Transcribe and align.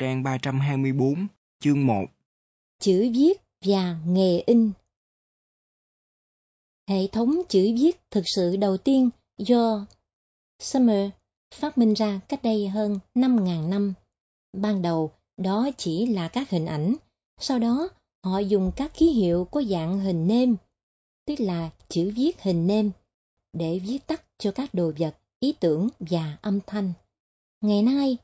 trang 0.00 0.22
324, 0.22 1.26
chương 1.58 1.86
1. 1.86 2.04
Chữ 2.78 3.10
viết 3.14 3.32
và 3.64 3.96
nghề 4.06 4.40
in 4.46 4.72
Hệ 6.88 7.06
thống 7.06 7.42
chữ 7.48 7.74
viết 7.80 8.00
thực 8.10 8.24
sự 8.26 8.56
đầu 8.56 8.76
tiên 8.76 9.10
do 9.38 9.86
Summer 10.58 11.10
phát 11.54 11.78
minh 11.78 11.94
ra 11.94 12.20
cách 12.28 12.42
đây 12.42 12.68
hơn 12.68 12.98
5.000 13.14 13.68
năm. 13.68 13.94
Ban 14.52 14.82
đầu, 14.82 15.10
đó 15.36 15.70
chỉ 15.76 16.06
là 16.06 16.28
các 16.28 16.50
hình 16.50 16.66
ảnh, 16.66 16.94
sau 17.40 17.58
đó 17.58 17.88
họ 18.24 18.38
dùng 18.38 18.72
các 18.76 18.92
ký 18.94 19.06
hiệu 19.06 19.44
có 19.50 19.62
dạng 19.62 20.00
hình 20.00 20.26
nêm, 20.26 20.56
tức 21.26 21.34
là 21.40 21.70
chữ 21.88 22.12
viết 22.16 22.42
hình 22.42 22.66
nêm, 22.66 22.90
để 23.52 23.78
viết 23.78 24.06
tắt 24.06 24.24
cho 24.38 24.52
các 24.52 24.74
đồ 24.74 24.92
vật, 24.98 25.16
ý 25.40 25.52
tưởng 25.60 25.88
và 25.98 26.38
âm 26.42 26.60
thanh. 26.66 26.92
Ngày 27.60 27.82
nay, 27.82 28.16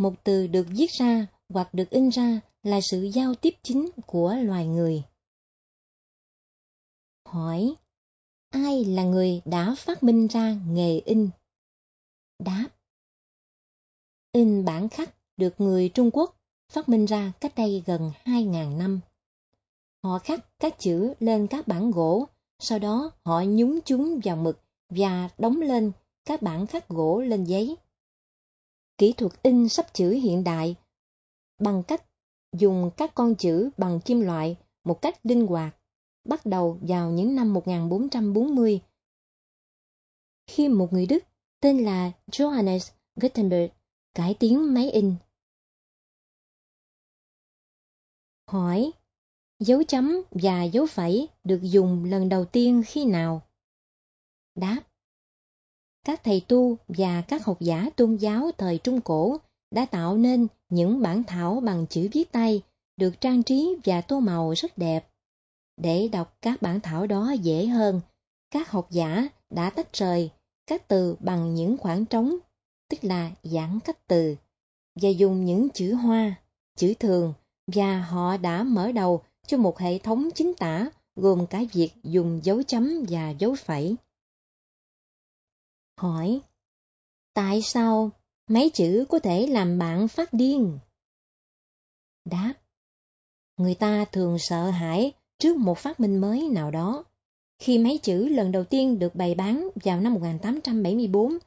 một 0.00 0.24
từ 0.24 0.46
được 0.46 0.66
viết 0.68 0.90
ra 0.90 1.26
hoặc 1.48 1.74
được 1.74 1.90
in 1.90 2.08
ra 2.08 2.40
là 2.62 2.80
sự 2.90 3.02
giao 3.02 3.34
tiếp 3.34 3.54
chính 3.62 3.88
của 4.06 4.34
loài 4.34 4.66
người. 4.66 5.02
Hỏi, 7.28 7.74
ai 8.50 8.84
là 8.84 9.04
người 9.04 9.42
đã 9.44 9.74
phát 9.78 10.02
minh 10.02 10.26
ra 10.26 10.56
nghề 10.68 10.98
in? 10.98 11.28
Đáp, 12.38 12.68
in 14.32 14.64
bản 14.64 14.88
khắc 14.88 15.14
được 15.36 15.54
người 15.58 15.88
Trung 15.88 16.10
Quốc 16.12 16.36
phát 16.72 16.88
minh 16.88 17.04
ra 17.04 17.32
cách 17.40 17.52
đây 17.56 17.82
gần 17.86 18.12
2.000 18.24 18.78
năm. 18.78 19.00
Họ 20.02 20.18
khắc 20.18 20.58
các 20.58 20.78
chữ 20.78 21.14
lên 21.20 21.46
các 21.46 21.68
bản 21.68 21.90
gỗ, 21.90 22.26
sau 22.58 22.78
đó 22.78 23.10
họ 23.24 23.42
nhúng 23.42 23.80
chúng 23.84 24.20
vào 24.24 24.36
mực 24.36 24.60
và 24.88 25.28
đóng 25.38 25.60
lên 25.60 25.92
các 26.24 26.42
bản 26.42 26.66
khắc 26.66 26.88
gỗ 26.88 27.20
lên 27.20 27.44
giấy. 27.44 27.76
Kỹ 29.00 29.12
thuật 29.12 29.42
in 29.42 29.68
sắp 29.68 29.94
chữ 29.94 30.10
hiện 30.10 30.44
đại 30.44 30.76
bằng 31.58 31.82
cách 31.88 32.04
dùng 32.52 32.90
các 32.96 33.14
con 33.14 33.34
chữ 33.34 33.70
bằng 33.76 34.00
kim 34.04 34.20
loại 34.20 34.56
một 34.84 35.02
cách 35.02 35.26
linh 35.26 35.46
hoạt, 35.46 35.76
bắt 36.24 36.46
đầu 36.46 36.78
vào 36.82 37.10
những 37.10 37.34
năm 37.34 37.52
1440. 37.54 38.80
Khi 40.46 40.68
một 40.68 40.92
người 40.92 41.06
Đức 41.06 41.24
tên 41.60 41.84
là 41.84 42.12
Johannes 42.26 42.92
Gutenberg 43.16 43.72
cải 44.14 44.34
tiến 44.34 44.74
máy 44.74 44.90
in. 44.90 45.14
Hỏi, 48.46 48.92
dấu 49.58 49.82
chấm 49.82 50.22
và 50.30 50.62
dấu 50.62 50.86
phẩy 50.86 51.28
được 51.44 51.60
dùng 51.62 52.04
lần 52.04 52.28
đầu 52.28 52.44
tiên 52.44 52.82
khi 52.86 53.04
nào? 53.04 53.42
Đáp, 54.54 54.89
các 56.04 56.24
thầy 56.24 56.42
tu 56.48 56.76
và 56.88 57.22
các 57.22 57.44
học 57.44 57.60
giả 57.60 57.90
tôn 57.96 58.16
giáo 58.16 58.50
thời 58.58 58.78
Trung 58.78 59.00
Cổ 59.00 59.36
đã 59.70 59.86
tạo 59.86 60.16
nên 60.16 60.46
những 60.68 61.02
bản 61.02 61.24
thảo 61.24 61.60
bằng 61.60 61.86
chữ 61.86 62.08
viết 62.12 62.32
tay 62.32 62.62
được 62.96 63.20
trang 63.20 63.42
trí 63.42 63.76
và 63.84 64.00
tô 64.00 64.20
màu 64.20 64.52
rất 64.56 64.78
đẹp. 64.78 65.08
Để 65.76 66.08
đọc 66.08 66.36
các 66.42 66.62
bản 66.62 66.80
thảo 66.80 67.06
đó 67.06 67.32
dễ 67.42 67.66
hơn, 67.66 68.00
các 68.50 68.70
học 68.70 68.86
giả 68.90 69.28
đã 69.50 69.70
tách 69.70 69.92
rời 69.92 70.30
các 70.66 70.88
từ 70.88 71.16
bằng 71.20 71.54
những 71.54 71.76
khoảng 71.76 72.04
trống, 72.04 72.36
tức 72.88 73.04
là 73.04 73.30
giãn 73.42 73.80
cách 73.80 74.06
từ, 74.06 74.36
và 75.00 75.08
dùng 75.08 75.44
những 75.44 75.68
chữ 75.68 75.94
hoa, 75.94 76.34
chữ 76.76 76.94
thường, 76.94 77.32
và 77.66 78.00
họ 78.00 78.36
đã 78.36 78.62
mở 78.62 78.92
đầu 78.92 79.22
cho 79.46 79.56
một 79.56 79.78
hệ 79.78 79.98
thống 79.98 80.28
chính 80.34 80.54
tả 80.54 80.90
gồm 81.16 81.46
cả 81.46 81.62
việc 81.72 81.90
dùng 82.04 82.40
dấu 82.42 82.62
chấm 82.62 83.04
và 83.08 83.30
dấu 83.30 83.54
phẩy. 83.54 83.96
Hỏi, 86.00 86.40
tại 87.34 87.62
sao 87.62 88.10
mấy 88.48 88.70
chữ 88.70 89.04
có 89.08 89.18
thể 89.18 89.46
làm 89.46 89.78
bạn 89.78 90.08
phát 90.08 90.32
điên? 90.32 90.78
Đáp, 92.24 92.54
người 93.56 93.74
ta 93.74 94.04
thường 94.04 94.38
sợ 94.38 94.70
hãi 94.70 95.12
trước 95.38 95.56
một 95.56 95.78
phát 95.78 96.00
minh 96.00 96.18
mới 96.18 96.48
nào 96.48 96.70
đó. 96.70 97.04
Khi 97.58 97.78
mấy 97.78 97.98
chữ 97.98 98.28
lần 98.28 98.52
đầu 98.52 98.64
tiên 98.64 98.98
được 98.98 99.14
bày 99.14 99.34
bán 99.34 99.68
vào 99.84 100.00
năm 100.00 100.14
1874, 100.14 101.38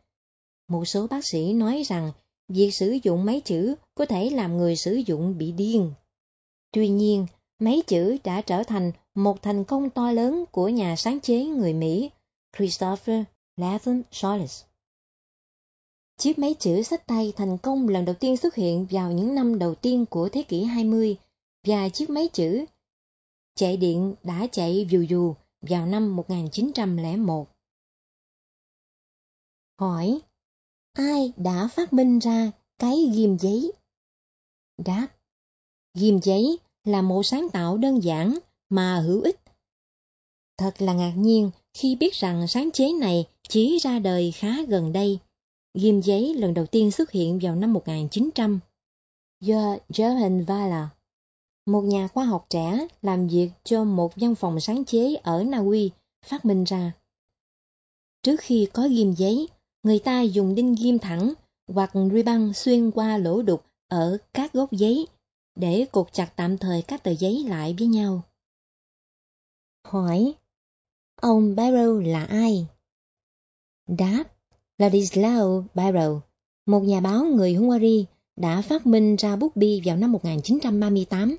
một 0.68 0.86
số 0.86 1.08
bác 1.08 1.26
sĩ 1.26 1.54
nói 1.54 1.84
rằng 1.86 2.12
việc 2.48 2.72
sử 2.72 2.98
dụng 3.04 3.26
mấy 3.26 3.42
chữ 3.42 3.76
có 3.96 4.06
thể 4.06 4.30
làm 4.30 4.58
người 4.58 4.76
sử 4.76 4.94
dụng 4.94 5.38
bị 5.38 5.52
điên. 5.52 5.94
Tuy 6.72 6.90
nhiên, 6.90 7.28
mấy 7.60 7.84
chữ 7.88 8.18
đã 8.24 8.42
trở 8.42 8.64
thành 8.64 8.92
một 9.16 9.42
thành 9.42 9.64
công 9.64 9.90
to 9.90 10.12
lớn 10.12 10.46
của 10.52 10.70
nhà 10.70 10.96
sáng 10.96 11.20
chế 11.20 11.46
người 11.46 11.74
Mỹ 11.74 12.10
Christopher 12.58 13.24
Latham 13.58 14.02
Charles. 14.12 14.64
Chiếc 16.18 16.40
máy 16.40 16.56
chữ 16.60 16.84
sách 16.84 17.08
tay 17.08 17.34
thành 17.36 17.58
công 17.58 17.88
lần 17.88 18.06
đầu 18.06 18.16
tiên 18.20 18.38
xuất 18.38 18.56
hiện 18.56 18.88
vào 18.90 19.12
những 19.12 19.36
năm 19.36 19.60
đầu 19.60 19.76
tiên 19.76 20.06
của 20.06 20.30
thế 20.30 20.44
kỷ 20.44 20.64
20 20.64 21.18
và 21.68 21.90
chiếc 21.90 22.10
máy 22.10 22.30
chữ 22.34 22.66
chạy 23.56 23.78
điện 23.78 24.16
đã 24.24 24.48
chạy 24.52 24.88
dù 24.90 25.02
dù 25.02 25.36
vào 25.62 25.86
năm 25.86 26.16
1901. 26.16 27.48
Hỏi, 29.80 30.20
ai 30.94 31.34
đã 31.38 31.68
phát 31.68 31.94
minh 31.94 32.20
ra 32.20 32.52
cái 32.80 33.12
ghim 33.16 33.38
giấy? 33.40 33.72
Đáp, 34.78 35.08
ghim 35.94 36.20
giấy 36.24 36.58
là 36.84 37.02
một 37.02 37.24
sáng 37.24 37.48
tạo 37.54 37.78
đơn 37.78 38.04
giản 38.04 38.40
mà 38.70 39.00
hữu 39.00 39.22
ích. 39.22 39.40
Thật 40.58 40.82
là 40.82 40.94
ngạc 40.94 41.14
nhiên 41.18 41.52
khi 41.74 41.96
biết 41.96 42.14
rằng 42.14 42.48
sáng 42.48 42.72
chế 42.72 42.94
này 42.94 43.28
chỉ 43.50 43.78
ra 43.78 44.00
đời 44.00 44.32
khá 44.32 44.62
gần 44.68 44.94
đây. 44.94 45.20
Ghim 45.74 46.02
giấy 46.02 46.34
lần 46.36 46.54
đầu 46.54 46.66
tiên 46.66 46.92
xuất 46.92 47.12
hiện 47.12 47.40
vào 47.42 47.56
năm 47.56 47.74
1900 47.74 48.60
do 49.42 49.78
Johann 49.90 50.46
Walla, 50.46 50.86
một 51.66 51.82
nhà 51.82 52.08
khoa 52.08 52.26
học 52.26 52.46
trẻ 52.50 52.88
làm 53.02 53.28
việc 53.28 53.50
cho 53.64 53.84
một 53.84 54.14
văn 54.16 54.36
phòng 54.36 54.60
sáng 54.60 54.86
chế 54.86 55.16
ở 55.16 55.44
Na 55.44 55.58
Uy, 55.58 55.92
phát 56.26 56.46
minh 56.46 56.64
ra. 56.64 56.92
Trước 58.24 58.40
khi 58.40 58.68
có 58.74 58.88
ghim 58.88 59.14
giấy, 59.14 59.48
người 59.84 60.00
ta 60.00 60.22
dùng 60.22 60.56
đinh 60.56 60.76
ghim 60.80 61.00
thẳng 61.00 61.34
hoặc 61.68 61.92
ruy 62.12 62.24
băng 62.24 62.54
xuyên 62.54 62.92
qua 62.92 63.18
lỗ 63.18 63.42
đục 63.42 63.66
ở 63.88 64.18
các 64.34 64.54
góc 64.54 64.72
giấy 64.72 65.08
để 65.56 65.86
cột 65.92 66.14
chặt 66.14 66.34
tạm 66.36 66.58
thời 66.58 66.82
các 66.82 67.04
tờ 67.04 67.12
giấy 67.12 67.44
lại 67.48 67.76
với 67.80 67.88
nhau. 67.88 68.22
Hỏi, 69.88 70.34
ông 71.22 71.56
Barrow 71.56 72.00
là 72.00 72.26
ai? 72.26 72.68
Đáp, 73.88 74.24
Ladislao 74.78 75.66
Barrow, 75.74 76.20
một 76.66 76.80
nhà 76.80 77.00
báo 77.00 77.26
người 77.26 77.54
Hungary, 77.54 78.06
đã 78.36 78.62
phát 78.62 78.86
minh 78.86 79.16
ra 79.16 79.36
bút 79.36 79.56
bi 79.56 79.82
vào 79.86 79.98
năm 79.98 80.12
1938. 80.12 81.38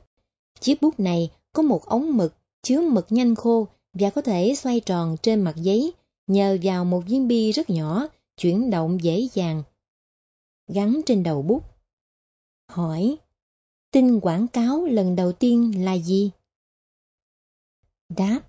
Chiếc 0.60 0.83
bút 0.83 1.00
này 1.00 1.31
có 1.53 1.62
một 1.62 1.87
ống 1.87 2.16
mực 2.16 2.34
chứa 2.62 2.81
mực 2.81 3.06
nhanh 3.12 3.34
khô 3.34 3.66
và 3.93 4.10
có 4.10 4.21
thể 4.21 4.54
xoay 4.54 4.81
tròn 4.81 5.16
trên 5.22 5.41
mặt 5.41 5.54
giấy 5.56 5.93
nhờ 6.27 6.59
vào 6.62 6.84
một 6.84 7.03
viên 7.06 7.28
bi 7.28 7.53
rất 7.53 7.71
nhỏ, 7.71 8.09
chuyển 8.37 8.71
động 8.71 8.99
dễ 9.03 9.28
dàng. 9.33 9.62
Gắn 10.69 11.00
trên 11.06 11.22
đầu 11.22 11.43
bút. 11.43 11.62
Hỏi, 12.69 13.16
tin 13.91 14.21
quảng 14.21 14.49
cáo 14.49 14.84
lần 14.84 15.16
đầu 15.16 15.33
tiên 15.33 15.84
là 15.84 15.93
gì? 15.99 16.31
Đáp, 18.09 18.41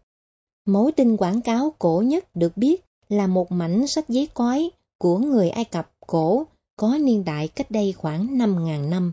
mối 0.66 0.92
tin 0.92 1.18
quảng 1.18 1.42
cáo 1.42 1.76
cổ 1.80 2.04
nhất 2.06 2.36
được 2.36 2.58
biết 2.58 2.85
là 3.10 3.28
một 3.28 3.52
mảnh 3.52 3.88
sách 3.88 4.10
giấy 4.10 4.28
cói 4.34 4.70
của 4.98 5.18
người 5.18 5.50
Ai 5.50 5.66
Cập 5.66 5.92
cổ 6.00 6.46
có 6.76 6.98
niên 7.02 7.26
đại 7.26 7.48
cách 7.48 7.72
đây 7.72 7.94
khoảng 7.94 8.38
5.000 8.38 8.90
năm. 8.90 9.12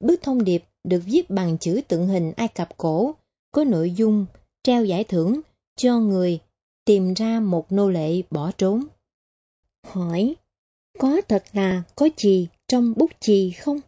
Bức 0.00 0.22
thông 0.22 0.44
điệp 0.44 0.64
được 0.84 1.02
viết 1.06 1.30
bằng 1.30 1.58
chữ 1.58 1.80
tượng 1.88 2.06
hình 2.06 2.32
Ai 2.36 2.48
Cập 2.48 2.76
cổ, 2.76 3.14
có 3.50 3.64
nội 3.64 3.90
dung 3.90 4.26
treo 4.62 4.84
giải 4.84 5.04
thưởng 5.04 5.40
cho 5.76 5.98
người 5.98 6.38
tìm 6.84 7.14
ra 7.14 7.40
một 7.40 7.72
nô 7.72 7.90
lệ 7.90 8.22
bỏ 8.30 8.50
trốn. 8.58 8.84
Hỏi, 9.86 10.36
có 10.98 11.20
thật 11.28 11.44
là 11.52 11.82
có 11.96 12.08
chì 12.16 12.46
trong 12.68 12.94
bút 12.96 13.10
chì 13.20 13.50
không? 13.50 13.80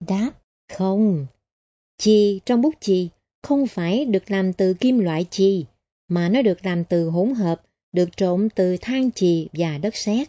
Đáp, 0.00 0.32
không. 0.72 1.26
Chì 1.98 2.40
trong 2.46 2.62
bút 2.62 2.74
chì 2.80 3.08
không 3.42 3.66
phải 3.66 4.04
được 4.04 4.30
làm 4.30 4.52
từ 4.52 4.74
kim 4.74 4.98
loại 4.98 5.26
chì, 5.30 5.64
mà 6.08 6.28
nó 6.28 6.42
được 6.42 6.66
làm 6.66 6.84
từ 6.84 7.10
hỗn 7.10 7.34
hợp 7.34 7.62
được 7.92 8.16
trộn 8.16 8.48
từ 8.54 8.76
than 8.80 9.10
chì 9.10 9.48
và 9.52 9.78
đất 9.78 9.96
sét. 9.96 10.28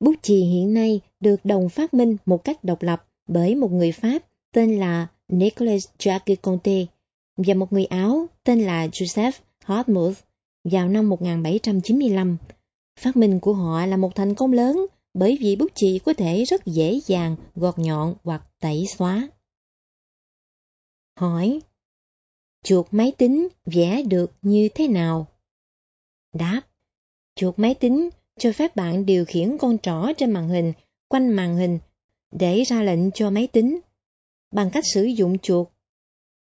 Bút 0.00 0.14
chì 0.22 0.44
hiện 0.44 0.74
nay 0.74 1.00
được 1.20 1.44
đồng 1.44 1.68
phát 1.68 1.94
minh 1.94 2.16
một 2.26 2.44
cách 2.44 2.64
độc 2.64 2.82
lập 2.82 3.06
bởi 3.26 3.54
một 3.54 3.72
người 3.72 3.92
Pháp 3.92 4.18
tên 4.52 4.78
là 4.78 5.06
Nicolas 5.28 5.88
Jacques 5.98 6.36
Conte 6.42 6.86
và 7.36 7.54
một 7.54 7.72
người 7.72 7.84
Áo 7.84 8.26
tên 8.44 8.60
là 8.60 8.86
Joseph 8.86 9.32
Hotmuth 9.64 10.16
vào 10.64 10.88
năm 10.88 11.08
1795. 11.08 12.36
Phát 13.00 13.16
minh 13.16 13.40
của 13.40 13.52
họ 13.52 13.86
là 13.86 13.96
một 13.96 14.14
thành 14.14 14.34
công 14.34 14.52
lớn 14.52 14.86
bởi 15.14 15.38
vì 15.40 15.56
bút 15.56 15.72
chì 15.74 15.98
có 15.98 16.14
thể 16.14 16.44
rất 16.44 16.66
dễ 16.66 17.00
dàng 17.06 17.36
gọt 17.54 17.78
nhọn 17.78 18.14
hoặc 18.24 18.42
tẩy 18.60 18.86
xóa. 18.86 19.28
Hỏi, 21.16 21.60
Chuột 22.64 22.86
máy 22.90 23.12
tính 23.18 23.48
vẽ 23.66 24.02
được 24.02 24.32
như 24.42 24.68
thế 24.74 24.88
nào? 24.88 25.26
Đáp 26.32 26.62
Chuột 27.34 27.58
máy 27.58 27.74
tính 27.74 28.08
cho 28.38 28.52
phép 28.52 28.76
bạn 28.76 29.06
điều 29.06 29.24
khiển 29.24 29.58
con 29.58 29.78
trỏ 29.78 30.12
trên 30.16 30.30
màn 30.30 30.48
hình, 30.48 30.72
quanh 31.08 31.28
màn 31.28 31.56
hình, 31.56 31.78
để 32.30 32.62
ra 32.62 32.82
lệnh 32.82 33.10
cho 33.10 33.30
máy 33.30 33.46
tính 33.46 33.80
bằng 34.52 34.70
cách 34.70 34.84
sử 34.94 35.04
dụng 35.04 35.38
chuột. 35.38 35.68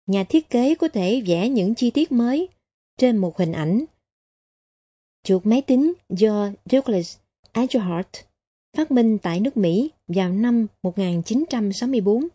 Nhà 0.06 0.24
thiết 0.24 0.50
kế 0.50 0.74
có 0.74 0.88
thể 0.88 1.22
vẽ 1.26 1.48
những 1.48 1.74
chi 1.74 1.90
tiết 1.90 2.12
mới 2.12 2.48
trên 2.98 3.16
một 3.16 3.38
hình 3.38 3.52
ảnh. 3.52 3.84
Chuột 5.22 5.46
máy 5.46 5.62
tính 5.62 5.92
do 6.08 6.50
Douglas 6.70 7.16
Agerhart 7.52 8.08
phát 8.76 8.90
minh 8.90 9.18
tại 9.18 9.40
nước 9.40 9.56
Mỹ 9.56 9.90
vào 10.08 10.30
năm 10.32 10.66
1964. 10.82 12.28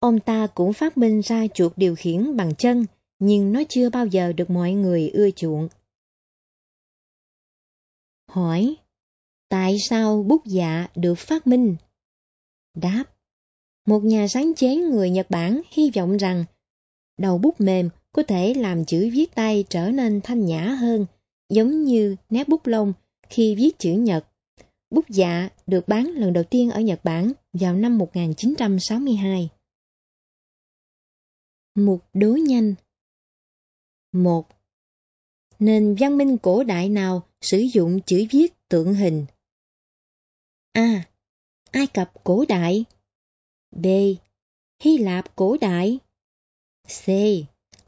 Ông 0.00 0.20
ta 0.20 0.46
cũng 0.46 0.72
phát 0.72 0.98
minh 0.98 1.20
ra 1.20 1.46
chuột 1.54 1.72
điều 1.76 1.96
khiển 1.96 2.36
bằng 2.36 2.54
chân, 2.54 2.86
nhưng 3.18 3.52
nó 3.52 3.62
chưa 3.68 3.90
bao 3.90 4.06
giờ 4.06 4.32
được 4.32 4.50
mọi 4.50 4.72
người 4.72 5.10
ưa 5.10 5.30
chuộng. 5.30 5.68
Hỏi, 8.28 8.76
tại 9.48 9.76
sao 9.78 10.22
bút 10.22 10.42
dạ 10.46 10.86
được 10.94 11.14
phát 11.14 11.46
minh? 11.46 11.76
Đáp, 12.74 13.04
một 13.86 14.04
nhà 14.04 14.28
sáng 14.28 14.52
chế 14.56 14.76
người 14.76 15.10
Nhật 15.10 15.30
Bản 15.30 15.60
hy 15.70 15.90
vọng 15.90 16.16
rằng 16.16 16.44
đầu 17.18 17.38
bút 17.38 17.60
mềm 17.60 17.88
có 18.12 18.22
thể 18.22 18.54
làm 18.54 18.84
chữ 18.84 19.10
viết 19.12 19.34
tay 19.34 19.64
trở 19.70 19.90
nên 19.90 20.20
thanh 20.24 20.44
nhã 20.44 20.60
hơn, 20.60 21.06
giống 21.48 21.84
như 21.84 22.16
nét 22.30 22.48
bút 22.48 22.66
lông 22.66 22.92
khi 23.28 23.54
viết 23.54 23.78
chữ 23.78 23.92
Nhật. 23.92 24.26
Bút 24.90 25.04
dạ 25.08 25.48
được 25.66 25.88
bán 25.88 26.06
lần 26.06 26.32
đầu 26.32 26.44
tiên 26.44 26.70
ở 26.70 26.80
Nhật 26.80 27.04
Bản 27.04 27.32
vào 27.52 27.74
năm 27.74 27.98
1962. 27.98 29.48
Mục 31.74 32.04
đối 32.12 32.40
nhanh 32.40 32.74
một 34.12 34.48
Nền 35.58 35.96
văn 35.98 36.18
minh 36.18 36.38
cổ 36.38 36.64
đại 36.64 36.88
nào 36.88 37.27
sử 37.40 37.58
dụng 37.58 38.00
chữ 38.06 38.26
viết 38.30 38.68
tượng 38.68 38.94
hình? 38.94 39.26
A. 40.72 41.08
Ai 41.70 41.86
Cập 41.86 42.12
cổ 42.24 42.44
đại 42.48 42.84
B. 43.70 43.86
Hy 44.80 44.98
Lạp 44.98 45.36
cổ 45.36 45.56
đại 45.60 45.98
C. 46.86 47.08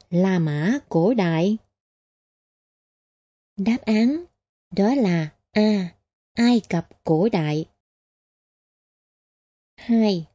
La 0.09 0.39
Mã 0.39 0.79
cổ 0.89 1.13
đại 1.13 1.57
Đáp 3.57 3.77
án, 3.85 4.23
đó 4.71 4.95
là 4.95 5.35
A. 5.51 5.95
Ai 6.33 6.61
Cập 6.69 7.03
cổ 7.03 7.29
đại 7.31 7.65
2. 9.75 10.27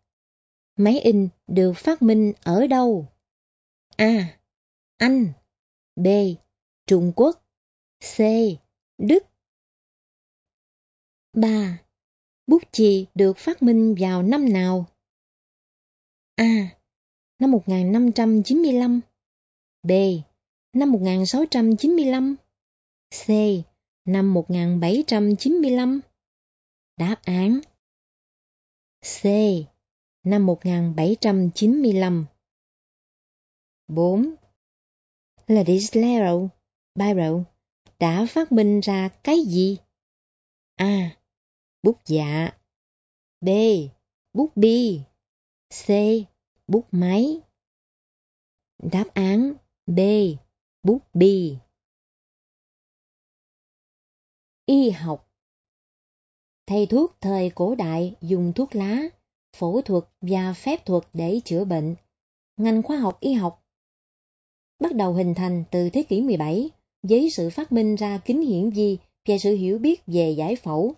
Máy 0.77 1.01
in 1.01 1.29
được 1.47 1.73
phát 1.77 2.03
minh 2.03 2.33
ở 2.43 2.67
đâu? 2.67 3.07
A. 3.97 4.39
Anh 4.97 5.33
B. 5.97 6.07
Trung 6.87 7.13
Quốc 7.17 7.45
C. 8.01 8.19
Đức 8.99 9.27
ba 11.33 11.83
Bút 12.47 12.63
chì 12.73 13.07
được 13.15 13.37
phát 13.37 13.63
minh 13.63 13.95
vào 13.99 14.23
năm 14.23 14.53
nào? 14.53 14.87
A. 16.37 16.79
Năm 17.39 17.51
1595 17.51 19.01
B. 19.83 19.91
Năm 20.73 20.93
1695 20.93 22.37
C. 23.11 23.29
Năm 24.05 24.35
1795 24.35 26.01
Đáp 26.97 27.17
án 27.25 27.61
C. 29.03 29.25
Năm 30.25 30.47
1795 30.47 32.27
4. 33.89 34.35
Ladislao 35.47 36.51
Biro 36.95 37.56
đã 37.99 38.27
phát 38.29 38.53
minh 38.53 38.81
ra 38.81 39.09
cái 39.09 39.41
gì? 39.41 39.79
A. 40.77 41.17
Bút 41.83 42.01
dạ 42.07 42.51
B. 43.41 43.49
Bút 44.33 44.57
bi 44.57 45.01
C. 45.87 45.89
Bút 46.69 46.87
máy 46.91 47.41
Đáp 48.83 49.05
án 49.15 49.55
B. 49.87 50.01
Bút 50.83 50.99
bi 51.15 51.57
Y 54.67 54.91
học 54.91 55.31
Thầy 56.67 56.87
thuốc 56.87 57.17
thời 57.21 57.51
cổ 57.51 57.75
đại 57.75 58.15
dùng 58.21 58.53
thuốc 58.53 58.75
lá, 58.75 59.03
phẫu 59.57 59.83
thuật 59.83 60.05
và 60.21 60.53
phép 60.53 60.87
thuật 60.87 61.03
để 61.13 61.41
chữa 61.45 61.65
bệnh. 61.65 61.97
Ngành 62.57 62.83
khoa 62.83 62.97
học 62.97 63.21
y 63.21 63.33
học 63.33 63.65
bắt 64.79 64.95
đầu 64.95 65.15
hình 65.15 65.35
thành 65.35 65.65
từ 65.71 65.91
thế 65.91 66.03
kỷ 66.03 66.23
17 66.23 66.71
với 67.09 67.31
sự 67.31 67.51
phát 67.51 67.73
minh 67.73 67.95
ra 67.95 68.19
kính 68.19 68.43
hiển 68.43 68.71
vi 68.71 68.99
và 69.29 69.39
sự 69.39 69.57
hiểu 69.57 69.79
biết 69.79 70.03
về 70.07 70.31
giải 70.31 70.57
phẫu. 70.57 70.95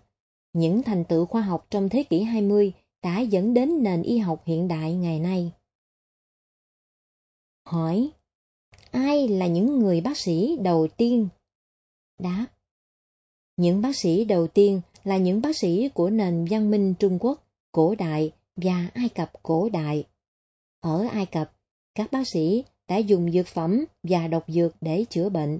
Những 0.53 0.83
thành 0.83 1.05
tựu 1.05 1.25
khoa 1.25 1.41
học 1.41 1.67
trong 1.69 1.89
thế 1.89 2.03
kỷ 2.03 2.21
20 2.21 2.73
đã 3.03 3.19
dẫn 3.19 3.53
đến 3.53 3.83
nền 3.83 4.01
y 4.01 4.17
học 4.17 4.43
hiện 4.45 4.67
đại 4.67 4.93
ngày 4.93 5.19
nay. 5.19 5.51
Hỏi, 7.65 8.09
ai 8.91 9.27
là 9.27 9.47
những 9.47 9.79
người 9.79 10.01
bác 10.01 10.17
sĩ 10.17 10.57
đầu 10.61 10.87
tiên? 10.97 11.27
Đáp, 12.19 12.45
những 13.57 13.81
bác 13.81 13.95
sĩ 13.95 14.25
đầu 14.25 14.47
tiên 14.47 14.81
là 15.03 15.17
những 15.17 15.41
bác 15.41 15.57
sĩ 15.57 15.89
của 15.93 16.09
nền 16.09 16.45
văn 16.49 16.71
minh 16.71 16.93
Trung 16.99 17.17
Quốc, 17.21 17.43
cổ 17.71 17.95
đại 17.95 18.31
và 18.55 18.89
Ai 18.93 19.09
Cập 19.09 19.31
cổ 19.43 19.69
đại. 19.69 20.03
Ở 20.79 21.07
Ai 21.11 21.25
Cập, 21.25 21.51
các 21.95 22.11
bác 22.11 22.27
sĩ 22.27 22.63
đã 22.87 22.97
dùng 22.97 23.31
dược 23.31 23.47
phẩm 23.47 23.85
và 24.03 24.27
độc 24.27 24.43
dược 24.47 24.75
để 24.81 25.05
chữa 25.09 25.29
bệnh. 25.29 25.59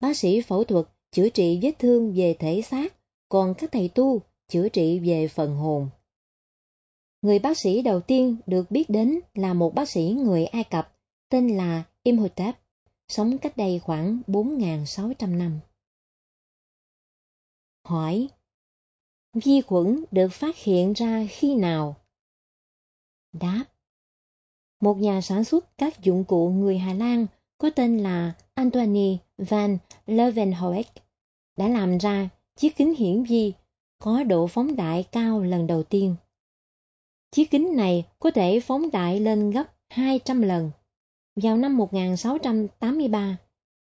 Bác 0.00 0.16
sĩ 0.16 0.40
phẫu 0.40 0.64
thuật 0.64 0.86
chữa 1.10 1.28
trị 1.28 1.58
vết 1.62 1.72
thương 1.78 2.12
về 2.16 2.36
thể 2.38 2.62
xác, 2.62 2.94
còn 3.28 3.54
các 3.58 3.72
thầy 3.72 3.88
tu 3.88 4.22
chữa 4.48 4.68
trị 4.68 4.98
về 4.98 5.28
phần 5.28 5.56
hồn. 5.56 5.88
Người 7.22 7.38
bác 7.38 7.58
sĩ 7.58 7.82
đầu 7.82 8.00
tiên 8.00 8.36
được 8.46 8.70
biết 8.70 8.90
đến 8.90 9.20
là 9.34 9.54
một 9.54 9.74
bác 9.74 9.88
sĩ 9.88 10.16
người 10.18 10.46
Ai 10.46 10.64
Cập 10.64 10.96
tên 11.28 11.56
là 11.56 11.84
Imhotep, 12.02 12.54
sống 13.08 13.38
cách 13.38 13.56
đây 13.56 13.78
khoảng 13.78 14.22
4.600 14.26 15.36
năm. 15.36 15.60
Hỏi 17.84 18.28
Vi 19.32 19.60
khuẩn 19.60 20.04
được 20.10 20.28
phát 20.32 20.56
hiện 20.56 20.92
ra 20.92 21.26
khi 21.30 21.54
nào? 21.54 21.96
Đáp 23.32 23.64
một 24.80 24.98
nhà 24.98 25.20
sản 25.20 25.44
xuất 25.44 25.78
các 25.78 26.02
dụng 26.02 26.24
cụ 26.24 26.50
người 26.50 26.78
Hà 26.78 26.94
Lan 26.94 27.26
có 27.58 27.70
tên 27.70 27.98
là 27.98 28.32
Antoine 28.54 29.16
van 29.38 29.78
Leeuwenhoek 30.06 30.84
đã 31.56 31.68
làm 31.68 31.98
ra 31.98 32.28
chiếc 32.56 32.76
kính 32.76 32.94
hiển 32.94 33.22
vi 33.22 33.52
có 33.98 34.22
độ 34.22 34.46
phóng 34.46 34.76
đại 34.76 35.04
cao 35.12 35.42
lần 35.42 35.66
đầu 35.66 35.82
tiên. 35.82 36.16
Chiếc 37.30 37.50
kính 37.50 37.76
này 37.76 38.04
có 38.18 38.30
thể 38.30 38.60
phóng 38.60 38.90
đại 38.90 39.20
lên 39.20 39.50
gấp 39.50 39.64
200 39.88 40.42
lần. 40.42 40.70
Vào 41.36 41.56
năm 41.56 41.76
1683, 41.76 43.36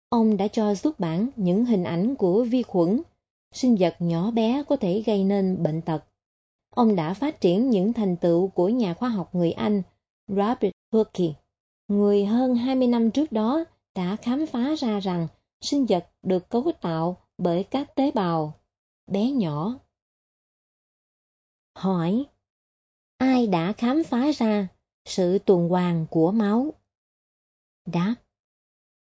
ông 0.09 0.37
đã 0.37 0.49
cho 0.49 0.75
xuất 0.75 1.01
bản 1.01 1.29
những 1.37 1.65
hình 1.65 1.85
ảnh 1.85 2.15
của 2.15 2.45
vi 2.45 2.63
khuẩn, 2.63 3.03
sinh 3.55 3.77
vật 3.77 3.97
nhỏ 3.99 4.31
bé 4.31 4.63
có 4.69 4.77
thể 4.77 5.03
gây 5.07 5.25
nên 5.25 5.63
bệnh 5.63 5.81
tật. 5.81 6.05
Ông 6.75 6.97
đã 6.97 7.15
phát 7.15 7.41
triển 7.41 7.71
những 7.71 7.93
thành 7.93 8.17
tựu 8.17 8.49
của 8.49 8.69
nhà 8.69 8.95
khoa 8.95 9.09
học 9.09 9.35
người 9.35 9.53
Anh 9.53 9.83
Robert 10.29 10.73
Hooke, 10.93 11.33
người 11.89 12.25
hơn 12.25 12.55
20 12.55 12.89
năm 12.89 13.11
trước 13.11 13.33
đó 13.33 13.65
đã 13.95 14.17
khám 14.17 14.47
phá 14.47 14.75
ra 14.79 15.01
rằng 15.01 15.29
sinh 15.61 15.87
vật 15.87 16.11
được 16.23 16.49
cấu 16.49 16.73
tạo 16.81 17.27
bởi 17.39 17.65
các 17.65 17.95
tế 17.95 18.11
bào 18.11 18.55
bé 19.07 19.31
nhỏ. 19.31 19.79
Hỏi, 21.75 22.27
ai 23.19 23.47
đã 23.47 23.73
khám 23.73 24.05
phá 24.05 24.31
ra 24.37 24.69
sự 25.05 25.39
tuần 25.39 25.69
hoàn 25.69 26.07
của 26.11 26.33
máu? 26.33 26.73
Đáp, 27.87 28.15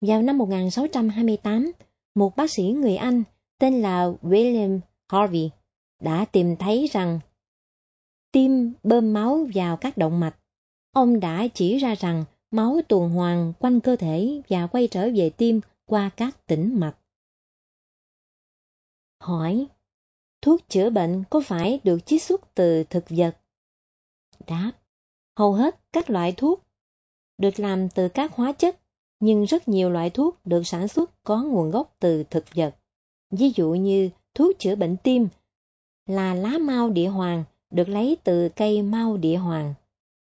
vào 0.01 0.23
năm 0.23 0.39
1628, 0.39 1.73
một 2.15 2.37
bác 2.37 2.51
sĩ 2.51 2.63
người 2.63 2.97
Anh 2.97 3.23
tên 3.59 3.83
là 3.83 4.13
William 4.23 4.81
Harvey 5.09 5.51
đã 6.01 6.25
tìm 6.25 6.57
thấy 6.57 6.87
rằng 6.93 7.21
tim 8.33 8.73
bơm 8.83 9.13
máu 9.13 9.47
vào 9.55 9.77
các 9.77 9.97
động 9.97 10.21
mạch 10.21 10.37
Ông 10.93 11.21
đã 11.21 11.49
chỉ 11.55 11.79
ra 11.79 11.95
rằng 11.95 12.25
máu 12.51 12.81
tuần 12.89 13.11
hoàn 13.11 13.53
quanh 13.59 13.81
cơ 13.81 13.97
thể 13.97 14.43
và 14.49 14.67
quay 14.67 14.89
trở 14.91 15.11
về 15.15 15.31
tim 15.31 15.61
qua 15.87 16.11
các 16.17 16.47
tĩnh 16.47 16.81
mạch. 16.81 16.97
Hỏi, 19.21 19.67
thuốc 20.43 20.61
chữa 20.69 20.91
bệnh 20.91 21.25
có 21.31 21.41
phải 21.45 21.81
được 21.85 22.07
chiết 22.07 22.23
xuất 22.23 22.55
từ 22.55 22.85
thực 22.85 23.05
vật? 23.09 23.37
Đáp, 24.47 24.73
hầu 25.39 25.53
hết 25.53 25.81
các 25.93 26.11
loại 26.11 26.33
thuốc 26.37 26.63
được 27.39 27.61
làm 27.61 27.89
từ 27.89 28.09
các 28.09 28.33
hóa 28.35 28.53
chất, 28.53 28.81
nhưng 29.21 29.45
rất 29.45 29.69
nhiều 29.69 29.91
loại 29.91 30.11
thuốc 30.11 30.47
được 30.47 30.63
sản 30.67 30.89
xuất 30.89 31.25
có 31.25 31.43
nguồn 31.43 31.71
gốc 31.71 31.97
từ 31.99 32.25
thực 32.25 32.45
vật. 32.55 32.77
Ví 33.31 33.53
dụ 33.57 33.71
như 33.71 34.11
thuốc 34.35 34.59
chữa 34.59 34.75
bệnh 34.75 34.97
tim 34.97 35.29
là 36.07 36.35
lá 36.35 36.59
mau 36.59 36.91
địa 36.91 37.09
hoàng 37.09 37.45
được 37.71 37.89
lấy 37.89 38.17
từ 38.25 38.49
cây 38.49 38.83
mau 38.83 39.17
địa 39.17 39.37
hoàng. 39.37 39.75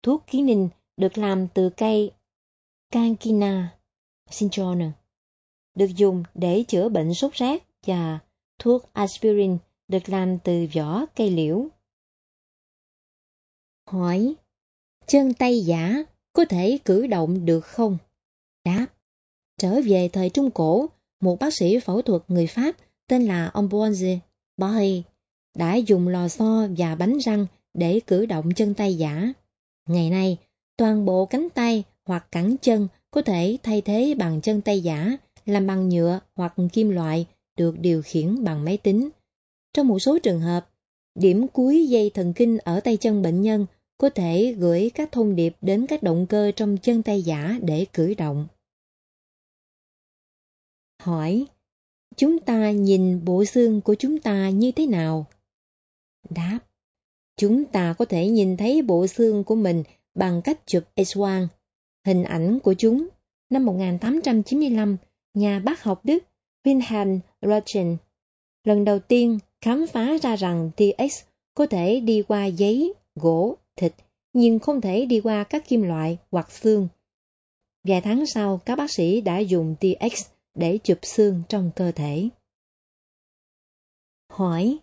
Thuốc 0.04 0.24
ký 0.28 0.42
ninh 0.42 0.70
được 0.98 1.18
làm 1.18 1.48
từ 1.48 1.70
cây 1.70 2.12
Cankina 2.92 3.78
cinchona, 4.32 4.92
được 5.76 5.96
dùng 5.96 6.24
để 6.34 6.64
chữa 6.68 6.90
bệnh 6.90 7.14
sốt 7.14 7.34
rét 7.34 7.64
và 7.86 8.20
thuốc 8.60 8.94
aspirin 8.94 9.58
được 9.88 10.10
làm 10.10 10.40
từ 10.40 10.68
vỏ 10.76 11.06
cây 11.16 11.30
liễu. 11.30 11.68
Hỏi, 13.88 14.36
chân 15.08 15.34
tay 15.34 15.60
giả 15.60 16.04
có 16.34 16.46
thể 16.46 16.78
cử 16.86 17.08
động 17.08 17.46
được 17.46 17.66
không? 17.66 17.98
Đáp, 18.66 18.88
trở 19.58 19.82
về 19.86 20.10
thời 20.14 20.30
Trung 20.30 20.52
Cổ, 20.52 20.90
một 21.22 21.40
bác 21.40 21.54
sĩ 21.54 21.80
phẫu 21.80 22.02
thuật 22.02 22.22
người 22.28 22.48
Pháp 22.48 22.76
tên 23.08 23.26
là 23.26 23.48
Ambroise 23.48 24.20
Boy 24.58 25.04
đã 25.56 25.76
dùng 25.76 26.08
lò 26.08 26.28
xo 26.28 26.68
và 26.78 26.96
bánh 26.96 27.18
răng 27.18 27.46
để 27.74 28.00
cử 28.08 28.26
động 28.26 28.50
chân 28.56 28.74
tay 28.74 28.96
giả. 28.96 29.34
Ngày 29.88 30.10
nay, 30.10 30.38
toàn 30.82 31.06
bộ 31.06 31.26
cánh 31.26 31.50
tay 31.50 31.84
hoặc 32.06 32.28
cẳng 32.32 32.56
chân 32.62 32.88
có 33.12 33.22
thể 33.22 33.58
thay 33.64 33.82
thế 33.82 34.16
bằng 34.18 34.42
chân 34.42 34.62
tay 34.62 34.82
giả 34.82 35.18
làm 35.46 35.68
bằng 35.68 35.90
nhựa 35.90 36.20
hoặc 36.36 36.54
kim 36.74 36.90
loại 36.90 37.26
được 37.58 37.80
điều 37.80 38.02
khiển 38.02 38.44
bằng 38.44 38.66
máy 38.66 38.78
tính. 38.78 39.10
Trong 39.74 39.88
một 39.88 40.00
số 40.00 40.20
trường 40.20 40.40
hợp, 40.40 40.70
điểm 41.16 41.48
cuối 41.48 41.88
dây 41.88 42.12
thần 42.14 42.34
kinh 42.34 42.58
ở 42.58 42.80
tay 42.80 42.98
chân 42.98 43.22
bệnh 43.22 43.42
nhân 43.42 43.66
có 43.98 44.10
thể 44.10 44.56
gửi 44.58 44.92
các 44.96 45.12
thông 45.12 45.36
điệp 45.36 45.56
đến 45.62 45.88
các 45.88 46.04
động 46.04 46.26
cơ 46.30 46.52
trong 46.56 46.78
chân 46.78 47.04
tay 47.04 47.22
giả 47.22 47.60
để 47.62 47.86
cử 47.94 48.14
động. 48.18 48.48
Hỏi, 51.04 51.46
chúng 52.16 52.40
ta 52.40 52.72
nhìn 52.72 53.26
bộ 53.26 53.46
xương 53.46 53.82
của 53.82 53.96
chúng 54.00 54.20
ta 54.20 54.50
như 54.50 54.72
thế 54.72 54.86
nào? 54.86 55.26
Đáp, 56.30 56.60
chúng 57.38 57.66
ta 57.66 57.94
có 57.94 58.06
thể 58.06 58.30
nhìn 58.30 58.58
thấy 58.58 58.82
bộ 58.82 59.08
xương 59.08 59.44
của 59.44 59.56
mình 59.56 59.84
bằng 60.16 60.42
cách 60.42 60.60
chụp 60.66 60.84
X-quang. 60.96 61.48
Hình 62.06 62.24
ảnh 62.24 62.60
của 62.60 62.74
chúng, 62.78 63.08
năm 63.50 63.66
1895, 63.66 64.98
nhà 65.34 65.60
bác 65.60 65.84
học 65.84 66.06
Đức 66.06 66.24
Wilhelm 66.64 67.20
Röntgen 67.42 67.98
lần 68.64 68.86
đầu 68.86 69.00
tiên 69.00 69.40
khám 69.62 69.88
phá 69.88 70.18
ra 70.22 70.36
rằng 70.36 70.72
TX 70.76 71.24
có 71.54 71.66
thể 71.66 72.00
đi 72.00 72.24
qua 72.28 72.46
giấy, 72.46 72.94
gỗ, 73.16 73.58
thịt, 73.76 73.94
nhưng 74.34 74.60
không 74.60 74.82
thể 74.82 75.06
đi 75.06 75.22
qua 75.22 75.44
các 75.44 75.68
kim 75.68 75.82
loại 75.82 76.18
hoặc 76.32 76.52
xương. 76.52 76.88
Vài 77.84 78.02
tháng 78.02 78.26
sau, 78.26 78.62
các 78.66 78.76
bác 78.76 78.92
sĩ 78.92 79.22
đã 79.22 79.40
dùng 79.40 79.76
TX 79.80 80.30
để 80.56 80.78
chụp 80.84 80.98
xương 81.02 81.44
trong 81.50 81.72
cơ 81.76 81.92
thể. 81.92 82.30
Hỏi 84.30 84.80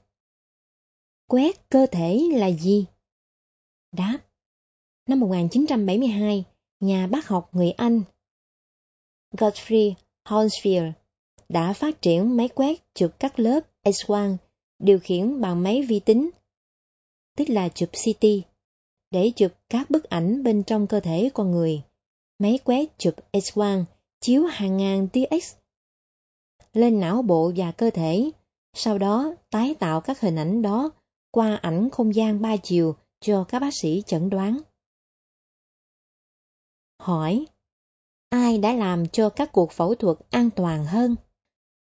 Quét 1.29 1.69
cơ 1.69 1.87
thể 1.87 2.21
là 2.33 2.51
gì? 2.51 2.87
Đáp 3.93 4.19
Năm 5.09 5.21
1972, 5.21 6.45
nhà 6.81 7.07
bác 7.07 7.29
học 7.29 7.49
người 7.53 7.71
Anh 7.71 8.03
Godfrey 9.37 9.93
Hounsfield 10.25 10.93
đã 11.49 11.73
phát 11.73 12.03
triển 12.03 12.37
máy 12.37 12.49
quét 12.49 12.95
chụp 12.95 13.11
các 13.19 13.39
lớp 13.39 13.61
X-quang 13.85 14.37
điều 14.79 14.99
khiển 14.99 15.41
bằng 15.41 15.63
máy 15.63 15.83
vi 15.83 16.01
tính, 16.01 16.31
tức 17.37 17.49
là 17.49 17.69
chụp 17.69 17.89
CT, 17.93 18.27
để 19.11 19.33
chụp 19.37 19.53
các 19.69 19.91
bức 19.91 20.05
ảnh 20.05 20.43
bên 20.43 20.63
trong 20.63 20.87
cơ 20.87 21.01
thể 21.01 21.31
con 21.35 21.51
người. 21.51 21.83
Máy 22.39 22.59
quét 22.65 22.99
chụp 22.99 23.15
X-quang 23.33 23.85
chiếu 24.21 24.45
hàng 24.45 24.77
ngàn 24.77 25.09
tia 25.09 25.25
X 25.43 25.55
lên 26.73 27.01
não 27.01 27.23
bộ 27.23 27.53
và 27.57 27.73
cơ 27.73 27.91
thể, 27.91 28.31
sau 28.75 28.99
đó 28.99 29.35
tái 29.51 29.75
tạo 29.75 30.01
các 30.01 30.21
hình 30.21 30.37
ảnh 30.37 30.63
đó 30.63 30.91
qua 31.31 31.59
ảnh 31.63 31.91
không 31.91 32.15
gian 32.15 32.43
ba 32.43 32.57
chiều 32.57 32.95
cho 33.21 33.45
các 33.45 33.59
bác 33.59 33.75
sĩ 33.75 34.03
chẩn 34.07 34.31
đoán. 34.31 34.61
Hỏi, 36.99 37.47
ai 38.29 38.59
đã 38.59 38.73
làm 38.73 39.09
cho 39.09 39.29
các 39.29 39.53
cuộc 39.53 39.73
phẫu 39.73 39.95
thuật 39.95 40.19
an 40.31 40.51
toàn 40.51 40.85
hơn? 40.85 41.17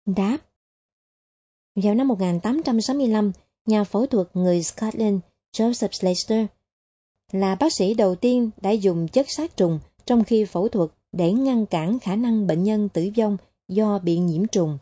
Đáp, 0.05 0.37
vào 1.75 1.95
năm 1.95 2.07
1865, 2.07 3.31
nhà 3.65 3.83
phẫu 3.83 4.05
thuật 4.05 4.27
người 4.33 4.63
Scotland 4.63 5.19
Joseph 5.53 5.91
Slater 5.91 6.45
là 7.31 7.55
bác 7.55 7.73
sĩ 7.73 7.93
đầu 7.93 8.15
tiên 8.15 8.49
đã 8.61 8.71
dùng 8.71 9.07
chất 9.07 9.25
sát 9.29 9.57
trùng 9.57 9.79
trong 10.05 10.23
khi 10.23 10.45
phẫu 10.45 10.69
thuật 10.69 10.89
để 11.11 11.31
ngăn 11.31 11.65
cản 11.65 11.99
khả 11.99 12.15
năng 12.15 12.47
bệnh 12.47 12.63
nhân 12.63 12.89
tử 12.89 13.09
vong 13.17 13.37
do 13.67 13.99
bị 13.99 14.17
nhiễm 14.17 14.47
trùng. 14.47 14.77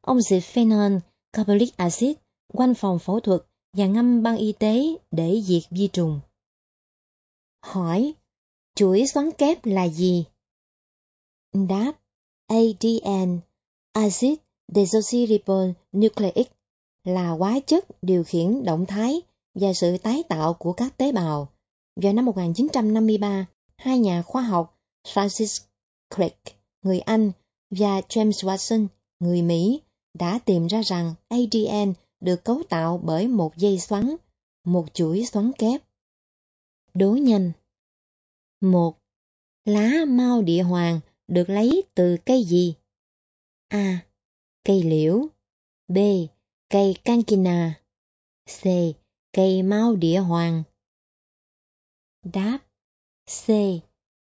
Ông 0.00 0.20
dịch 0.20 0.44
phenol 0.44 0.96
carbolic 1.32 1.76
acid 1.76 2.16
quanh 2.52 2.74
phòng 2.74 2.98
phẫu 2.98 3.20
thuật 3.20 3.40
và 3.76 3.86
ngâm 3.86 4.22
băng 4.22 4.36
y 4.36 4.52
tế 4.52 4.82
để 5.10 5.42
diệt 5.44 5.62
vi 5.70 5.88
trùng. 5.88 6.20
Hỏi, 7.62 8.14
chuỗi 8.74 9.06
xoắn 9.06 9.30
kép 9.32 9.66
là 9.66 9.88
gì? 9.88 10.24
Đáp, 11.52 11.92
ADN, 12.46 13.38
acid 13.92 14.38
desoxyribonucleic, 14.68 16.48
là 17.04 17.28
hóa 17.28 17.60
chất 17.66 17.84
điều 18.02 18.24
khiển 18.24 18.64
động 18.64 18.86
thái 18.86 19.20
và 19.54 19.72
sự 19.72 19.98
tái 19.98 20.22
tạo 20.28 20.54
của 20.54 20.72
các 20.72 20.96
tế 20.96 21.12
bào. 21.12 21.48
Vào 21.96 22.12
năm 22.12 22.24
1953, 22.24 23.46
hai 23.76 23.98
nhà 23.98 24.22
khoa 24.22 24.42
học 24.42 24.80
Francis 25.06 25.64
Crick, 26.14 26.56
người 26.82 27.00
Anh, 27.00 27.32
và 27.70 28.00
James 28.00 28.30
Watson, 28.30 28.86
người 29.20 29.42
Mỹ, 29.42 29.80
đã 30.14 30.38
tìm 30.44 30.66
ra 30.66 30.82
rằng 30.82 31.14
ADN 31.28 31.92
được 32.20 32.44
cấu 32.44 32.62
tạo 32.68 33.00
bởi 33.04 33.28
một 33.28 33.56
dây 33.56 33.78
xoắn, 33.78 34.16
một 34.64 34.94
chuỗi 34.94 35.26
xoắn 35.26 35.52
kép. 35.52 35.82
Đố 36.94 37.10
nhanh 37.10 37.52
một, 38.60 39.00
Lá 39.64 40.04
mau 40.08 40.42
địa 40.42 40.62
hoàng 40.62 41.00
được 41.28 41.48
lấy 41.48 41.82
từ 41.94 42.16
cây 42.26 42.44
gì? 42.44 42.74
A. 43.68 44.06
Cây 44.64 44.82
liễu 44.82 45.26
B. 45.88 45.96
Cây 46.68 46.94
cankina 47.04 47.80
C. 48.46 48.64
Cây 49.32 49.62
mau 49.62 49.96
địa 49.96 50.18
hoàng 50.18 50.62
Đáp, 52.22 52.58
C. 53.26 53.46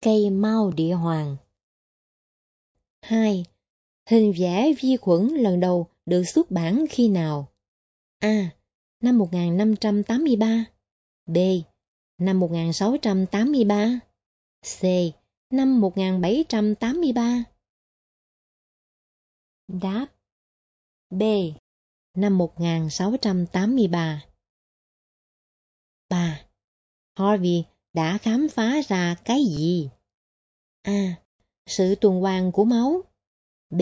Cây 0.01 0.29
mau 0.29 0.71
địa 0.71 0.93
hoàng 0.93 1.37
2. 3.01 3.45
Hình 4.09 4.33
vẽ 4.39 4.73
vi 4.81 4.97
khuẩn 4.97 5.27
lần 5.27 5.59
đầu 5.59 5.87
được 6.05 6.23
xuất 6.23 6.51
bản 6.51 6.85
khi 6.89 7.09
nào? 7.09 7.47
A. 8.19 8.49
Năm 9.01 9.17
1583 9.17 10.65
B. 11.25 11.37
Năm 12.17 12.39
1683 12.39 13.99
C. 14.61 14.85
Năm 15.49 15.81
1783 15.81 17.43
Đáp, 19.67 20.07
B. 21.09 21.23
Năm 22.17 22.37
1683 22.37 24.23
3. 26.09 26.45
Harvey 27.15 27.63
đã 27.93 28.17
khám 28.17 28.47
phá 28.51 28.81
ra 28.87 29.15
cái 29.25 29.43
gì? 29.45 29.89
A. 30.81 31.23
Sự 31.65 31.95
tuần 32.01 32.19
hoàn 32.19 32.51
của 32.51 32.65
máu 32.65 33.01
B. 33.69 33.81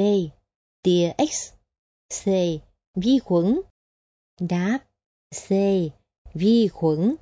Tia 0.83 1.13
X 1.31 1.53
C. 2.09 2.25
Vi 2.95 3.19
khuẩn 3.19 3.61
Đáp, 4.39 4.79
C. 5.29 5.49
Vi 6.33 6.67
khuẩn 6.67 7.15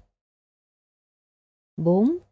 4. 1.78 2.26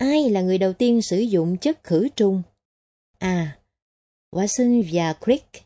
Ai 0.00 0.30
là 0.30 0.40
người 0.40 0.58
đầu 0.58 0.72
tiên 0.72 1.02
sử 1.02 1.18
dụng 1.18 1.56
chất 1.60 1.84
khử 1.84 2.08
trùng? 2.16 2.42
A. 3.18 3.58
Watson 4.30 4.84
và 4.92 5.14
Crick 5.24 5.64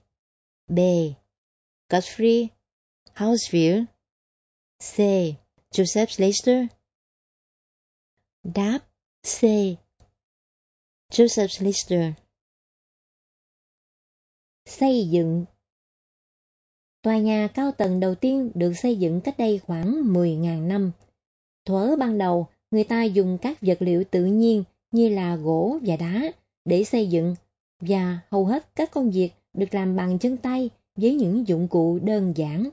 B. 0.66 0.78
Godfrey 1.88 2.46
Houseville 3.14 3.84
C. 4.78 4.96
Joseph 5.70 6.06
Slater 6.06 6.66
Đáp 8.42 8.78
C. 9.22 9.40
Joseph 11.10 11.48
Slater 11.48 12.12
Xây 14.66 15.08
dựng 15.10 15.44
Tòa 17.02 17.18
nhà 17.18 17.48
cao 17.54 17.72
tầng 17.72 18.00
đầu 18.00 18.14
tiên 18.14 18.50
được 18.54 18.72
xây 18.76 18.96
dựng 18.96 19.20
cách 19.24 19.38
đây 19.38 19.58
khoảng 19.58 20.12
10.000 20.12 20.66
năm. 20.66 20.92
Thuở 21.64 21.96
ban 21.96 22.18
đầu, 22.18 22.48
người 22.74 22.84
ta 22.84 23.02
dùng 23.02 23.38
các 23.42 23.58
vật 23.60 23.76
liệu 23.80 24.04
tự 24.04 24.24
nhiên 24.24 24.64
như 24.90 25.08
là 25.08 25.36
gỗ 25.36 25.78
và 25.82 25.96
đá 25.96 26.32
để 26.64 26.84
xây 26.84 27.08
dựng 27.08 27.34
và 27.80 28.18
hầu 28.30 28.46
hết 28.46 28.74
các 28.76 28.90
công 28.90 29.10
việc 29.10 29.30
được 29.52 29.74
làm 29.74 29.96
bằng 29.96 30.18
chân 30.18 30.36
tay 30.36 30.70
với 30.96 31.14
những 31.14 31.48
dụng 31.48 31.68
cụ 31.68 31.98
đơn 32.02 32.32
giản. 32.36 32.70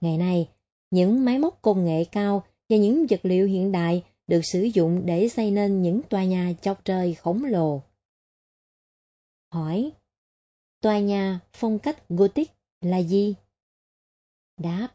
Ngày 0.00 0.18
nay, 0.18 0.48
những 0.90 1.24
máy 1.24 1.38
móc 1.38 1.62
công 1.62 1.84
nghệ 1.84 2.04
cao 2.04 2.42
và 2.68 2.76
những 2.76 3.06
vật 3.10 3.20
liệu 3.22 3.46
hiện 3.46 3.72
đại 3.72 4.02
được 4.26 4.40
sử 4.44 4.62
dụng 4.62 5.06
để 5.06 5.28
xây 5.28 5.50
nên 5.50 5.82
những 5.82 6.00
tòa 6.08 6.24
nhà 6.24 6.52
chọc 6.62 6.84
trời 6.84 7.14
khổng 7.14 7.44
lồ. 7.44 7.82
Hỏi, 9.52 9.92
tòa 10.80 10.98
nhà 10.98 11.40
phong 11.52 11.78
cách 11.78 12.08
Gothic 12.08 12.50
là 12.80 12.98
gì? 12.98 13.34
Đáp, 14.56 14.88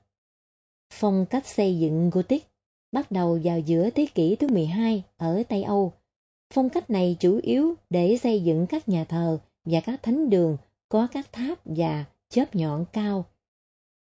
phong 0.94 1.25
cách 1.29 1.48
xây 1.48 1.79
dựng 1.79 2.10
Gothic 2.10 2.49
bắt 2.91 3.12
đầu 3.12 3.39
vào 3.43 3.60
giữa 3.60 3.89
thế 3.89 4.08
kỷ 4.15 4.36
thứ 4.36 4.48
12 4.48 5.03
ở 5.17 5.43
Tây 5.50 5.63
Âu. 5.63 5.93
Phong 6.53 6.69
cách 6.69 6.89
này 6.89 7.17
chủ 7.19 7.39
yếu 7.43 7.75
để 7.89 8.17
xây 8.17 8.43
dựng 8.43 8.67
các 8.67 8.89
nhà 8.89 9.03
thờ 9.03 9.39
và 9.65 9.81
các 9.81 10.03
thánh 10.03 10.29
đường 10.29 10.58
có 10.89 11.08
các 11.12 11.31
tháp 11.31 11.60
và 11.65 12.05
chớp 12.29 12.55
nhọn 12.55 12.86
cao. 12.93 13.25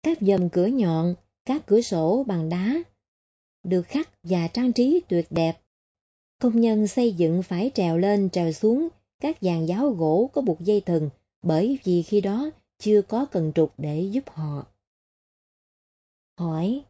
Các 0.04 0.18
dầm 0.22 0.50
cửa 0.50 0.68
nhọn, 0.68 1.16
các 1.46 1.66
cửa 1.66 1.82
sổ 1.82 2.24
bằng 2.28 2.50
đá. 2.50 2.76
được 3.64 3.82
khắc 3.88 4.10
và 4.24 4.48
trang 4.48 4.74
trí 4.74 5.02
tuyệt 5.08 5.28
đẹp. 5.30 5.62
Công 6.42 6.62
nhân 6.62 6.88
xây 6.88 7.12
dựng 7.12 7.44
phải 7.44 7.72
trèo 7.74 7.98
lên 7.98 8.30
trèo 8.30 8.52
xuống 8.52 8.88
các 9.22 9.38
dàn 9.42 9.66
giáo 9.66 9.90
gỗ 9.90 10.30
có 10.34 10.42
buộc 10.42 10.60
dây 10.60 10.82
thừng 10.82 11.10
bởi 11.42 11.80
vì 11.84 12.02
khi 12.02 12.22
đó 12.22 12.50
chưa 12.80 13.02
có 13.02 13.26
cần 13.26 13.52
trục 13.56 13.74
để 13.78 14.02
giúp 14.02 14.24
họ. 14.30 14.66
Hỏi, 16.38 16.84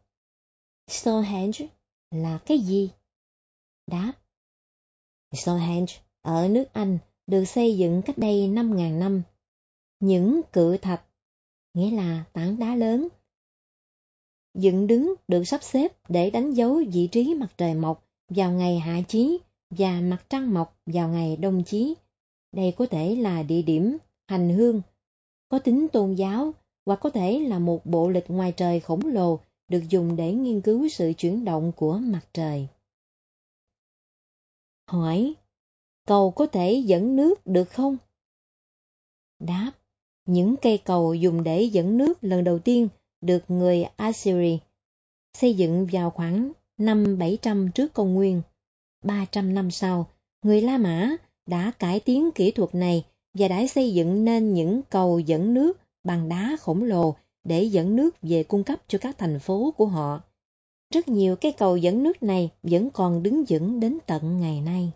Stonehenge 0.88 1.68
là 2.12 2.40
cái 2.46 2.60
gì? 2.60 2.90
Đáp, 3.88 4.14
Stonehenge 5.36 5.94
ở 6.22 6.48
nước 6.48 6.66
Anh 6.74 6.98
được 7.28 7.46
xây 7.46 7.78
dựng 7.78 8.02
cách 8.06 8.18
đây 8.18 8.48
5.000 8.48 9.00
năm. 9.00 9.22
Những 10.00 10.42
cự 10.54 10.78
thạch, 10.78 11.04
nghĩa 11.74 11.92
là 11.92 12.24
tảng 12.34 12.60
đá 12.60 12.76
lớn, 12.76 13.08
dựng 14.54 14.88
đứng 14.88 15.14
được 15.28 15.44
sắp 15.44 15.64
xếp 15.64 16.10
để 16.10 16.30
đánh 16.30 16.54
dấu 16.54 16.82
vị 16.92 17.08
trí 17.12 17.34
mặt 17.34 17.54
trời 17.58 17.74
mọc 17.74 18.08
vào 18.30 18.52
ngày 18.52 18.80
hạ 18.80 19.02
chí 19.08 19.38
và 19.70 20.02
mặt 20.02 20.26
trăng 20.30 20.54
mọc 20.54 20.80
vào 20.86 21.10
ngày 21.10 21.36
đông 21.36 21.64
chí. 21.64 21.96
Đây 22.52 22.74
có 22.78 22.86
thể 22.86 23.16
là 23.16 23.44
địa 23.44 23.62
điểm 23.62 23.98
hành 24.28 24.50
hương, 24.50 24.82
có 25.50 25.60
tính 25.60 25.88
tôn 25.88 26.14
giáo 26.14 26.54
hoặc 26.86 27.00
có 27.02 27.10
thể 27.10 27.40
là 27.40 27.60
một 27.60 27.86
bộ 27.86 28.10
lịch 28.10 28.30
ngoài 28.30 28.52
trời 28.52 28.80
khổng 28.80 29.06
lồ 29.06 29.40
được 29.70 29.90
dùng 29.90 30.16
để 30.16 30.34
nghiên 30.34 30.62
cứu 30.62 30.90
sự 30.90 31.14
chuyển 31.18 31.46
động 31.46 31.72
của 31.76 31.98
mặt 31.98 32.22
trời. 32.34 32.68
Hỏi, 34.88 35.34
cầu 36.08 36.32
có 36.32 36.46
thể 36.46 36.84
dẫn 36.86 37.16
nước 37.16 37.48
được 37.48 37.70
không? 37.70 37.98
Đáp, 39.40 39.72
những 40.26 40.56
cây 40.62 40.78
cầu 40.78 41.14
dùng 41.14 41.44
để 41.44 41.64
dẫn 41.64 41.98
nước 41.98 42.18
lần 42.22 42.44
đầu 42.44 42.60
tiên 42.60 42.88
được 43.22 43.44
người 43.48 43.84
Assyri 43.84 44.60
xây 45.34 45.54
dựng 45.54 45.88
vào 45.92 46.10
khoảng 46.10 46.52
năm 46.78 47.18
700 47.18 47.72
trước 47.72 47.94
công 47.94 48.14
nguyên. 48.14 48.42
300 49.04 49.54
năm 49.54 49.72
sau, 49.72 50.10
người 50.42 50.62
La 50.62 50.78
Mã 50.78 51.16
đã 51.46 51.72
cải 51.80 52.00
tiến 52.00 52.32
kỹ 52.32 52.52
thuật 52.52 52.76
này 52.76 53.06
và 53.34 53.48
đã 53.48 53.68
xây 53.68 53.94
dựng 53.94 54.26
nên 54.26 54.54
những 54.54 54.82
cầu 54.90 55.20
dẫn 55.20 55.54
nước 55.54 55.80
bằng 56.04 56.30
đá 56.30 56.58
khổng 56.62 56.84
lồ 56.84 57.16
để 57.44 57.64
dẫn 57.64 57.96
nước 57.96 58.16
về 58.22 58.44
cung 58.44 58.64
cấp 58.64 58.80
cho 58.88 58.98
các 59.02 59.18
thành 59.18 59.40
phố 59.40 59.74
của 59.78 59.86
họ. 59.86 60.22
Rất 60.94 61.08
nhiều 61.08 61.36
cây 61.36 61.52
cầu 61.52 61.78
dẫn 61.78 62.04
nước 62.04 62.24
này 62.24 62.50
vẫn 62.64 62.90
còn 62.94 63.24
đứng 63.24 63.44
vững 63.50 63.80
đến 63.80 63.98
tận 64.06 64.40
ngày 64.40 64.62
nay. 64.62 64.92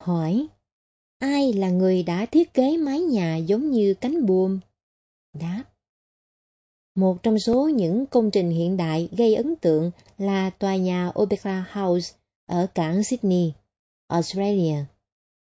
Hỏi, 0.00 0.46
ai 1.18 1.52
là 1.52 1.70
người 1.70 2.02
đã 2.02 2.26
thiết 2.26 2.54
kế 2.54 2.76
mái 2.76 3.00
nhà 3.00 3.36
giống 3.36 3.70
như 3.70 3.94
cánh 3.94 4.26
buồm? 4.26 4.60
Đáp, 5.32 5.64
một 6.94 7.22
trong 7.22 7.38
số 7.38 7.68
những 7.68 8.06
công 8.06 8.30
trình 8.30 8.50
hiện 8.50 8.76
đại 8.76 9.08
gây 9.12 9.34
ấn 9.34 9.56
tượng 9.56 9.90
là 10.18 10.50
tòa 10.50 10.76
nhà 10.76 11.12
Opera 11.18 11.66
House 11.72 12.14
ở 12.46 12.66
cảng 12.74 13.04
Sydney, 13.04 13.52
Australia, 14.06 14.76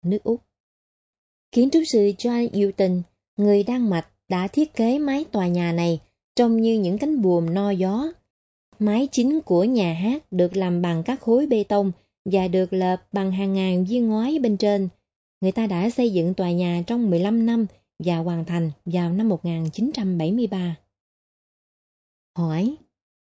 nước 0.02 0.24
Úc. 0.24 0.42
Kiến 1.52 1.70
trúc 1.70 1.84
sư 1.88 2.00
John 2.00 2.50
Newton, 2.50 3.02
người 3.38 3.64
Đan 3.64 3.90
Mạch, 3.90 4.08
đã 4.30 4.48
thiết 4.48 4.74
kế 4.74 5.00
mái 5.00 5.26
tòa 5.32 5.48
nhà 5.48 5.72
này 5.72 6.00
trông 6.36 6.62
như 6.62 6.80
những 6.80 6.98
cánh 6.98 7.22
buồm 7.22 7.54
no 7.54 7.70
gió. 7.72 8.12
Mái 8.80 9.08
chính 9.12 9.42
của 9.42 9.64
nhà 9.64 9.94
hát 9.94 10.32
được 10.32 10.58
làm 10.58 10.82
bằng 10.82 11.04
các 11.04 11.22
khối 11.22 11.48
bê 11.48 11.64
tông 11.64 11.92
và 12.26 12.48
được 12.48 12.74
lợp 12.74 13.08
bằng 13.12 13.32
hàng 13.32 13.54
ngàn 13.54 13.86
viên 13.86 14.10
ngói 14.10 14.40
bên 14.42 14.58
trên. 14.58 14.90
Người 15.42 15.52
ta 15.52 15.68
đã 15.68 15.90
xây 15.90 16.14
dựng 16.14 16.34
tòa 16.34 16.52
nhà 16.52 16.84
trong 16.88 17.10
15 17.10 17.46
năm 17.46 17.66
và 18.00 18.18
hoàn 18.18 18.46
thành 18.46 18.72
vào 18.86 19.14
năm 19.14 19.30
1973. 19.30 20.76
Hỏi, 22.38 22.76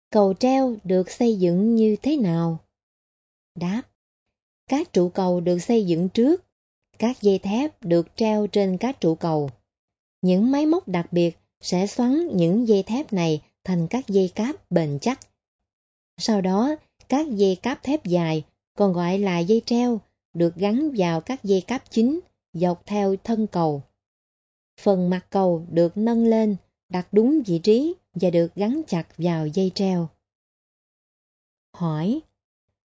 cầu 0.10 0.33
treo 0.33 0.75
được 0.83 1.12
xây 1.12 1.36
dựng 1.36 1.75
như 1.75 1.95
thế 2.01 2.17
nào? 2.17 2.60
Đáp, 3.55 3.81
các 4.67 4.93
trụ 4.93 5.10
cầu 5.10 5.41
được 5.41 5.60
xây 5.60 5.86
dựng 5.86 6.10
trước, 6.10 6.43
các 6.99 7.21
dây 7.21 7.39
thép 7.39 7.84
được 7.84 8.08
treo 8.15 8.47
trên 8.47 8.77
các 8.77 9.01
trụ 9.01 9.15
cầu. 9.15 9.49
Những 10.21 10.51
máy 10.51 10.65
móc 10.65 10.88
đặc 10.88 11.13
biệt 11.13 11.38
sẽ 11.62 11.88
xoắn 11.88 12.38
những 12.38 12.67
dây 12.67 12.84
thép 12.84 13.13
này 13.13 13.41
thành 13.63 13.88
các 13.88 14.07
dây 14.07 14.31
cáp 14.36 14.71
bền 14.71 14.97
chắc. 15.01 15.19
Sau 16.17 16.41
đó, 16.41 16.75
các 17.10 17.27
dây 17.29 17.55
cáp 17.55 17.84
thép 17.84 18.05
dài, 18.05 18.43
còn 18.75 18.93
gọi 18.93 19.19
là 19.19 19.39
dây 19.39 19.62
treo, 19.65 20.01
được 20.34 20.55
gắn 20.55 20.91
vào 20.97 21.21
các 21.21 21.43
dây 21.43 21.62
cáp 21.62 21.91
chính 21.91 22.19
dọc 22.53 22.86
theo 22.86 23.15
thân 23.23 23.47
cầu. 23.47 23.84
Phần 24.81 25.10
mặt 25.10 25.25
cầu 25.29 25.65
được 25.69 25.97
nâng 25.97 26.25
lên, 26.25 26.55
đặt 26.89 27.07
đúng 27.12 27.41
vị 27.45 27.60
trí 27.60 27.93
và 28.13 28.29
được 28.29 28.55
gắn 28.55 28.81
chặt 28.88 29.07
vào 29.17 29.47
dây 29.47 29.71
treo. 29.75 30.10
Hỏi, 31.73 32.21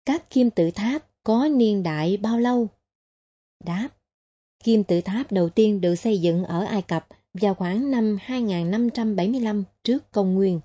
các 0.04 0.30
kim 0.30 0.50
tự 0.50 0.70
tháp 0.70 1.10
có 1.24 1.48
niên 1.48 1.82
đại 1.82 2.16
bao 2.16 2.38
lâu? 2.38 2.68
Đáp, 3.64 3.88
kim 4.64 4.84
tự 4.84 5.00
tháp 5.00 5.32
đầu 5.32 5.48
tiên 5.48 5.80
được 5.80 5.94
xây 5.94 6.20
dựng 6.20 6.44
ở 6.44 6.64
Ai 6.64 6.82
Cập 6.82 7.06
vào 7.34 7.54
khoảng 7.54 7.90
năm 7.90 8.18
2575 8.20 9.64
trước 9.84 10.12
công 10.12 10.34
nguyên. 10.34 10.60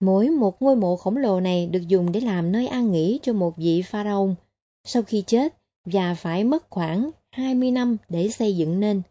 Mỗi 0.00 0.30
một 0.30 0.62
ngôi 0.62 0.76
mộ 0.76 0.96
khổng 0.96 1.16
lồ 1.16 1.40
này 1.40 1.66
được 1.66 1.88
dùng 1.88 2.12
để 2.12 2.20
làm 2.20 2.52
nơi 2.52 2.66
an 2.66 2.92
nghỉ 2.92 3.20
cho 3.22 3.32
một 3.32 3.56
vị 3.56 3.82
pharaoh 3.82 4.30
sau 4.84 5.02
khi 5.02 5.24
chết 5.26 5.54
và 5.84 6.14
phải 6.14 6.44
mất 6.44 6.70
khoảng 6.70 7.10
20 7.30 7.70
năm 7.70 7.96
để 8.08 8.28
xây 8.28 8.56
dựng 8.56 8.80
nên. 8.80 9.02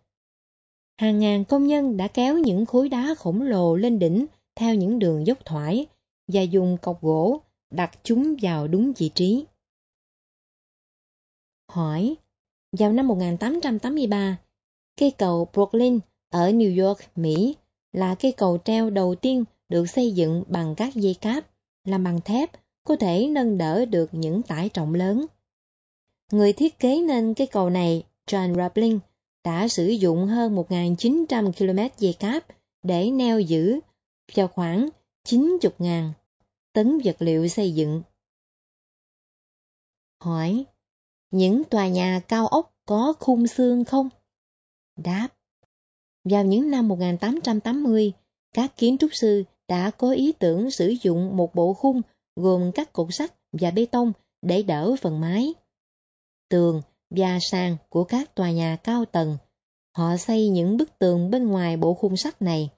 Hàng 0.97 1.19
ngàn 1.19 1.45
công 1.45 1.67
nhân 1.67 1.97
đã 1.97 2.07
kéo 2.07 2.37
những 2.37 2.65
khối 2.65 2.89
đá 2.89 3.15
khổng 3.17 3.41
lồ 3.41 3.75
lên 3.75 3.99
đỉnh 3.99 4.25
theo 4.55 4.75
những 4.75 4.99
đường 4.99 5.27
dốc 5.27 5.45
thoải 5.45 5.85
và 6.27 6.41
dùng 6.41 6.77
cọc 6.81 7.01
gỗ 7.01 7.41
đặt 7.71 7.99
chúng 8.03 8.35
vào 8.41 8.67
đúng 8.67 8.93
vị 8.97 9.11
trí. 9.15 9.45
Hỏi, 11.71 12.15
vào 12.71 12.93
năm 12.93 13.07
1883, 13.07 14.37
cây 14.97 15.11
cầu 15.17 15.47
Brooklyn 15.53 15.99
ở 16.35 16.51
New 16.51 16.87
York, 16.87 16.99
Mỹ 17.15 17.55
là 17.93 18.15
cây 18.15 18.31
cầu 18.37 18.57
treo 18.65 18.89
đầu 18.89 19.15
tiên 19.15 19.43
được 19.69 19.85
xây 19.85 20.11
dựng 20.11 20.43
bằng 20.47 20.75
các 20.75 20.95
dây 20.95 21.13
cáp, 21.13 21.45
làm 21.83 22.03
bằng 22.03 22.21
thép, 22.21 22.51
có 22.83 22.95
thể 22.95 23.27
nâng 23.27 23.57
đỡ 23.57 23.85
được 23.85 24.09
những 24.11 24.41
tải 24.41 24.69
trọng 24.69 24.93
lớn. 24.93 25.25
Người 26.31 26.53
thiết 26.53 26.79
kế 26.79 27.01
nên 27.01 27.33
cây 27.33 27.47
cầu 27.47 27.69
này, 27.69 28.03
John 28.27 28.55
Raplin, 28.55 28.99
đã 29.43 29.67
sử 29.67 29.87
dụng 29.87 30.27
hơn 30.27 30.55
1.900 30.55 31.51
km 31.51 31.95
dây 31.97 32.13
cáp 32.13 32.45
để 32.83 33.11
neo 33.11 33.39
giữ 33.39 33.79
cho 34.33 34.47
khoảng 34.47 34.89
90.000 35.27 36.11
tấn 36.73 36.99
vật 37.03 37.15
liệu 37.19 37.47
xây 37.47 37.73
dựng. 37.73 38.01
Hỏi, 40.23 40.65
những 41.31 41.63
tòa 41.63 41.87
nhà 41.87 42.21
cao 42.27 42.47
ốc 42.47 42.73
có 42.85 43.13
khung 43.19 43.47
xương 43.47 43.85
không? 43.85 44.09
Đáp, 44.95 45.27
vào 46.25 46.43
những 46.43 46.71
năm 46.71 46.87
1880, 46.87 48.13
các 48.53 48.77
kiến 48.77 48.97
trúc 48.97 49.09
sư 49.13 49.43
đã 49.67 49.91
có 49.91 50.11
ý 50.11 50.31
tưởng 50.31 50.71
sử 50.71 50.95
dụng 51.01 51.37
một 51.37 51.55
bộ 51.55 51.73
khung 51.73 52.01
gồm 52.35 52.71
các 52.71 52.93
cột 52.93 53.07
sắt 53.11 53.33
và 53.51 53.71
bê 53.71 53.85
tông 53.85 54.13
để 54.41 54.63
đỡ 54.63 54.95
phần 55.01 55.19
mái. 55.19 55.53
Tường 56.49 56.81
và 57.09 57.39
sàn 57.41 57.77
của 57.89 58.03
các 58.03 58.35
tòa 58.35 58.51
nhà 58.51 58.77
cao 58.83 59.05
tầng. 59.05 59.37
Họ 59.97 60.17
xây 60.17 60.49
những 60.49 60.77
bức 60.77 60.99
tường 60.99 61.31
bên 61.31 61.47
ngoài 61.47 61.77
bộ 61.77 61.93
khung 61.93 62.17
sắt 62.17 62.41
này. 62.41 62.69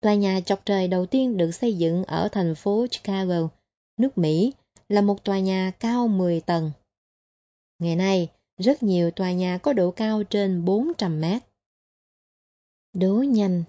Tòa 0.00 0.14
nhà 0.14 0.40
chọc 0.40 0.66
trời 0.66 0.88
đầu 0.88 1.06
tiên 1.06 1.36
được 1.36 1.50
xây 1.50 1.74
dựng 1.74 2.04
ở 2.04 2.28
thành 2.32 2.54
phố 2.54 2.86
Chicago, 2.90 3.48
nước 3.96 4.18
Mỹ, 4.18 4.52
là 4.88 5.00
một 5.00 5.24
tòa 5.24 5.38
nhà 5.38 5.72
cao 5.80 6.08
10 6.08 6.40
tầng. 6.40 6.70
Ngày 7.78 7.96
nay, 7.96 8.28
rất 8.56 8.82
nhiều 8.82 9.10
tòa 9.10 9.32
nhà 9.32 9.58
có 9.58 9.72
độ 9.72 9.90
cao 9.90 10.22
trên 10.22 10.64
400 10.64 11.20
mét. 11.20 11.42
Đố 13.00 13.14
nhanh 13.14 13.64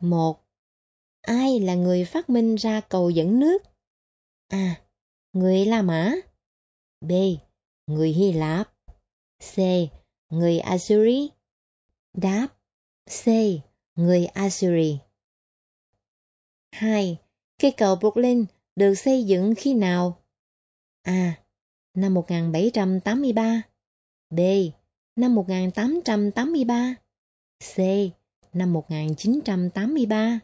một, 0.00 0.40
Ai 1.22 1.60
là 1.60 1.74
người 1.74 2.04
phát 2.04 2.30
minh 2.30 2.54
ra 2.54 2.80
cầu 2.80 3.10
dẫn 3.10 3.40
nước? 3.40 3.62
A. 4.48 4.80
Người 5.32 5.64
La 5.64 5.82
Mã 5.82 6.14
B, 7.00 7.12
người 7.86 8.12
Hy 8.12 8.32
Lạp. 8.32 8.74
C. 9.54 9.56
Người 10.30 10.58
Assyri. 10.58 11.30
Đáp. 12.14 12.48
C. 13.24 13.26
Người 13.94 14.26
Assyri. 14.26 14.98
2. 16.72 17.18
Cây 17.58 17.74
cầu 17.76 17.96
Brooklyn 17.96 18.44
được 18.76 18.94
xây 18.94 19.24
dựng 19.24 19.54
khi 19.56 19.74
nào? 19.74 20.22
A. 21.02 21.44
Năm 21.94 22.14
1783 22.14 23.62
B. 24.30 24.40
Năm 25.16 25.34
1883 25.34 27.01
C. 27.62 27.78
Năm 28.52 28.72
1983 28.72 30.40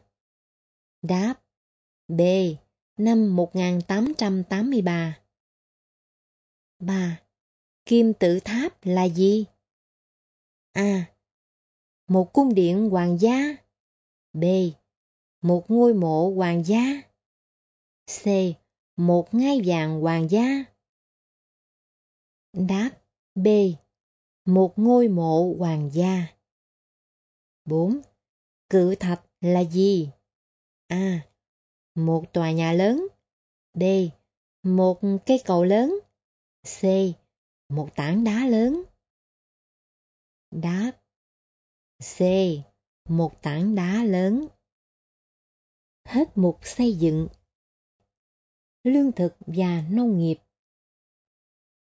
Đáp, 1.03 1.35
B. 2.09 2.21
Năm 2.97 3.37
1883 3.37 5.19
3. 6.79 7.21
Kim 7.87 8.13
tự 8.15 8.41
tháp 8.41 8.85
là 8.85 9.09
gì? 9.09 9.45
A. 10.73 11.05
Một 12.09 12.33
cung 12.33 12.55
điện 12.55 12.91
hoàng 12.91 13.21
gia. 13.21 13.57
B. 14.33 14.45
Một 15.43 15.71
ngôi 15.71 15.95
mộ 15.95 16.31
hoàng 16.31 16.65
gia. 16.65 17.03
C. 18.07 18.27
Một 18.97 19.35
ngai 19.35 19.61
vàng 19.65 20.01
hoàng 20.01 20.31
gia. 20.31 20.65
Đáp, 22.53 22.91
B. 23.35 23.47
Một 24.45 24.79
ngôi 24.79 25.09
mộ 25.09 25.55
hoàng 25.59 25.91
gia. 25.93 26.38
4. 27.69 28.01
Cự 28.71 28.95
thạch 28.95 29.25
là 29.41 29.65
gì? 29.65 30.11
A. 30.87 31.21
Một 31.95 32.25
tòa 32.33 32.53
nhà 32.53 32.73
lớn. 32.73 33.07
B. 33.75 33.83
Một 34.63 35.01
cây 35.27 35.43
cầu 35.45 35.65
lớn. 35.65 35.99
C. 36.81 36.83
Một 37.69 37.89
tảng 37.97 38.25
đá 38.25 38.47
lớn. 38.47 38.83
Đáp 40.51 40.93
C. 41.99 42.23
Một 43.09 43.43
tảng 43.43 43.75
đá 43.75 44.05
lớn. 44.05 44.47
Hết 46.05 46.39
mục 46.39 46.59
xây 46.63 46.93
dựng. 46.93 47.29
Lương 48.85 49.13
thực 49.13 49.37
và 49.47 49.85
nông 49.91 50.19
nghiệp. 50.19 50.37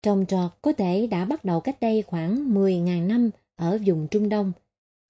Trồng 0.03 0.27
trọt 0.29 0.53
có 0.63 0.73
thể 0.73 1.07
đã 1.07 1.25
bắt 1.25 1.45
đầu 1.45 1.61
cách 1.61 1.81
đây 1.81 2.03
khoảng 2.03 2.55
10.000 2.55 3.07
năm 3.07 3.31
ở 3.57 3.79
vùng 3.87 4.09
Trung 4.11 4.29
Đông. 4.29 4.53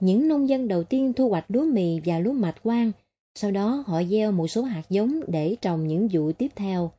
Những 0.01 0.29
nông 0.29 0.49
dân 0.49 0.69
đầu 0.69 0.85
tiên 0.85 1.13
thu 1.13 1.29
hoạch 1.29 1.45
lúa 1.49 1.65
mì 1.65 2.01
và 2.05 2.19
lúa 2.19 2.33
mạch 2.33 2.63
quang, 2.63 2.93
sau 3.35 3.51
đó 3.51 3.85
họ 3.87 4.03
gieo 4.03 4.33
một 4.33 4.47
số 4.47 4.63
hạt 4.63 4.83
giống 4.91 5.21
để 5.27 5.57
trồng 5.61 5.89
những 5.89 6.09
vụ 6.13 6.33
tiếp 6.33 6.49
theo. 6.57 6.91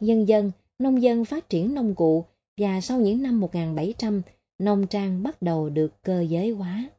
Dần 0.00 0.28
dần, 0.28 0.52
nông 0.78 1.02
dân 1.02 1.24
phát 1.24 1.48
triển 1.48 1.74
nông 1.74 1.94
cụ 1.94 2.24
và 2.56 2.80
sau 2.80 3.00
những 3.00 3.22
năm 3.22 3.40
1700, 3.40 4.22
nông 4.58 4.86
trang 4.86 5.22
bắt 5.22 5.42
đầu 5.42 5.70
được 5.70 6.02
cơ 6.02 6.20
giới 6.20 6.50
hóa. 6.50 6.90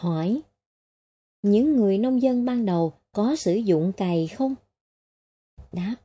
Hỏi 0.00 0.40
Những 1.42 1.76
người 1.76 1.98
nông 1.98 2.22
dân 2.22 2.44
ban 2.44 2.66
đầu 2.66 2.92
có 3.12 3.36
sử 3.36 3.54
dụng 3.54 3.92
cày 3.92 4.26
không? 4.28 4.54
Đáp 5.72 5.96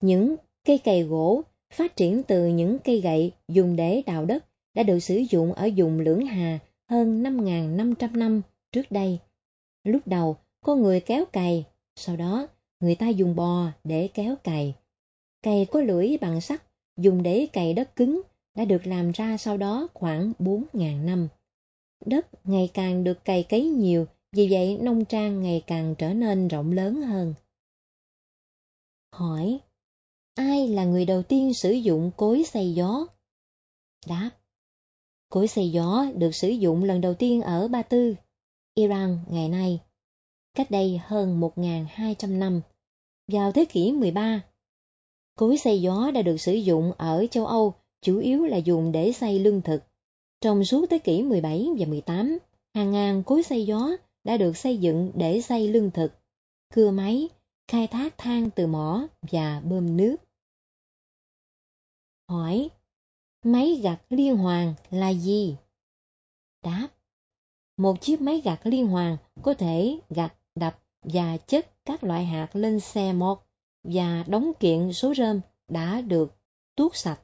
Những 0.00 0.36
cây 0.64 0.78
cày 0.78 1.02
gỗ 1.02 1.42
phát 1.72 1.96
triển 1.96 2.22
từ 2.22 2.46
những 2.46 2.78
cây 2.84 3.00
gậy 3.00 3.32
dùng 3.48 3.76
để 3.76 4.02
đào 4.06 4.24
đất 4.24 4.44
đã 4.74 4.82
được 4.82 5.00
sử 5.00 5.16
dụng 5.16 5.52
ở 5.52 5.70
vùng 5.76 6.00
Lưỡng 6.00 6.26
Hà 6.26 6.58
hơn 6.90 7.22
5.500 7.22 8.18
năm 8.18 8.42
trước 8.72 8.90
đây. 8.90 9.18
Lúc 9.84 10.06
đầu, 10.06 10.36
có 10.60 10.74
người 10.74 11.00
kéo 11.00 11.24
cày, 11.24 11.64
sau 11.96 12.16
đó 12.16 12.48
người 12.80 12.94
ta 12.94 13.08
dùng 13.08 13.36
bò 13.36 13.68
để 13.84 14.08
kéo 14.14 14.36
cày. 14.36 14.74
Cày 15.42 15.66
có 15.72 15.80
lưỡi 15.80 16.16
bằng 16.20 16.40
sắt 16.40 16.62
dùng 16.96 17.22
để 17.22 17.46
cày 17.52 17.74
đất 17.74 17.96
cứng 17.96 18.22
đã 18.54 18.64
được 18.64 18.86
làm 18.86 19.12
ra 19.12 19.36
sau 19.36 19.56
đó 19.56 19.88
khoảng 19.94 20.32
4.000 20.38 21.04
năm. 21.04 21.28
Đất 22.06 22.26
ngày 22.44 22.70
càng 22.74 23.04
được 23.04 23.24
cày 23.24 23.42
cấy 23.42 23.68
nhiều, 23.68 24.06
vì 24.32 24.48
vậy 24.50 24.78
nông 24.80 25.04
trang 25.04 25.42
ngày 25.42 25.62
càng 25.66 25.94
trở 25.98 26.14
nên 26.14 26.48
rộng 26.48 26.72
lớn 26.72 27.02
hơn. 27.02 27.34
Hỏi, 29.12 29.60
ai 30.34 30.68
là 30.68 30.84
người 30.84 31.04
đầu 31.04 31.22
tiên 31.22 31.54
sử 31.54 31.70
dụng 31.70 32.10
cối 32.16 32.44
xay 32.44 32.74
gió? 32.74 33.06
Đáp, 34.06 34.30
cối 35.36 35.48
xay 35.48 35.70
gió 35.70 36.06
được 36.16 36.34
sử 36.34 36.48
dụng 36.48 36.84
lần 36.84 37.00
đầu 37.00 37.14
tiên 37.14 37.42
ở 37.42 37.68
Ba 37.68 37.82
Tư, 37.82 38.14
Iran 38.74 39.18
ngày 39.28 39.48
nay, 39.48 39.80
cách 40.54 40.70
đây 40.70 41.00
hơn 41.04 41.40
1.200 41.40 42.38
năm, 42.38 42.60
vào 43.32 43.52
thế 43.52 43.64
kỷ 43.64 43.92
13. 43.92 44.44
Cối 45.34 45.58
xay 45.58 45.80
gió 45.80 46.10
đã 46.14 46.22
được 46.22 46.36
sử 46.36 46.52
dụng 46.52 46.92
ở 46.92 47.26
châu 47.30 47.46
Âu 47.46 47.74
chủ 48.02 48.18
yếu 48.18 48.44
là 48.44 48.56
dùng 48.56 48.92
để 48.92 49.12
xay 49.12 49.38
lương 49.38 49.62
thực. 49.62 49.82
Trong 50.40 50.64
suốt 50.64 50.86
thế 50.90 50.98
kỷ 50.98 51.22
17 51.22 51.68
và 51.78 51.86
18, 51.86 52.38
hàng 52.74 52.92
ngàn 52.92 53.22
cối 53.22 53.42
xay 53.42 53.66
gió 53.66 53.90
đã 54.24 54.36
được 54.36 54.56
xây 54.56 54.76
dựng 54.76 55.12
để 55.14 55.40
xay 55.40 55.68
lương 55.68 55.90
thực, 55.90 56.12
cưa 56.74 56.90
máy, 56.90 57.28
khai 57.68 57.86
thác 57.86 58.18
than 58.18 58.50
từ 58.50 58.66
mỏ 58.66 59.06
và 59.22 59.60
bơm 59.64 59.96
nước. 59.96 60.16
Hỏi, 62.28 62.70
máy 63.46 63.80
gặt 63.82 64.00
liên 64.10 64.36
hoàn 64.36 64.74
là 64.90 65.08
gì? 65.08 65.56
Đáp, 66.62 66.88
một 67.76 68.00
chiếc 68.00 68.20
máy 68.20 68.40
gặt 68.44 68.60
liên 68.64 68.86
hoàn 68.86 69.16
có 69.42 69.54
thể 69.54 69.98
gặt, 70.10 70.34
đập 70.54 70.82
và 71.02 71.36
chất 71.36 71.84
các 71.84 72.04
loại 72.04 72.24
hạt 72.24 72.56
lên 72.56 72.80
xe 72.80 73.12
một 73.12 73.46
và 73.84 74.24
đóng 74.28 74.52
kiện 74.60 74.92
số 74.92 75.14
rơm 75.14 75.40
đã 75.68 76.00
được 76.00 76.34
tuốt 76.76 76.96
sạch. 76.96 77.20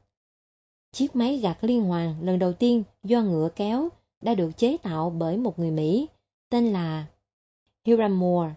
Chiếc 0.93 1.17
máy 1.17 1.39
gặt 1.39 1.65
liên 1.65 1.83
hoàn 1.83 2.23
lần 2.23 2.39
đầu 2.39 2.53
tiên 2.53 2.83
do 3.03 3.23
ngựa 3.23 3.49
kéo 3.57 3.89
đã 4.21 4.35
được 4.35 4.51
chế 4.57 4.77
tạo 4.77 5.11
bởi 5.11 5.37
một 5.37 5.59
người 5.59 5.71
Mỹ 5.71 6.07
tên 6.49 6.73
là 6.73 7.07
Hiram 7.85 8.21
Moore 8.21 8.55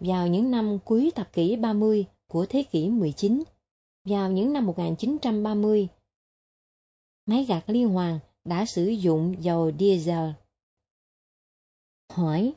vào 0.00 0.26
những 0.26 0.50
năm 0.50 0.78
cuối 0.84 1.12
thập 1.14 1.32
kỷ 1.32 1.56
30 1.56 2.04
của 2.28 2.46
thế 2.46 2.62
kỷ 2.62 2.88
19. 2.88 3.42
Vào 4.04 4.30
những 4.30 4.52
năm 4.52 4.66
1930, 4.66 5.88
máy 7.26 7.44
gặt 7.48 7.64
liên 7.66 7.88
hoàn 7.88 8.18
đã 8.44 8.64
sử 8.66 8.86
dụng 8.86 9.34
dầu 9.40 9.72
diesel. 9.78 10.30
Hỏi, 12.12 12.52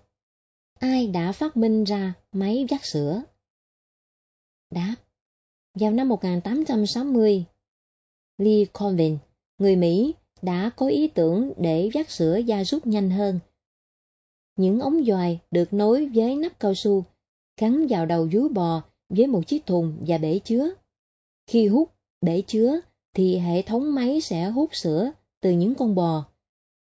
ai 0.80 1.08
đã 1.08 1.32
phát 1.32 1.58
minh 1.58 1.84
ra 1.84 2.13
máy 2.32 2.65
vắt 2.69 2.86
sữa? 2.86 3.23
Đáp, 4.69 4.95
vào 5.73 5.91
năm 5.91 6.10
1860, 6.10 7.45
Lee 8.38 8.65
Colvin, 8.65 9.17
người 9.58 9.75
Mỹ, 9.75 10.13
đã 10.41 10.69
có 10.75 10.88
ý 10.88 11.08
tưởng 11.08 11.53
để 11.58 11.89
vắt 11.93 12.10
sữa 12.10 12.38
gia 12.38 12.63
súc 12.63 12.88
nhanh 12.88 13.10
hơn. 13.10 13.39
Những 14.56 14.80
ống 14.80 15.06
dòi 15.06 15.39
được 15.51 15.73
nối 15.73 16.10
với 16.13 16.36
nắp 16.36 16.60
cao 16.60 16.73
su, 16.75 17.03
gắn 17.60 17.88
vào 17.89 18.06
đầu 18.06 18.30
vú 18.34 18.49
bò 18.49 18.84
với 19.10 19.27
một 19.27 19.47
chiếc 19.47 19.65
thùng 19.65 20.03
và 20.08 20.17
bể 20.17 20.39
chứa. 20.39 20.69
Khi 21.47 21.67
hút 21.67 21.91
bể 22.21 22.41
chứa 22.47 22.82
thì 23.17 23.38
hệ 23.38 23.62
thống 23.62 23.95
máy 23.95 24.21
sẽ 24.21 24.45
hút 24.45 24.75
sữa 24.75 25.12
từ 25.41 25.51
những 25.51 25.75
con 25.75 25.95
bò. 25.95 26.25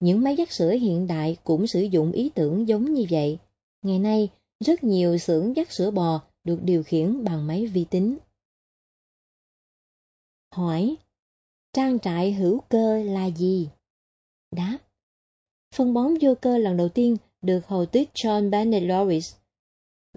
Những 0.00 0.20
máy 0.20 0.36
dắt 0.36 0.52
sữa 0.52 0.70
hiện 0.70 1.06
đại 1.06 1.36
cũng 1.44 1.66
sử 1.66 1.80
dụng 1.80 2.12
ý 2.12 2.30
tưởng 2.34 2.68
giống 2.68 2.94
như 2.94 3.06
vậy. 3.10 3.38
Ngày 3.82 3.98
nay, 3.98 4.28
rất 4.64 4.84
nhiều 4.84 5.18
xưởng 5.18 5.56
dắt 5.56 5.72
sữa 5.72 5.90
bò 5.90 6.20
được 6.44 6.58
điều 6.62 6.82
khiển 6.82 7.24
bằng 7.24 7.46
máy 7.46 7.66
vi 7.66 7.84
tính. 7.84 8.18
Hỏi 10.54 10.96
Trang 11.72 11.98
trại 11.98 12.32
hữu 12.32 12.60
cơ 12.68 13.02
là 13.02 13.26
gì? 13.26 13.68
Đáp 14.50 14.78
Phân 15.74 15.94
bón 15.94 16.14
vô 16.20 16.34
cơ 16.40 16.58
lần 16.58 16.76
đầu 16.76 16.88
tiên 16.88 17.16
được 17.42 17.66
hầu 17.66 17.86
tước 17.86 18.08
John 18.14 18.50
Bennett 18.50 18.86
Lawrence 18.86 19.36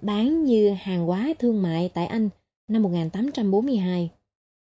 bán 0.02 0.44
như 0.44 0.70
hàng 0.70 1.06
hóa 1.06 1.34
thương 1.38 1.62
mại 1.62 1.88
tại 1.88 2.06
Anh 2.06 2.28
năm 2.68 2.82
1842. 2.82 4.10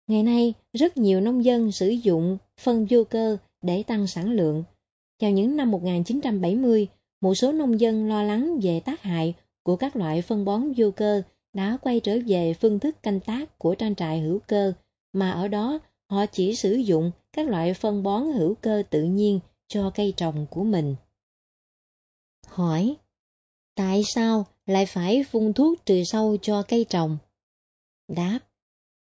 Ngày 0.08 0.22
nay, 0.22 0.54
rất 0.72 0.96
nhiều 0.96 1.20
nông 1.20 1.44
dân 1.44 1.72
sử 1.72 1.88
dụng 1.88 2.38
phân 2.60 2.86
vô 2.90 3.04
cơ 3.04 3.36
để 3.62 3.82
tăng 3.82 4.06
sản 4.06 4.30
lượng. 4.30 4.64
Vào 5.20 5.30
những 5.30 5.56
năm 5.56 5.70
1970, 5.70 6.88
một 7.20 7.34
số 7.34 7.52
nông 7.52 7.80
dân 7.80 8.08
lo 8.08 8.22
lắng 8.22 8.60
về 8.62 8.80
tác 8.80 9.02
hại 9.02 9.34
của 9.62 9.76
các 9.76 9.96
loại 9.96 10.22
phân 10.22 10.44
bón 10.44 10.72
vô 10.76 10.90
cơ 10.90 11.22
đã 11.52 11.78
quay 11.82 12.00
trở 12.00 12.18
về 12.26 12.54
phương 12.54 12.78
thức 12.78 13.02
canh 13.02 13.20
tác 13.20 13.58
của 13.58 13.74
trang 13.74 13.94
trại 13.94 14.20
hữu 14.20 14.38
cơ, 14.38 14.72
mà 15.12 15.30
ở 15.30 15.48
đó 15.48 15.78
họ 16.10 16.26
chỉ 16.26 16.54
sử 16.54 16.74
dụng 16.74 17.10
các 17.32 17.48
loại 17.48 17.74
phân 17.74 18.02
bón 18.02 18.22
hữu 18.32 18.54
cơ 18.54 18.82
tự 18.90 19.02
nhiên 19.02 19.40
cho 19.68 19.90
cây 19.94 20.14
trồng 20.16 20.46
của 20.50 20.64
mình. 20.64 20.96
Hỏi, 22.46 22.96
tại 23.74 24.02
sao 24.04 24.46
lại 24.66 24.86
phải 24.86 25.24
phun 25.24 25.52
thuốc 25.52 25.86
trừ 25.86 26.04
sâu 26.04 26.36
cho 26.42 26.62
cây 26.62 26.86
trồng? 26.88 27.18
Đáp, 28.08 28.38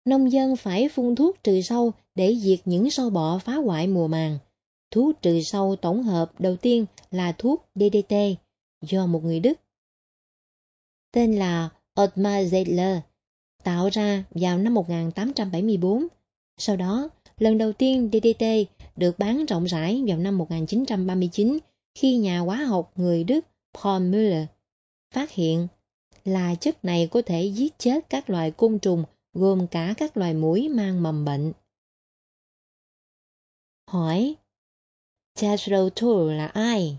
nông 0.07 0.33
dân 0.33 0.57
phải 0.57 0.89
phun 0.89 1.15
thuốc 1.15 1.37
trừ 1.43 1.61
sâu 1.61 1.93
để 2.15 2.37
diệt 2.41 2.59
những 2.65 2.91
sâu 2.91 3.11
bọ 3.11 3.39
phá 3.39 3.55
hoại 3.55 3.87
mùa 3.87 4.09
màng. 4.09 4.39
Thuốc 4.91 5.23
trừ 5.23 5.41
sâu 5.43 5.77
tổng 5.77 6.03
hợp 6.03 6.41
đầu 6.41 6.57
tiên 6.57 6.87
là 7.11 7.33
thuốc 7.33 7.69
DDT 7.75 8.15
do 8.83 9.07
một 9.07 9.25
người 9.25 9.41
Đức 9.41 9.59
tên 11.13 11.37
là 11.37 11.69
Ottmar 12.03 12.55
Zeidler 12.55 13.01
tạo 13.65 13.89
ra 13.93 14.25
vào 14.31 14.59
năm 14.59 14.75
1874 14.75 16.07
sau 16.59 16.77
đó, 16.77 17.09
lần 17.39 17.59
đầu 17.59 17.73
tiên 17.73 18.11
DDT 18.13 18.45
được 18.97 19.19
bán 19.19 19.47
rộng 19.47 19.65
rãi 19.65 20.03
vào 20.07 20.19
năm 20.19 20.39
1939 20.39 21.59
khi 21.95 22.17
nhà 22.17 22.39
hóa 22.39 22.57
học 22.57 22.93
người 22.97 23.25
Đức 23.25 23.47
Paul 23.83 24.03
Müller 24.03 24.45
phát 25.15 25.31
hiện 25.31 25.69
là 26.25 26.55
chất 26.55 26.85
này 26.85 27.09
có 27.11 27.23
thể 27.27 27.45
giết 27.45 27.79
chết 27.79 28.11
các 28.11 28.31
loài 28.31 28.51
côn 28.51 28.79
trùng 28.79 29.05
gồm 29.37 29.67
cả 29.67 29.95
các 29.97 30.17
loài 30.17 30.35
muỗi 30.35 30.69
mang 30.69 31.03
mầm 31.03 31.25
bệnh. 31.25 31.53
Hỏi 33.91 34.37
Jethro 35.39 35.91
Tull 35.91 36.33
là 36.33 36.47
ai? 36.47 36.99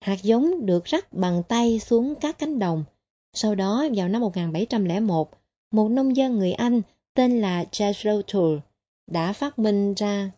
Hạt 0.00 0.22
giống 0.22 0.66
được 0.66 0.84
rắc 0.84 1.12
bằng 1.12 1.42
tay 1.48 1.78
xuống 1.78 2.14
các 2.20 2.38
cánh 2.38 2.58
đồng. 2.58 2.84
Sau 3.32 3.54
đó 3.54 3.88
vào 3.94 4.08
năm 4.08 4.20
1701, 4.20 5.30
một 5.70 5.88
nông 5.88 6.16
dân 6.16 6.38
người 6.38 6.52
Anh 6.52 6.82
tên 7.14 7.40
là 7.40 7.64
Jethro 7.72 8.22
Tull 8.32 8.58
đã 9.06 9.32
phát 9.32 9.58
minh 9.58 9.94
ra 9.94 10.30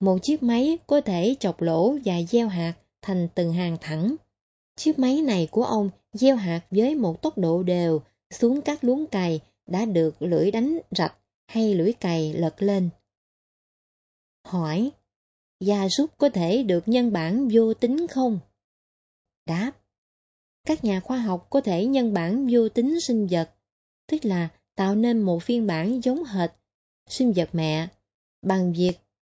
một 0.00 0.18
chiếc 0.22 0.42
máy 0.42 0.78
có 0.86 1.00
thể 1.00 1.34
chọc 1.40 1.60
lỗ 1.60 1.96
và 2.04 2.14
gieo 2.28 2.48
hạt 2.48 2.74
thành 3.02 3.28
từng 3.34 3.52
hàng 3.52 3.76
thẳng. 3.80 4.16
Chiếc 4.76 4.98
máy 4.98 5.22
này 5.22 5.48
của 5.50 5.64
ông 5.64 5.90
gieo 6.12 6.36
hạt 6.36 6.60
với 6.70 6.94
một 6.94 7.22
tốc 7.22 7.38
độ 7.38 7.62
đều 7.62 8.00
xuống 8.30 8.60
các 8.60 8.84
luống 8.84 9.06
cày 9.06 9.40
đã 9.66 9.84
được 9.84 10.22
lưỡi 10.22 10.50
đánh 10.50 10.78
rạch 10.90 11.18
hay 11.46 11.74
lưỡi 11.74 11.92
cày 11.92 12.32
lật 12.32 12.62
lên. 12.62 12.90
Hỏi, 14.44 14.90
gia 15.60 15.88
súc 15.88 16.18
có 16.18 16.28
thể 16.28 16.62
được 16.62 16.88
nhân 16.88 17.12
bản 17.12 17.48
vô 17.52 17.74
tính 17.74 18.06
không? 18.10 18.38
Đáp, 19.46 19.72
các 20.66 20.84
nhà 20.84 21.00
khoa 21.00 21.18
học 21.18 21.46
có 21.50 21.60
thể 21.60 21.86
nhân 21.86 22.12
bản 22.12 22.48
vô 22.50 22.68
tính 22.68 23.00
sinh 23.00 23.26
vật, 23.30 23.50
tức 24.06 24.24
là 24.24 24.48
tạo 24.74 24.94
nên 24.94 25.22
một 25.22 25.42
phiên 25.42 25.66
bản 25.66 26.00
giống 26.04 26.24
hệt 26.24 26.50
sinh 27.08 27.32
vật 27.32 27.48
mẹ 27.52 27.88
bằng 28.42 28.72
việc 28.72 28.92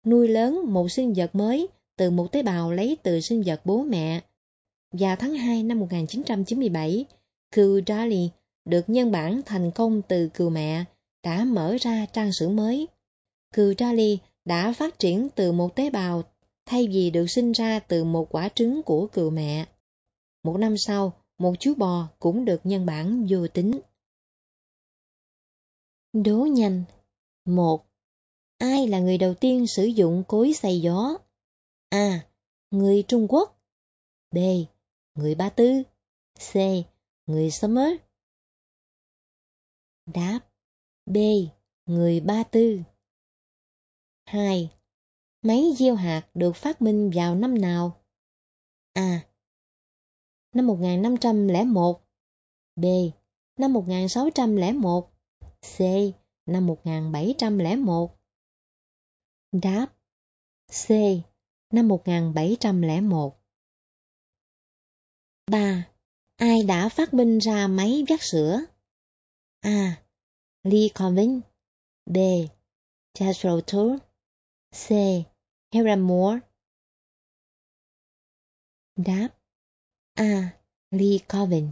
nuôi 0.06 0.28
lớn 0.28 0.74
một 0.74 0.92
sinh 0.92 1.14
vật 1.14 1.36
mới 1.36 1.68
từ 1.98 2.10
một 2.10 2.32
tế 2.32 2.44
bào 2.44 2.72
lấy 2.72 2.98
từ 3.04 3.20
sinh 3.20 3.44
vật 3.46 3.62
bố 3.66 3.84
mẹ. 3.84 4.22
Vào 4.92 5.16
tháng 5.16 5.34
2 5.34 5.64
năm 5.64 5.80
1997, 5.80 7.06
Kudali 7.56 8.30
được 8.66 8.90
nhân 8.90 9.12
bản 9.12 9.42
thành 9.46 9.72
công 9.72 10.02
từ 10.02 10.30
cừu 10.34 10.50
mẹ 10.50 10.84
đã 11.24 11.44
mở 11.44 11.78
ra 11.82 12.06
trang 12.06 12.32
sử 12.34 12.50
mới. 12.50 12.88
Cừu 13.54 13.74
Charlie 13.74 14.18
đã 14.46 14.74
phát 14.74 15.00
triển 15.00 15.30
từ 15.36 15.52
một 15.52 15.76
tế 15.76 15.90
bào 15.90 16.24
thay 16.66 16.88
vì 16.88 17.10
được 17.10 17.26
sinh 17.28 17.52
ra 17.52 17.80
từ 17.80 18.04
một 18.04 18.28
quả 18.30 18.50
trứng 18.50 18.84
của 18.84 19.08
cừu 19.08 19.30
mẹ. 19.30 19.66
Một 20.44 20.58
năm 20.58 20.78
sau, 20.78 21.14
một 21.38 21.54
chú 21.60 21.74
bò 21.76 22.08
cũng 22.20 22.46
được 22.46 22.62
nhân 22.64 22.86
bản 22.86 23.28
vô 23.30 23.48
tính. 23.48 23.80
Đố 26.14 26.46
nhanh 26.46 26.84
một 27.46 27.86
Ai 28.58 28.88
là 28.88 29.00
người 29.00 29.18
đầu 29.18 29.34
tiên 29.34 29.68
sử 29.68 29.86
dụng 29.86 30.24
cối 30.28 30.54
xay 30.54 30.82
gió? 30.82 31.18
A. 31.90 32.26
Người 32.72 33.04
Trung 33.08 33.28
Quốc 33.30 33.62
B. 34.32 34.38
Người 35.16 35.36
Ba 35.36 35.50
Tư 35.50 35.84
C. 36.52 36.56
Người 37.26 37.52
Summer 37.52 37.90
Đáp 40.06 40.40
B. 41.06 41.18
Người 41.86 42.20
Ba 42.20 42.44
Tư 42.44 42.82
2. 44.26 44.72
Máy 45.42 45.64
gieo 45.78 45.96
hạt 45.96 46.30
được 46.34 46.56
phát 46.56 46.82
minh 46.82 47.12
vào 47.16 47.36
năm 47.36 47.62
nào? 47.62 48.02
A. 48.94 49.28
Năm 50.54 50.68
1501 50.68 52.02
B. 52.76 52.86
Năm 53.58 53.74
1601 53.74 55.12
C. 55.62 55.80
Năm 56.46 56.68
1701 56.68 58.18
Đáp 59.52 59.86
C. 60.88 60.90
Năm 61.72 61.88
1701 61.88 63.40
3. 65.52 65.90
Ai 66.36 66.64
đã 66.64 66.90
phát 66.90 67.14
minh 67.14 67.38
ra 67.38 67.68
máy 67.68 68.04
vắt 68.10 68.22
sữa? 68.22 68.62
A. 69.66 69.98
Lee 70.64 70.90
Convin 70.90 71.42
B. 72.06 72.18
Jethro 73.16 73.62
Tull 73.62 73.98
C. 74.72 74.90
Hiram 75.72 76.02
Moore 76.08 76.42
Đáp 78.96 79.30
A. 80.14 80.60
Lee 80.92 81.20
Convin. 81.28 81.72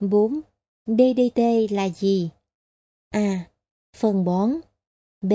4. 0.00 0.40
DDT 0.86 1.70
là 1.70 1.88
gì? 1.88 2.30
A. 3.10 3.50
Phân 3.96 4.24
bón 4.24 4.50
B. 5.20 5.32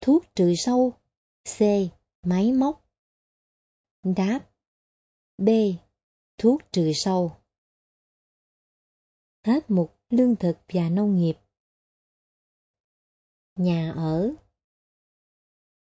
Thuốc 0.00 0.24
trừ 0.34 0.54
sâu 0.56 0.92
C. 1.44 1.60
Máy 2.22 2.52
móc 2.52 2.84
Đáp 4.02 4.40
B. 5.38 5.48
Thuốc 6.38 6.60
trừ 6.72 6.92
sâu 6.94 7.41
Hết 9.46 9.70
mục 9.70 9.96
lương 10.10 10.36
thực 10.36 10.56
và 10.72 10.88
nông 10.88 11.16
nghiệp 11.16 11.34
Nhà 13.56 13.92
ở 13.96 14.32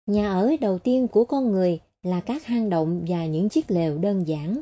Nhà 0.06 0.32
ở 0.32 0.56
đầu 0.62 0.80
tiên 0.80 1.08
của 1.08 1.26
con 1.26 1.52
người 1.52 1.80
là 2.04 2.22
các 2.22 2.46
hang 2.46 2.70
động 2.70 3.06
và 3.08 3.26
những 3.26 3.50
chiếc 3.50 3.72
lều 3.72 3.98
đơn 3.98 4.28
giản. 4.28 4.62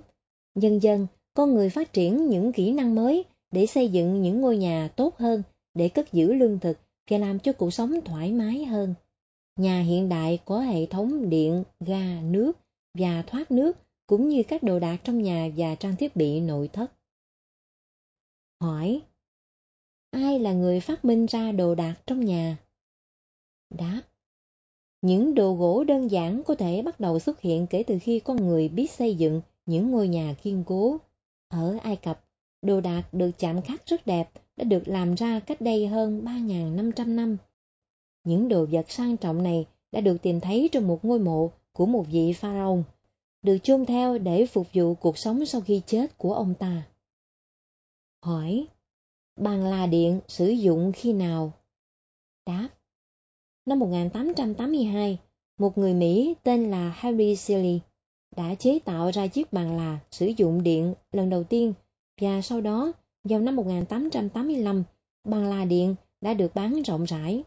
Dần 0.56 0.84
dần, 0.84 1.08
con 1.34 1.53
người 1.53 1.69
phát 1.69 1.93
triển 1.93 2.29
những 2.29 2.51
kỹ 2.51 2.71
năng 2.71 2.95
mới 2.95 3.23
để 3.51 3.65
xây 3.65 3.89
dựng 3.89 4.21
những 4.21 4.41
ngôi 4.41 4.58
nhà 4.58 4.89
tốt 4.95 5.17
hơn, 5.17 5.43
để 5.73 5.89
cất 5.89 6.13
giữ 6.13 6.34
lương 6.34 6.60
thực 6.60 6.77
và 7.10 7.17
làm 7.17 7.39
cho 7.39 7.53
cuộc 7.53 7.71
sống 7.71 7.93
thoải 8.06 8.32
mái 8.32 8.65
hơn. 8.65 8.93
Nhà 9.60 9.82
hiện 9.82 10.10
đại 10.10 10.39
có 10.45 10.60
hệ 10.60 10.86
thống 10.86 11.29
điện, 11.29 11.63
ga, 11.79 12.21
nước 12.21 12.51
và 12.97 13.23
thoát 13.27 13.51
nước, 13.51 13.77
cũng 14.08 14.29
như 14.29 14.43
các 14.43 14.63
đồ 14.63 14.79
đạc 14.79 14.97
trong 15.03 15.21
nhà 15.21 15.49
và 15.58 15.75
trang 15.75 15.95
thiết 15.95 16.15
bị 16.15 16.39
nội 16.39 16.67
thất. 16.67 16.91
Hỏi 18.63 19.02
Ai 20.12 20.39
là 20.39 20.54
người 20.54 20.80
phát 20.80 21.06
minh 21.06 21.26
ra 21.26 21.52
đồ 21.52 21.76
đạc 21.76 21.95
trong 22.08 22.26
nhà? 22.26 22.58
Đáp 23.69 24.02
những 25.02 25.36
đồ 25.36 25.54
gỗ 25.54 25.84
đơn 25.84 26.12
giản 26.12 26.43
có 26.43 26.56
thể 26.56 26.82
bắt 26.82 26.99
đầu 26.99 27.19
xuất 27.19 27.41
hiện 27.41 27.67
kể 27.67 27.84
từ 27.88 27.99
khi 28.02 28.19
con 28.19 28.38
người 28.38 28.69
biết 28.69 28.91
xây 28.91 29.15
dựng 29.15 29.41
những 29.65 29.91
ngôi 29.91 30.08
nhà 30.08 30.36
kiên 30.43 30.63
cố. 30.67 30.97
Ở 31.47 31.78
Ai 31.84 31.95
Cập, 31.95 32.26
đồ 32.62 32.82
đạc 32.82 33.13
được 33.13 33.32
chạm 33.38 33.62
khắc 33.62 33.86
rất 33.86 34.08
đẹp 34.08 34.32
đã 34.58 34.63
được 34.63 34.88
làm 34.88 35.15
ra 35.15 35.39
cách 35.39 35.62
đây 35.62 35.88
hơn 35.88 36.26
3.500 36.26 37.15
năm. 37.15 37.38
Những 38.23 38.49
đồ 38.49 38.65
vật 38.71 38.91
sang 38.91 39.17
trọng 39.17 39.43
này 39.43 39.65
đã 39.91 40.02
được 40.02 40.17
tìm 40.21 40.39
thấy 40.39 40.69
trong 40.71 40.88
một 40.88 41.06
ngôi 41.06 41.19
mộ 41.19 41.52
của 41.73 41.86
một 41.86 42.06
vị 42.12 42.34
pharaoh, 42.34 42.80
được 43.41 43.58
chôn 43.63 43.86
theo 43.86 44.17
để 44.17 44.45
phục 44.45 44.67
vụ 44.73 44.93
cuộc 44.93 45.17
sống 45.17 45.45
sau 45.45 45.62
khi 45.62 45.82
chết 45.86 46.17
của 46.17 46.34
ông 46.34 46.54
ta. 46.60 46.84
Hỏi, 48.23 48.67
bàn 49.36 49.65
là 49.65 49.88
điện 49.88 50.19
sử 50.27 50.49
dụng 50.49 50.91
khi 50.95 51.13
nào? 51.13 51.51
Đáp, 52.45 52.69
Năm 53.65 53.79
1882, 53.79 55.17
một 55.59 55.77
người 55.77 55.93
Mỹ 55.93 56.36
tên 56.43 56.71
là 56.71 56.89
Harry 56.89 57.36
Seeley 57.36 57.79
đã 58.36 58.55
chế 58.55 58.79
tạo 58.86 59.12
ra 59.12 59.27
chiếc 59.27 59.53
bàn 59.53 59.77
là 59.77 59.99
sử 60.12 60.25
dụng 60.25 60.63
điện 60.63 60.93
lần 61.12 61.29
đầu 61.29 61.43
tiên 61.43 61.73
và 62.21 62.41
sau 62.41 62.62
đó 62.62 62.91
vào 63.23 63.39
năm 63.39 63.55
1885 63.55 64.83
bàn 65.23 65.49
là 65.49 65.65
điện 65.65 65.95
đã 66.21 66.33
được 66.33 66.55
bán 66.55 66.81
rộng 66.81 67.03
rãi. 67.03 67.43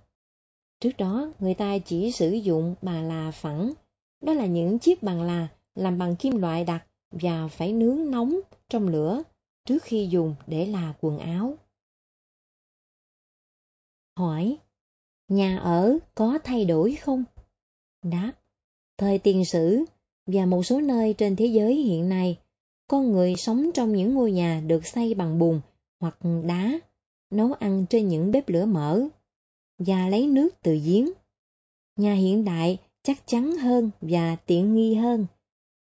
Trước 0.81 0.97
đó 0.99 1.33
người 1.39 1.55
ta 1.55 1.79
chỉ 1.79 2.12
sử 2.12 2.31
dụng 2.31 2.75
bàn 2.83 3.09
là 3.09 3.31
phẳng, 3.31 3.73
đó 4.25 4.33
là 4.33 4.47
những 4.47 4.79
chiếc 4.79 5.03
bàn 5.03 5.23
là 5.23 5.49
làm 5.75 5.99
bằng 5.99 6.17
kim 6.17 6.37
loại 6.37 6.65
đặc 6.65 6.87
và 7.11 7.49
phải 7.49 7.73
nướng 7.73 8.11
nóng 8.11 8.41
trong 8.69 8.89
lửa 8.89 9.23
trước 9.67 9.83
khi 9.83 10.09
dùng 10.11 10.35
để 10.47 10.67
là 10.67 10.95
quần 11.01 11.19
áo. 11.19 11.55
Hỏi 14.17 14.59
Nhà 15.29 15.59
ở 15.59 15.99
có 16.15 16.39
thay 16.45 16.65
đổi 16.65 16.95
không? 16.95 17.25
Đáp, 18.03 18.33
thời 18.99 19.19
tiền 19.19 19.45
sử 19.45 19.85
và 20.27 20.47
một 20.47 20.63
số 20.63 20.81
nơi 20.81 21.15
trên 21.19 21.37
thế 21.37 21.47
giới 21.47 21.75
hiện 21.75 22.09
nay, 22.09 22.39
con 22.89 23.13
người 23.13 23.35
sống 23.37 23.71
trong 23.75 23.93
những 23.93 24.15
ngôi 24.15 24.33
nhà 24.33 24.63
được 24.67 24.87
xây 24.87 25.15
bằng 25.15 25.39
bùn 25.39 25.61
hoặc 26.01 26.19
đá, 26.45 26.79
nấu 27.31 27.53
ăn 27.53 27.87
trên 27.91 28.09
những 28.09 28.33
bếp 28.33 28.49
lửa 28.49 28.65
mở 28.65 29.09
và 29.79 30.09
lấy 30.09 30.27
nước 30.27 30.49
từ 30.63 30.79
giếng. 30.85 31.11
Nhà 31.97 32.15
hiện 32.15 32.45
đại 32.45 32.79
chắc 33.03 33.27
chắn 33.27 33.57
hơn 33.57 33.91
và 34.01 34.37
tiện 34.37 34.75
nghi 34.75 34.95
hơn. 34.95 35.27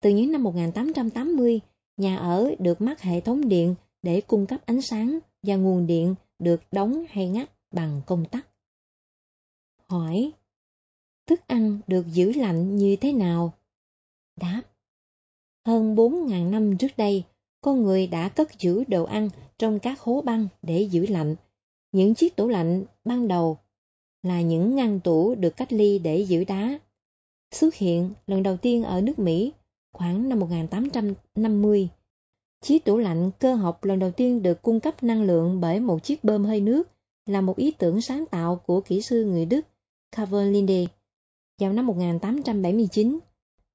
Từ 0.02 0.10
những 0.10 0.32
năm 0.32 0.44
1880, 0.44 1.60
nhà 2.02 2.18
ở 2.18 2.56
được 2.60 2.82
mắc 2.82 3.02
hệ 3.02 3.22
thống 3.22 3.50
điện 3.50 3.76
để 4.04 4.22
cung 4.22 4.46
cấp 4.46 4.62
ánh 4.66 4.82
sáng 4.82 5.20
và 5.44 5.56
nguồn 5.56 5.88
điện 5.88 6.16
được 6.40 6.62
đóng 6.72 7.04
hay 7.10 7.30
ngắt 7.30 7.52
bằng 7.72 8.02
công 8.06 8.26
tắc 8.26 8.48
hỏi 9.88 10.32
thức 11.28 11.48
ăn 11.48 11.80
được 11.88 12.06
giữ 12.08 12.34
lạnh 12.34 12.76
như 12.76 12.96
thế 12.96 13.14
nào? 13.14 13.54
Đáp 14.36 14.62
Hơn 15.66 15.96
4.000 15.96 16.50
năm 16.50 16.78
trước 16.78 16.98
đây, 16.98 17.24
con 17.62 17.84
người 17.84 18.08
đã 18.08 18.30
cất 18.30 18.60
giữ 18.60 18.84
đồ 18.88 19.04
ăn 19.04 19.30
trong 19.58 19.80
các 19.80 20.00
hố 20.00 20.22
băng 20.22 20.48
để 20.62 20.82
giữ 20.82 21.06
lạnh. 21.08 21.36
Những 21.92 22.16
chiếc 22.16 22.36
tủ 22.36 22.48
lạnh 22.48 22.84
ban 23.06 23.28
đầu 23.28 23.58
là 24.24 24.42
những 24.42 24.76
ngăn 24.76 25.00
tủ 25.00 25.36
được 25.36 25.58
cách 25.58 25.74
ly 25.74 26.00
để 26.00 26.18
giữ 26.18 26.44
đá. 26.44 26.80
Xuất 27.52 27.76
hiện 27.76 28.14
lần 28.28 28.44
đầu 28.44 28.58
tiên 28.58 28.84
ở 28.84 29.02
nước 29.02 29.20
Mỹ 29.20 29.54
khoảng 29.94 30.30
năm 30.30 30.40
1850. 30.40 31.90
Chiếc 32.62 32.86
tủ 32.86 32.98
lạnh 32.98 33.32
cơ 33.40 33.56
học 33.56 33.84
lần 33.84 34.00
đầu 34.00 34.12
tiên 34.12 34.44
được 34.44 34.62
cung 34.62 34.80
cấp 34.80 35.04
năng 35.04 35.24
lượng 35.24 35.62
bởi 35.62 35.80
một 35.80 36.04
chiếc 36.04 36.24
bơm 36.24 36.46
hơi 36.46 36.62
nước 36.62 36.90
là 37.26 37.42
một 37.42 37.58
ý 37.58 37.72
tưởng 37.72 38.02
sáng 38.02 38.26
tạo 38.26 38.56
của 38.56 38.82
kỹ 38.82 39.02
sư 39.02 39.26
người 39.26 39.46
Đức 39.46 39.62
Cavalinde 40.12 40.86
vào 41.60 41.74
năm 41.74 41.88
1879. 41.88 43.20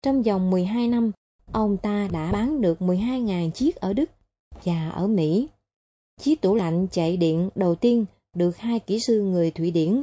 Trong 0.02 0.22
vòng 0.22 0.50
12 0.50 0.88
năm, 0.88 1.12
ông 1.52 1.76
ta 1.76 2.08
đã 2.12 2.32
bán 2.32 2.60
được 2.60 2.80
12.000 2.80 3.50
chiếc 3.50 3.76
ở 3.76 3.92
Đức 3.92 4.10
và 4.64 4.90
ở 4.90 5.06
Mỹ. 5.06 5.48
Chiếc 6.20 6.40
tủ 6.40 6.54
lạnh 6.54 6.86
chạy 6.90 7.16
điện 7.16 7.50
đầu 7.54 7.74
tiên 7.74 8.04
được 8.34 8.56
hai 8.56 8.80
kỹ 8.80 9.00
sư 9.00 9.20
người 9.20 9.50
Thụy 9.50 9.70
Điển 9.70 10.02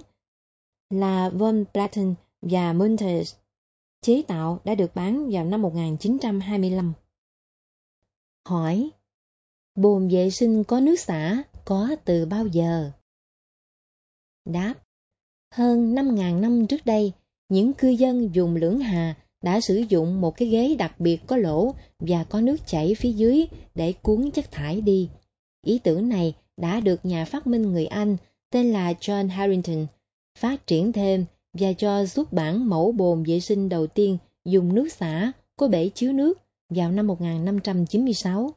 là 0.90 1.30
von 1.30 1.66
Platten 1.74 2.14
và 2.42 2.74
Munters 2.74 3.36
chế 4.04 4.22
tạo 4.28 4.60
đã 4.64 4.76
được 4.76 4.96
bán 4.96 5.30
vào 5.32 5.46
năm 5.46 5.62
1925. 5.62 6.94
Hỏi 8.46 8.90
Bồn 9.76 10.08
vệ 10.08 10.30
sinh 10.30 10.64
có 10.64 10.80
nước 10.80 11.00
xả 11.00 11.44
có 11.66 11.96
từ 12.06 12.26
bao 12.26 12.48
giờ? 12.48 12.92
Đáp 14.46 14.74
Hơn 15.52 15.96
5.000 15.96 16.40
năm 16.40 16.68
trước 16.68 16.86
đây, 16.86 17.12
những 17.50 17.74
cư 17.74 17.90
dân 17.90 18.30
dùng 18.36 18.56
lưỡng 18.56 18.80
hà 18.80 19.16
đã 19.42 19.62
sử 19.62 19.76
dụng 19.90 20.22
một 20.22 20.38
cái 20.38 20.48
ghế 20.48 20.76
đặc 20.76 21.00
biệt 21.00 21.18
có 21.28 21.38
lỗ 21.38 21.76
và 22.00 22.24
có 22.24 22.42
nước 22.42 22.58
chảy 22.68 22.96
phía 22.96 23.12
dưới 23.12 23.46
để 23.76 23.94
cuốn 23.94 24.32
chất 24.32 24.52
thải 24.52 24.82
đi. 24.82 25.10
Ý 25.66 25.80
tưởng 25.80 26.10
này 26.10 26.36
đã 26.58 26.80
được 26.80 27.06
nhà 27.06 27.26
phát 27.26 27.48
minh 27.48 27.62
người 27.62 27.86
Anh 27.86 28.18
tên 28.50 28.72
là 28.72 28.94
John 28.94 29.30
Harrington 29.30 29.86
phát 30.38 30.68
triển 30.68 30.92
thêm 30.92 31.26
và 31.54 31.74
cho 31.74 32.06
xuất 32.06 32.34
bản 32.34 32.70
mẫu 32.70 32.92
bồn 32.92 33.24
vệ 33.24 33.40
sinh 33.40 33.70
đầu 33.70 33.88
tiên 33.88 34.18
dùng 34.46 34.76
nước 34.76 34.94
xả 34.94 35.32
có 35.58 35.68
bể 35.68 35.90
chứa 35.90 36.12
nước 36.12 36.42
vào 36.70 36.92
năm 36.92 37.08
1596. 37.08 38.52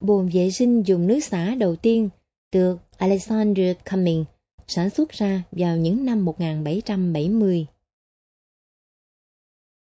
Bồn 0.00 0.28
vệ 0.32 0.50
sinh 0.50 0.82
dùng 0.82 1.06
nước 1.06 1.20
xả 1.20 1.54
đầu 1.54 1.76
tiên 1.76 2.08
được 2.52 2.78
Alexander 2.98 3.76
Cumming 3.90 4.24
sản 4.68 4.90
xuất 4.90 5.10
ra 5.10 5.42
vào 5.52 5.76
những 5.76 6.04
năm 6.04 6.24
1770. 6.24 7.66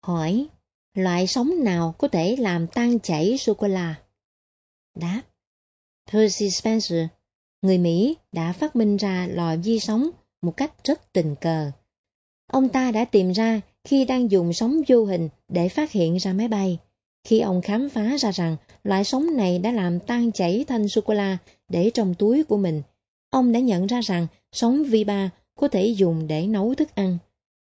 Hỏi, 0.04 0.48
loại 0.94 1.28
sóng 1.28 1.64
nào 1.64 1.96
có 1.98 2.08
thể 2.08 2.36
làm 2.40 2.68
tan 2.68 3.00
chảy 3.00 3.38
sô-cô-la? 3.38 3.96
Đáp, 4.96 5.22
Percy 6.12 6.50
Spencer, 6.50 7.06
người 7.62 7.78
Mỹ 7.78 8.18
đã 8.32 8.54
phát 8.54 8.76
minh 8.76 8.98
ra 8.98 9.28
lò 9.28 9.56
vi 9.64 9.80
sóng 9.80 10.10
một 10.42 10.58
cách 10.58 10.84
rất 10.84 11.14
tình 11.14 11.36
cờ. 11.42 11.72
Ông 12.52 12.70
ta 12.70 12.92
đã 12.92 13.06
tìm 13.06 13.32
ra 13.32 13.62
khi 13.84 14.06
đang 14.06 14.32
dùng 14.32 14.54
sóng 14.54 14.82
vô 14.88 15.06
hình 15.06 15.30
để 15.50 15.70
phát 15.70 15.92
hiện 15.92 16.18
ra 16.18 16.34
máy 16.34 16.48
bay. 16.48 16.78
Khi 17.24 17.40
ông 17.40 17.62
khám 17.62 17.90
phá 17.90 18.18
ra 18.18 18.32
rằng 18.32 18.58
loại 18.84 19.04
sóng 19.04 19.38
này 19.38 19.60
đã 19.60 19.72
làm 19.72 20.00
tan 20.00 20.32
chảy 20.32 20.66
thanh 20.68 20.88
sô-cô-la 20.88 21.38
để 21.70 21.92
trong 21.94 22.14
túi 22.14 22.44
của 22.44 22.58
mình, 22.58 22.82
ông 23.30 23.52
đã 23.52 23.60
nhận 23.60 23.88
ra 23.88 24.02
rằng 24.02 24.28
sóng 24.52 24.84
V3 24.84 25.30
có 25.56 25.68
thể 25.68 25.88
dùng 25.88 26.28
để 26.28 26.48
nấu 26.48 26.76
thức 26.76 26.96
ăn. 26.96 27.18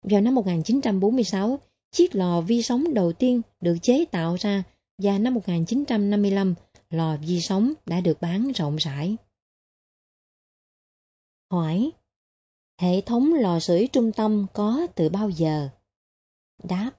Vào 0.03 0.21
năm 0.21 0.35
1946, 0.35 1.59
chiếc 1.91 2.15
lò 2.15 2.41
vi 2.41 2.61
sóng 2.61 2.93
đầu 2.93 3.13
tiên 3.13 3.41
được 3.61 3.77
chế 3.81 4.05
tạo 4.05 4.35
ra 4.39 4.63
và 4.97 5.17
năm 5.17 5.33
1955, 5.33 6.55
lò 6.89 7.17
vi 7.17 7.41
sóng 7.41 7.73
đã 7.85 8.01
được 8.01 8.21
bán 8.21 8.51
rộng 8.55 8.75
rãi. 8.75 9.15
Hỏi 11.51 11.91
Hệ 12.81 13.01
thống 13.01 13.33
lò 13.33 13.59
sưởi 13.59 13.87
trung 13.87 14.11
tâm 14.11 14.45
có 14.53 14.87
từ 14.95 15.09
bao 15.09 15.29
giờ? 15.29 15.69
Đáp 16.63 16.91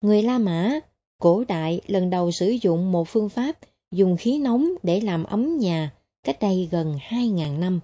Người 0.00 0.22
La 0.22 0.38
Mã, 0.38 0.80
cổ 1.18 1.44
đại 1.48 1.80
lần 1.86 2.10
đầu 2.10 2.30
sử 2.30 2.48
dụng 2.48 2.92
một 2.92 3.08
phương 3.08 3.28
pháp 3.28 3.58
dùng 3.90 4.16
khí 4.16 4.38
nóng 4.38 4.68
để 4.82 5.00
làm 5.00 5.24
ấm 5.24 5.58
nhà 5.58 5.92
cách 6.22 6.36
đây 6.40 6.68
gần 6.70 6.98
2.000 7.08 7.58
năm. 7.58 7.80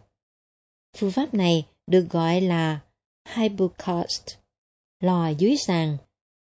Phương 0.96 1.10
pháp 1.10 1.34
này 1.34 1.66
được 1.86 2.06
gọi 2.10 2.40
là 2.40 2.80
hypocaust, 3.34 4.22
lò 5.00 5.28
dưới 5.28 5.56
sàn. 5.56 5.96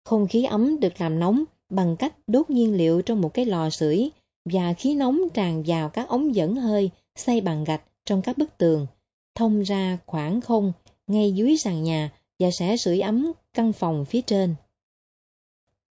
Không 0.04 0.28
khí 0.28 0.44
ấm 0.44 0.80
được 0.80 1.00
làm 1.00 1.18
nóng 1.18 1.44
bằng 1.68 1.96
cách 1.96 2.14
đốt 2.26 2.50
nhiên 2.50 2.74
liệu 2.74 3.02
trong 3.02 3.20
một 3.20 3.34
cái 3.34 3.44
lò 3.44 3.70
sưởi 3.70 4.10
và 4.44 4.72
khí 4.72 4.94
nóng 4.94 5.20
tràn 5.34 5.62
vào 5.66 5.88
các 5.88 6.08
ống 6.08 6.34
dẫn 6.34 6.56
hơi 6.56 6.90
xây 7.16 7.40
bằng 7.40 7.64
gạch 7.64 7.82
trong 8.04 8.22
các 8.22 8.38
bức 8.38 8.58
tường 8.58 8.86
thông 9.34 9.62
ra 9.62 9.98
khoảng 10.06 10.40
không 10.40 10.72
ngay 11.06 11.32
dưới 11.32 11.56
sàn 11.56 11.82
nhà 11.82 12.12
và 12.38 12.50
sẽ 12.50 12.76
sưởi 12.76 13.00
ấm 13.00 13.32
căn 13.52 13.72
phòng 13.72 14.04
phía 14.04 14.20
trên. 14.20 14.54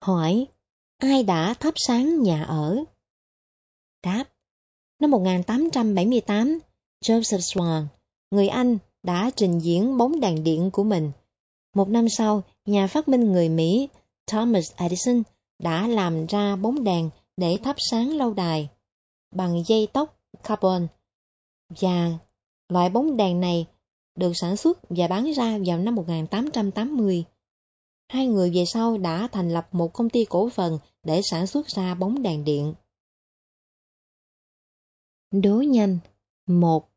Hỏi, 0.01 0.47
ai 0.99 1.23
đã 1.23 1.55
thắp 1.55 1.75
sáng 1.77 2.23
nhà 2.23 2.45
ở? 2.45 2.85
Đáp, 4.03 4.25
năm 5.01 5.11
1878, 5.11 6.59
Joseph 7.05 7.39
Swan, 7.39 7.87
người 8.31 8.49
Anh 8.49 8.79
đã 9.03 9.31
trình 9.37 9.59
diễn 9.59 9.97
bóng 9.97 10.21
đèn 10.21 10.45
điện 10.45 10.71
của 10.71 10.85
mình. 10.85 11.13
Một 11.75 11.89
năm 11.89 12.09
sau, 12.09 12.43
nhà 12.67 12.87
phát 12.87 13.09
minh 13.09 13.33
người 13.33 13.49
Mỹ 13.49 13.89
Thomas 14.27 14.73
Edison 14.77 15.23
đã 15.59 15.89
làm 15.89 16.27
ra 16.27 16.57
bóng 16.57 16.85
đèn 16.85 17.11
để 17.37 17.59
thắp 17.65 17.77
sáng 17.91 18.17
lâu 18.17 18.35
đài 18.35 18.69
bằng 19.35 19.63
dây 19.67 19.89
tóc 19.93 20.19
carbon 20.43 20.87
và 21.69 22.19
Loại 22.73 22.91
bóng 22.91 23.17
đèn 23.17 23.41
này 23.41 23.67
được 24.15 24.33
sản 24.35 24.57
xuất 24.57 24.79
và 24.89 25.09
bán 25.09 25.33
ra 25.33 25.59
vào 25.67 25.79
năm 25.79 25.95
1880. 25.95 27.25
Hai 28.09 28.27
người 28.27 28.51
về 28.55 28.65
sau 28.65 28.99
đã 28.99 29.29
thành 29.33 29.51
lập 29.51 29.69
một 29.73 29.93
công 29.93 30.11
ty 30.11 30.25
cổ 30.25 30.49
phần 30.49 30.79
để 31.03 31.21
sản 31.23 31.47
xuất 31.47 31.67
ra 31.67 31.95
bóng 31.95 32.23
đèn 32.23 32.45
điện. 32.45 32.75
Đố 35.31 35.55
nhanh 35.55 35.99
1. 36.47 36.89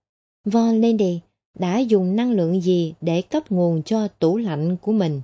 Von 0.45 0.81
Lady 0.81 1.21
đã 1.53 1.79
dùng 1.79 2.15
năng 2.15 2.31
lượng 2.31 2.61
gì 2.61 2.93
để 3.01 3.21
cấp 3.21 3.51
nguồn 3.51 3.83
cho 3.83 4.07
tủ 4.07 4.37
lạnh 4.37 4.77
của 4.81 4.91
mình? 4.91 5.21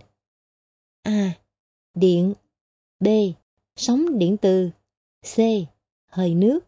A. 1.04 1.34
Điện 1.94 2.34
B. 3.00 3.08
Sóng 3.76 4.20
điện 4.20 4.38
từ 4.38 4.70
C. 5.36 5.38
Hơi 6.08 6.34
nước 6.36 6.60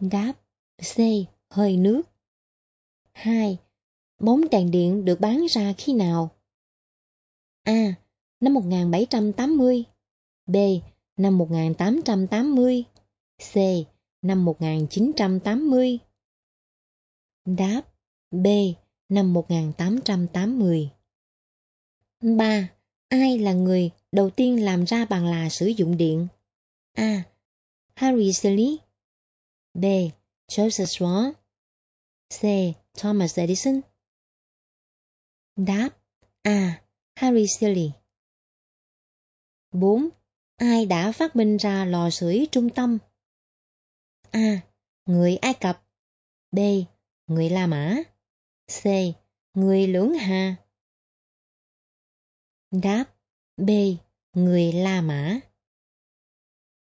Đáp 0.00 0.32
C 0.94 0.98
hơi 1.54 1.76
nước. 1.76 2.02
2. 3.12 3.58
Bóng 4.18 4.40
đèn 4.50 4.70
điện 4.70 5.04
được 5.04 5.20
bán 5.20 5.46
ra 5.50 5.72
khi 5.78 5.92
nào? 5.92 6.30
A. 7.62 7.94
Năm 8.40 8.54
1780 8.54 9.84
B. 10.46 10.56
Năm 11.16 11.38
1880 11.38 12.84
C. 13.52 13.56
Năm 14.22 14.44
1980 14.44 15.98
Đáp, 17.44 17.82
B. 18.30 18.46
Năm 19.08 19.32
1880 19.32 20.90
3. 22.20 22.68
Ai 23.08 23.38
là 23.38 23.52
người 23.52 23.90
đầu 24.12 24.30
tiên 24.30 24.64
làm 24.64 24.84
ra 24.84 25.04
bằng 25.04 25.26
là 25.26 25.48
sử 25.48 25.66
dụng 25.66 25.96
điện? 25.96 26.26
A. 26.92 27.22
Harry 27.94 28.32
Sally 28.32 28.78
B. 29.74 29.84
Joseph 30.48 30.84
Swan 30.84 31.32
C. 32.40 32.42
Thomas 32.94 33.38
Edison 33.38 33.80
Đáp 35.56 35.90
A. 36.42 36.82
Harry 37.16 37.46
Seeley 37.46 37.92
4. 39.72 40.08
Ai 40.56 40.86
đã 40.86 41.12
phát 41.12 41.36
minh 41.36 41.56
ra 41.56 41.84
lò 41.84 42.10
sưởi 42.10 42.46
trung 42.52 42.70
tâm? 42.70 42.98
A. 44.30 44.60
Người 45.06 45.36
Ai 45.36 45.54
Cập 45.54 45.84
B. 46.52 46.58
Người 47.26 47.50
La 47.50 47.66
Mã 47.66 47.96
C. 48.66 48.84
Người 49.54 49.86
Lưỡng 49.86 50.14
Hà 50.14 50.56
Đáp 52.70 53.04
B. 53.56 53.70
Người 54.32 54.72
La 54.72 55.00
Mã 55.00 55.40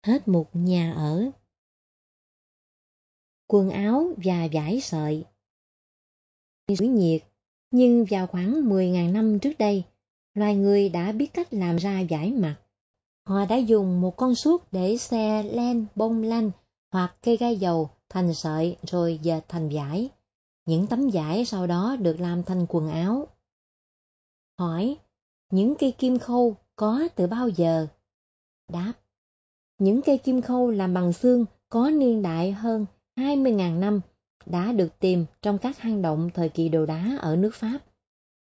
Hết 0.02 0.28
một 0.28 0.50
nhà 0.52 0.92
ở 0.92 1.30
quần 3.46 3.70
áo 3.70 4.14
và 4.24 4.48
vải 4.52 4.80
sợi 4.80 5.24
dưới 6.76 6.88
nhiệt, 6.88 7.22
nhưng 7.70 8.04
vào 8.10 8.26
khoảng 8.26 8.68
10.000 8.68 9.12
năm 9.12 9.38
trước 9.38 9.58
đây, 9.58 9.84
loài 10.34 10.56
người 10.56 10.88
đã 10.88 11.12
biết 11.12 11.34
cách 11.34 11.54
làm 11.54 11.76
ra 11.76 12.02
vải 12.10 12.32
mặt. 12.32 12.56
Họ 13.26 13.44
đã 13.46 13.56
dùng 13.56 14.00
một 14.00 14.16
con 14.16 14.34
suốt 14.34 14.72
để 14.72 14.96
xe 14.96 15.42
len 15.42 15.86
bông 15.94 16.22
lanh 16.22 16.50
hoặc 16.92 17.16
cây 17.22 17.36
gai 17.36 17.56
dầu 17.56 17.90
thành 18.08 18.34
sợi 18.34 18.76
rồi 18.82 19.18
dệt 19.22 19.40
thành 19.48 19.68
vải. 19.72 20.08
Những 20.66 20.86
tấm 20.86 21.08
vải 21.12 21.44
sau 21.44 21.66
đó 21.66 21.96
được 22.00 22.20
làm 22.20 22.42
thành 22.42 22.66
quần 22.68 22.88
áo. 22.88 23.26
Hỏi, 24.58 24.96
những 25.50 25.74
cây 25.78 25.92
kim 25.92 26.18
khâu 26.18 26.56
có 26.76 27.08
từ 27.16 27.26
bao 27.26 27.48
giờ? 27.48 27.86
Đáp, 28.72 28.92
những 29.78 30.02
cây 30.02 30.18
kim 30.18 30.42
khâu 30.42 30.70
làm 30.70 30.94
bằng 30.94 31.12
xương 31.12 31.44
có 31.68 31.90
niên 31.90 32.22
đại 32.22 32.52
hơn 32.52 32.86
20.000 33.16 33.78
năm 33.78 34.00
đã 34.46 34.72
được 34.72 34.98
tìm 34.98 35.24
trong 35.42 35.58
các 35.58 35.78
hang 35.78 36.02
động 36.02 36.30
thời 36.34 36.48
kỳ 36.48 36.68
đồ 36.68 36.86
đá 36.86 37.16
ở 37.20 37.36
nước 37.36 37.54
Pháp. 37.54 37.78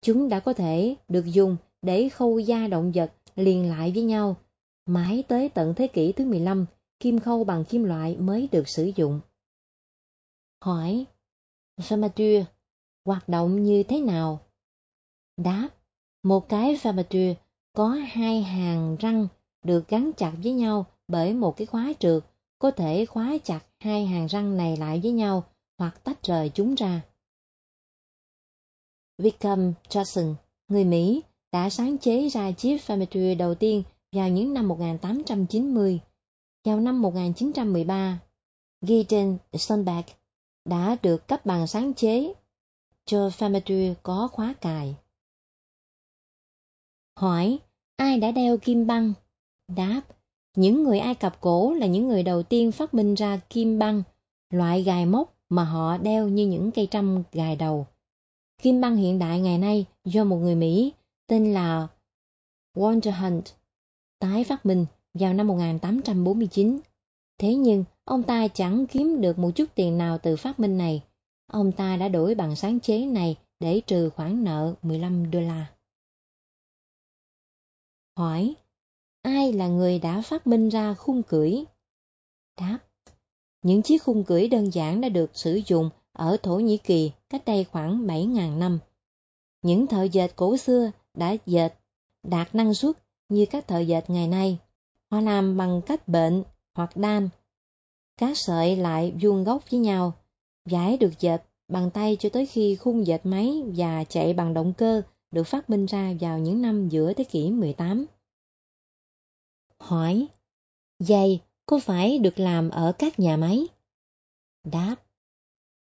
Chúng 0.02 0.28
đã 0.28 0.40
có 0.40 0.52
thể 0.52 0.96
được 1.08 1.26
dùng 1.26 1.56
để 1.82 2.08
khâu 2.08 2.38
da 2.38 2.66
động 2.66 2.92
vật 2.94 3.12
liền 3.36 3.68
lại 3.68 3.92
với 3.94 4.02
nhau. 4.02 4.36
Mãi 4.86 5.24
tới 5.28 5.48
tận 5.48 5.74
thế 5.74 5.86
kỷ 5.86 6.12
thứ 6.12 6.24
15, 6.24 6.66
kim 7.00 7.18
khâu 7.18 7.44
bằng 7.44 7.64
kim 7.64 7.84
loại 7.84 8.16
mới 8.16 8.48
được 8.52 8.68
sử 8.68 8.92
dụng. 8.96 9.20
Hỏi, 10.60 11.04
Fermature 11.80 12.44
hoạt 13.04 13.28
động 13.28 13.62
như 13.62 13.82
thế 13.82 14.00
nào? 14.00 14.40
Đáp, 15.36 15.68
một 16.22 16.48
cái 16.48 16.76
Fermature 16.76 17.34
có 17.72 17.88
hai 17.88 18.42
hàng 18.42 18.96
răng 19.00 19.28
được 19.64 19.88
gắn 19.88 20.10
chặt 20.16 20.32
với 20.42 20.52
nhau 20.52 20.86
bởi 21.08 21.34
một 21.34 21.56
cái 21.56 21.66
khóa 21.66 21.92
trượt 21.98 22.22
có 22.58 22.70
thể 22.70 23.06
khóa 23.06 23.38
chặt 23.44 23.60
hai 23.80 24.06
hàng 24.06 24.26
răng 24.26 24.56
này 24.56 24.76
lại 24.76 25.00
với 25.02 25.12
nhau 25.12 25.44
hoặc 25.78 26.04
tách 26.04 26.22
rời 26.22 26.50
chúng 26.54 26.74
ra. 26.74 27.02
Wickham 29.18 29.72
Johnson, 29.88 30.34
người 30.68 30.84
Mỹ, 30.84 31.22
đã 31.52 31.70
sáng 31.70 31.98
chế 31.98 32.28
ra 32.28 32.52
chiếc 32.52 32.76
Fermeture 32.86 33.36
đầu 33.36 33.54
tiên 33.54 33.82
vào 34.12 34.28
những 34.28 34.54
năm 34.54 34.68
1890. 34.68 36.00
Vào 36.64 36.80
năm 36.80 37.02
1913, 37.02 38.18
Gideon 38.80 39.38
trên 39.52 39.84
đã 40.64 40.96
được 41.02 41.28
cấp 41.28 41.46
bằng 41.46 41.66
sáng 41.66 41.94
chế 41.94 42.32
cho 43.04 43.28
Fermeture 43.28 43.94
có 44.02 44.28
khóa 44.32 44.54
cài. 44.60 44.96
Hỏi, 47.16 47.58
ai 47.96 48.18
đã 48.18 48.30
đeo 48.30 48.56
kim 48.56 48.86
băng? 48.86 49.12
Đáp, 49.68 50.00
những 50.56 50.82
người 50.82 50.98
Ai 50.98 51.14
Cập 51.14 51.40
cổ 51.40 51.74
là 51.74 51.86
những 51.86 52.08
người 52.08 52.22
đầu 52.22 52.42
tiên 52.42 52.72
phát 52.72 52.94
minh 52.94 53.14
ra 53.14 53.40
kim 53.50 53.78
băng, 53.78 54.02
loại 54.50 54.82
gài 54.82 55.06
móc 55.06 55.37
mà 55.48 55.64
họ 55.64 55.96
đeo 55.96 56.28
như 56.28 56.46
những 56.46 56.70
cây 56.70 56.88
trăm 56.90 57.22
gài 57.32 57.56
đầu. 57.56 57.86
Kim 58.62 58.80
băng 58.80 58.96
hiện 58.96 59.18
đại 59.18 59.40
ngày 59.40 59.58
nay 59.58 59.86
do 60.04 60.24
một 60.24 60.36
người 60.36 60.54
Mỹ 60.54 60.92
tên 61.26 61.54
là 61.54 61.88
Walter 62.74 63.12
Hunt 63.12 63.44
tái 64.18 64.44
phát 64.44 64.66
minh 64.66 64.86
vào 65.14 65.34
năm 65.34 65.46
1849. 65.46 66.80
Thế 67.38 67.54
nhưng, 67.54 67.84
ông 68.04 68.22
ta 68.22 68.48
chẳng 68.48 68.86
kiếm 68.86 69.20
được 69.20 69.38
một 69.38 69.50
chút 69.54 69.74
tiền 69.74 69.98
nào 69.98 70.18
từ 70.18 70.36
phát 70.36 70.60
minh 70.60 70.78
này. 70.78 71.02
Ông 71.46 71.72
ta 71.72 71.96
đã 71.96 72.08
đổi 72.08 72.34
bằng 72.34 72.56
sáng 72.56 72.80
chế 72.80 73.06
này 73.06 73.36
để 73.60 73.80
trừ 73.86 74.10
khoản 74.10 74.44
nợ 74.44 74.74
15 74.82 75.30
đô 75.30 75.40
la. 75.40 75.66
Hỏi, 78.16 78.54
ai 79.22 79.52
là 79.52 79.68
người 79.68 79.98
đã 79.98 80.20
phát 80.20 80.46
minh 80.46 80.68
ra 80.68 80.94
khung 80.94 81.22
cưỡi? 81.22 81.64
Đáp, 82.56 82.78
những 83.62 83.82
chiếc 83.82 84.02
khung 84.02 84.24
cưỡi 84.24 84.48
đơn 84.48 84.74
giản 84.74 85.00
đã 85.00 85.08
được 85.08 85.30
sử 85.34 85.60
dụng 85.66 85.90
ở 86.12 86.36
Thổ 86.42 86.56
Nhĩ 86.56 86.76
Kỳ 86.76 87.12
cách 87.28 87.42
đây 87.46 87.64
khoảng 87.64 88.06
7.000 88.06 88.58
năm. 88.58 88.78
Những 89.62 89.86
thợ 89.86 90.02
dệt 90.02 90.36
cổ 90.36 90.56
xưa 90.56 90.90
đã 91.14 91.36
dệt 91.46 91.74
đạt 92.22 92.54
năng 92.54 92.74
suất 92.74 92.96
như 93.28 93.46
các 93.50 93.68
thợ 93.68 93.80
dệt 93.80 94.10
ngày 94.10 94.28
nay. 94.28 94.58
Họ 95.10 95.20
làm 95.20 95.56
bằng 95.56 95.82
cách 95.86 96.08
bệnh 96.08 96.42
hoặc 96.74 96.96
đan. 96.96 97.28
Các 98.16 98.38
sợi 98.38 98.76
lại 98.76 99.14
vuông 99.20 99.44
góc 99.44 99.70
với 99.70 99.80
nhau, 99.80 100.12
giải 100.66 100.96
được 100.96 101.20
dệt 101.20 101.42
bằng 101.68 101.90
tay 101.90 102.16
cho 102.20 102.28
tới 102.28 102.46
khi 102.46 102.76
khung 102.76 103.06
dệt 103.06 103.20
máy 103.26 103.62
và 103.76 104.04
chạy 104.04 104.32
bằng 104.32 104.54
động 104.54 104.72
cơ 104.72 105.02
được 105.30 105.44
phát 105.44 105.70
minh 105.70 105.86
ra 105.86 106.14
vào 106.20 106.38
những 106.38 106.62
năm 106.62 106.88
giữa 106.88 107.12
thế 107.12 107.24
kỷ 107.24 107.50
18. 107.50 108.06
Hỏi, 109.78 110.26
giày 110.98 111.40
có 111.68 111.78
phải 111.78 112.18
được 112.18 112.38
làm 112.38 112.70
ở 112.70 112.92
các 112.98 113.20
nhà 113.20 113.36
máy? 113.36 113.66
Đáp, 114.64 114.96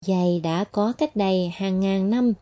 giày 0.07 0.41
đã 0.41 0.65
có 0.65 0.93
cách 0.93 1.17
đây 1.17 1.49
hàng 1.49 1.81
ngàn 1.81 2.11
năm 2.11 2.33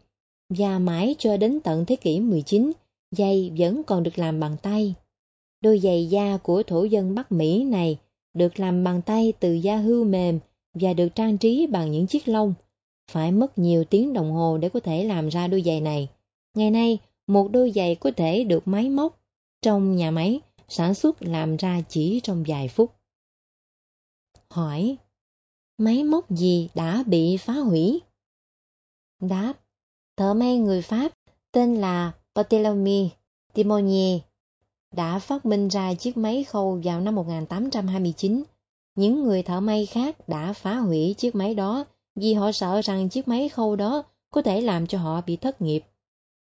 và 0.48 0.78
mãi 0.78 1.14
cho 1.18 1.36
đến 1.36 1.60
tận 1.60 1.84
thế 1.84 1.96
kỷ 1.96 2.20
19, 2.20 2.72
giày 3.10 3.52
vẫn 3.58 3.82
còn 3.84 4.02
được 4.02 4.18
làm 4.18 4.40
bằng 4.40 4.56
tay. 4.62 4.94
Đôi 5.60 5.78
giày 5.78 6.06
da 6.06 6.36
của 6.36 6.62
thổ 6.62 6.84
dân 6.84 7.14
Bắc 7.14 7.32
Mỹ 7.32 7.64
này 7.64 7.98
được 8.34 8.60
làm 8.60 8.84
bằng 8.84 9.02
tay 9.02 9.32
từ 9.40 9.52
da 9.52 9.76
hưu 9.76 10.04
mềm 10.04 10.38
và 10.74 10.92
được 10.92 11.08
trang 11.14 11.38
trí 11.38 11.66
bằng 11.66 11.90
những 11.90 12.06
chiếc 12.06 12.28
lông. 12.28 12.54
Phải 13.10 13.32
mất 13.32 13.58
nhiều 13.58 13.84
tiếng 13.84 14.12
đồng 14.12 14.32
hồ 14.32 14.58
để 14.58 14.68
có 14.68 14.80
thể 14.80 15.04
làm 15.04 15.28
ra 15.28 15.46
đôi 15.48 15.62
giày 15.62 15.80
này. 15.80 16.08
Ngày 16.54 16.70
nay, 16.70 16.98
một 17.26 17.48
đôi 17.50 17.72
giày 17.74 17.94
có 17.94 18.10
thể 18.16 18.44
được 18.44 18.68
máy 18.68 18.88
móc 18.88 19.20
trong 19.62 19.96
nhà 19.96 20.10
máy 20.10 20.40
sản 20.68 20.94
xuất 20.94 21.22
làm 21.22 21.56
ra 21.56 21.82
chỉ 21.88 22.20
trong 22.22 22.44
vài 22.46 22.68
phút. 22.68 22.90
Hỏi, 24.52 24.96
máy 25.78 26.04
móc 26.04 26.30
gì 26.30 26.68
đã 26.74 27.04
bị 27.06 27.36
phá 27.36 27.52
hủy? 27.52 28.00
Đáp, 29.20 29.52
thợ 30.16 30.34
may 30.34 30.58
người 30.58 30.82
Pháp 30.82 31.12
tên 31.52 31.74
là 31.74 32.12
Barthélemy 32.34 33.10
Timonier 33.54 34.20
đã 34.94 35.18
phát 35.18 35.46
minh 35.46 35.68
ra 35.68 35.94
chiếc 35.94 36.16
máy 36.16 36.44
khâu 36.44 36.80
vào 36.84 37.00
năm 37.00 37.14
1829. 37.14 38.42
Những 38.94 39.24
người 39.24 39.42
thợ 39.42 39.60
may 39.60 39.86
khác 39.86 40.28
đã 40.28 40.52
phá 40.52 40.76
hủy 40.76 41.14
chiếc 41.18 41.34
máy 41.34 41.54
đó 41.54 41.84
vì 42.14 42.34
họ 42.34 42.52
sợ 42.52 42.80
rằng 42.80 43.08
chiếc 43.08 43.28
máy 43.28 43.48
khâu 43.48 43.76
đó 43.76 44.02
có 44.30 44.42
thể 44.42 44.60
làm 44.60 44.86
cho 44.86 44.98
họ 44.98 45.20
bị 45.26 45.36
thất 45.36 45.62
nghiệp. 45.62 45.84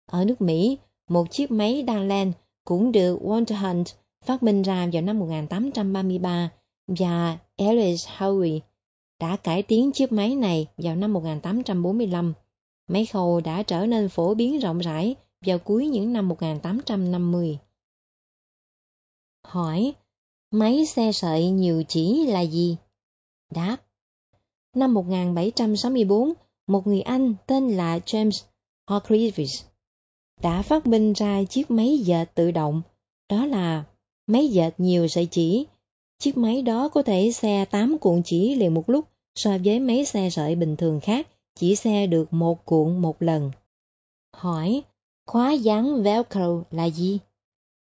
Ở 0.06 0.24
nước 0.24 0.40
Mỹ, 0.40 0.78
một 1.08 1.30
chiếc 1.30 1.50
máy 1.50 1.82
đan 1.82 2.08
len 2.08 2.32
cũng 2.64 2.92
được 2.92 3.18
Walter 3.22 3.56
Hunt 3.56 3.86
phát 4.24 4.42
minh 4.42 4.62
ra 4.62 4.88
vào 4.92 5.02
năm 5.02 5.18
1833 5.18 6.50
và 6.86 7.38
Ellis 7.56 8.08
Howe 8.08 8.60
đã 9.20 9.36
cải 9.36 9.62
tiến 9.62 9.92
chiếc 9.92 10.12
máy 10.12 10.36
này 10.36 10.66
vào 10.76 10.96
năm 10.96 11.12
1845. 11.12 12.32
Máy 12.88 13.06
khâu 13.06 13.40
đã 13.40 13.62
trở 13.62 13.86
nên 13.86 14.08
phổ 14.08 14.34
biến 14.34 14.58
rộng 14.58 14.78
rãi 14.78 15.16
vào 15.46 15.58
cuối 15.58 15.86
những 15.86 16.12
năm 16.12 16.28
1850. 16.28 17.58
Hỏi, 19.46 19.94
máy 20.50 20.86
xe 20.86 21.12
sợi 21.12 21.50
nhiều 21.50 21.82
chỉ 21.88 22.26
là 22.26 22.40
gì? 22.40 22.76
Đáp, 23.54 23.76
năm 24.76 24.94
1764, 24.94 26.32
một 26.66 26.86
người 26.86 27.00
Anh 27.00 27.34
tên 27.46 27.68
là 27.68 27.98
James 27.98 28.44
Hargreaves 28.86 29.64
đã 30.42 30.62
phát 30.62 30.86
minh 30.86 31.12
ra 31.12 31.44
chiếc 31.44 31.70
máy 31.70 31.98
dệt 31.98 32.24
tự 32.34 32.50
động, 32.50 32.82
đó 33.28 33.46
là 33.46 33.84
máy 34.26 34.48
dệt 34.48 34.70
nhiều 34.78 35.08
sợi 35.08 35.26
chỉ. 35.30 35.66
Chiếc 36.22 36.36
máy 36.36 36.62
đó 36.62 36.88
có 36.88 37.02
thể 37.02 37.32
xe 37.32 37.64
8 37.64 37.98
cuộn 37.98 38.22
chỉ 38.24 38.54
liền 38.54 38.74
một 38.74 38.90
lúc 38.90 39.08
so 39.34 39.58
với 39.64 39.80
máy 39.80 40.04
xe 40.04 40.30
sợi 40.30 40.54
bình 40.54 40.76
thường 40.76 41.00
khác 41.00 41.28
chỉ 41.54 41.76
xe 41.76 42.06
được 42.06 42.32
một 42.32 42.64
cuộn 42.64 42.98
một 42.98 43.22
lần. 43.22 43.50
Hỏi, 44.36 44.82
khóa 45.26 45.52
dán 45.52 46.02
Velcro 46.02 46.62
là 46.70 46.84
gì? 46.84 47.18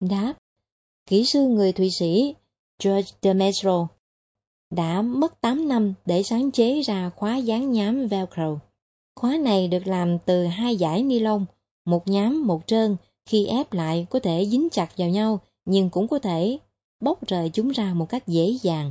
Đáp, 0.01 0.35
kỹ 1.07 1.24
sư 1.24 1.47
người 1.47 1.72
Thụy 1.72 1.91
Sĩ 1.91 2.35
George 2.85 3.11
de 3.22 3.35
đã 4.70 5.03
mất 5.03 5.41
8 5.41 5.68
năm 5.68 5.95
để 6.07 6.22
sáng 6.22 6.51
chế 6.51 6.80
ra 6.80 7.11
khóa 7.16 7.37
dán 7.37 7.72
nhám 7.72 8.07
Velcro. 8.07 8.59
Khóa 9.16 9.37
này 9.37 9.68
được 9.68 9.87
làm 9.87 10.18
từ 10.18 10.45
hai 10.45 10.76
dải 10.76 11.03
ni 11.03 11.18
lông, 11.18 11.47
một 11.85 12.09
nhám 12.09 12.47
một 12.47 12.66
trơn, 12.66 12.97
khi 13.26 13.47
ép 13.47 13.72
lại 13.72 14.07
có 14.11 14.20
thể 14.20 14.47
dính 14.47 14.68
chặt 14.72 14.89
vào 14.97 15.09
nhau 15.09 15.41
nhưng 15.64 15.91
cũng 15.91 16.09
có 16.09 16.18
thể 16.18 16.59
bóc 17.05 17.26
rời 17.26 17.50
chúng 17.50 17.68
ra 17.68 17.94
một 17.94 18.09
cách 18.09 18.26
dễ 18.26 18.59
dàng. 18.62 18.90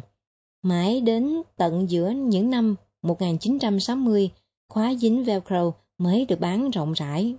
Mãi 0.61 1.01
đến 1.01 1.41
tận 1.55 1.89
giữa 1.89 2.09
những 2.09 2.49
năm 2.49 2.76
1960, 3.01 4.32
khóa 4.70 4.93
dính 4.95 5.24
Velcro 5.24 5.72
mới 5.97 6.26
được 6.26 6.39
bán 6.39 6.72
rộng 6.72 6.93
rãi. 6.93 7.36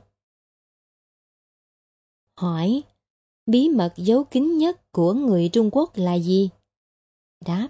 Hỏi, 2.36 2.82
bí 3.46 3.68
mật 3.68 3.92
giấu 3.96 4.24
kín 4.24 4.58
nhất 4.58 4.92
của 4.92 5.12
người 5.12 5.48
Trung 5.48 5.70
Quốc 5.72 5.96
là 5.96 6.14
gì? 6.14 6.48
Đáp, 7.46 7.68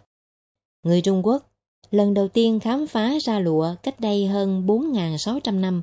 người 0.83 1.01
Trung 1.01 1.27
Quốc 1.27 1.51
lần 1.91 2.15
đầu 2.15 2.29
tiên 2.29 2.61
khám 2.61 2.87
phá 2.87 3.19
ra 3.21 3.39
lụa 3.39 3.75
cách 3.83 4.01
đây 4.01 4.27
hơn 4.27 4.67
4.600 4.67 5.61
năm. 5.61 5.83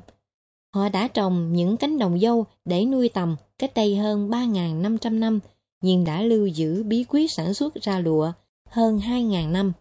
Họ 0.74 0.88
đã 0.88 1.08
trồng 1.08 1.52
những 1.52 1.76
cánh 1.76 1.98
đồng 1.98 2.20
dâu 2.20 2.46
để 2.64 2.84
nuôi 2.84 3.08
tầm 3.08 3.36
cách 3.58 3.74
đây 3.74 3.96
hơn 3.96 4.30
3.500 4.30 5.18
năm, 5.18 5.40
nhưng 5.82 6.04
đã 6.04 6.22
lưu 6.22 6.46
giữ 6.46 6.82
bí 6.82 7.04
quyết 7.08 7.32
sản 7.32 7.54
xuất 7.54 7.74
ra 7.74 7.98
lụa 7.98 8.32
hơn 8.68 8.98
2.000 8.98 9.52
năm. 9.52 9.72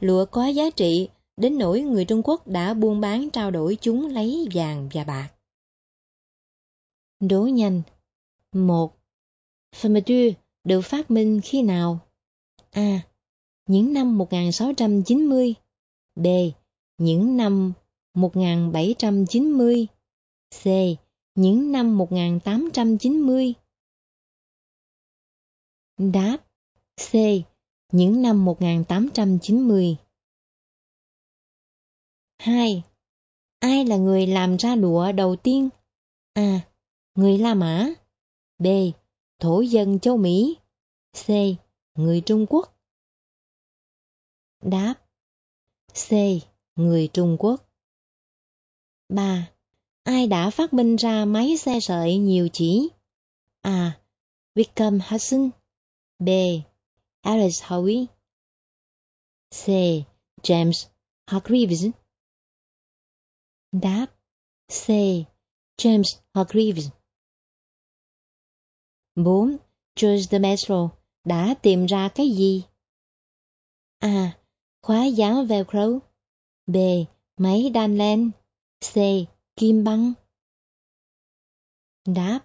Lụa 0.00 0.24
có 0.24 0.46
giá 0.46 0.70
trị, 0.70 1.08
đến 1.36 1.58
nỗi 1.58 1.80
người 1.80 2.04
Trung 2.04 2.22
Quốc 2.24 2.48
đã 2.48 2.74
buôn 2.74 3.00
bán 3.00 3.30
trao 3.30 3.50
đổi 3.50 3.76
chúng 3.80 4.06
lấy 4.06 4.48
vàng 4.54 4.88
và 4.92 5.04
bạc. 5.04 5.30
Đố 7.20 7.42
nhanh 7.42 7.82
1. 8.52 8.96
Fermeture 9.76 10.32
được 10.64 10.80
phát 10.80 11.10
minh 11.10 11.40
khi 11.44 11.62
nào? 11.62 11.98
A. 12.70 13.00
Những 13.66 13.92
năm 13.92 14.18
1690 14.18 15.54
B. 16.16 16.26
Những 16.98 17.36
năm 17.36 17.72
1790 18.14 19.86
C. 20.62 20.66
Những 21.34 21.72
năm 21.72 21.98
1890 21.98 23.54
Đáp, 26.00 26.36
C. 26.96 27.14
Những 27.92 28.22
năm 28.22 28.44
1890 28.44 29.96
2. 32.38 32.82
Ai 33.58 33.84
là 33.84 33.96
người 33.96 34.26
làm 34.26 34.56
ra 34.56 34.76
lụa 34.76 35.12
đầu 35.12 35.36
tiên? 35.36 35.68
A. 36.32 36.60
Người 37.14 37.38
La 37.38 37.54
Mã 37.54 37.88
B. 38.58 38.66
Thổ 39.38 39.60
dân 39.60 40.00
châu 40.00 40.16
Mỹ 40.16 40.56
C. 41.12 41.28
Người 41.94 42.20
Trung 42.26 42.46
Quốc 42.48 42.76
Đáp, 44.62 44.94
C. 46.08 46.12
Người 46.76 47.08
Trung 47.12 47.36
Quốc 47.38 47.68
3. 49.08 49.50
Ai 50.02 50.26
đã 50.26 50.50
phát 50.50 50.72
minh 50.72 50.96
ra 50.96 51.24
máy 51.24 51.56
xe 51.56 51.80
sợi 51.80 52.18
nhiều 52.18 52.48
chỉ? 52.52 52.88
A. 53.62 54.00
Wickham 54.54 55.00
Hudson 55.08 55.50
B. 56.22 56.30
Alice 57.24 57.60
Howe 57.60 58.08
C. 59.50 60.04
James 60.42 60.88
Hargreaves 61.26 61.86
Đáp 63.72 64.06
C. 64.68 64.90
James 65.78 66.20
Hargreaves 66.34 66.90
4. 69.16 69.56
George 69.96 70.26
de 70.30 70.38
Metro 70.38 70.90
đã 71.24 71.54
tìm 71.62 71.86
ra 71.86 72.08
cái 72.14 72.30
gì? 72.30 72.64
A. 73.98 74.38
Khóa 74.82 75.04
dán 75.04 75.46
Velcro. 75.46 75.86
B. 76.66 76.76
Máy 77.36 77.70
đan 77.74 77.98
len. 77.98 78.30
C. 78.80 78.94
Kim 79.56 79.84
băng. 79.84 80.12
Đáp 82.06 82.40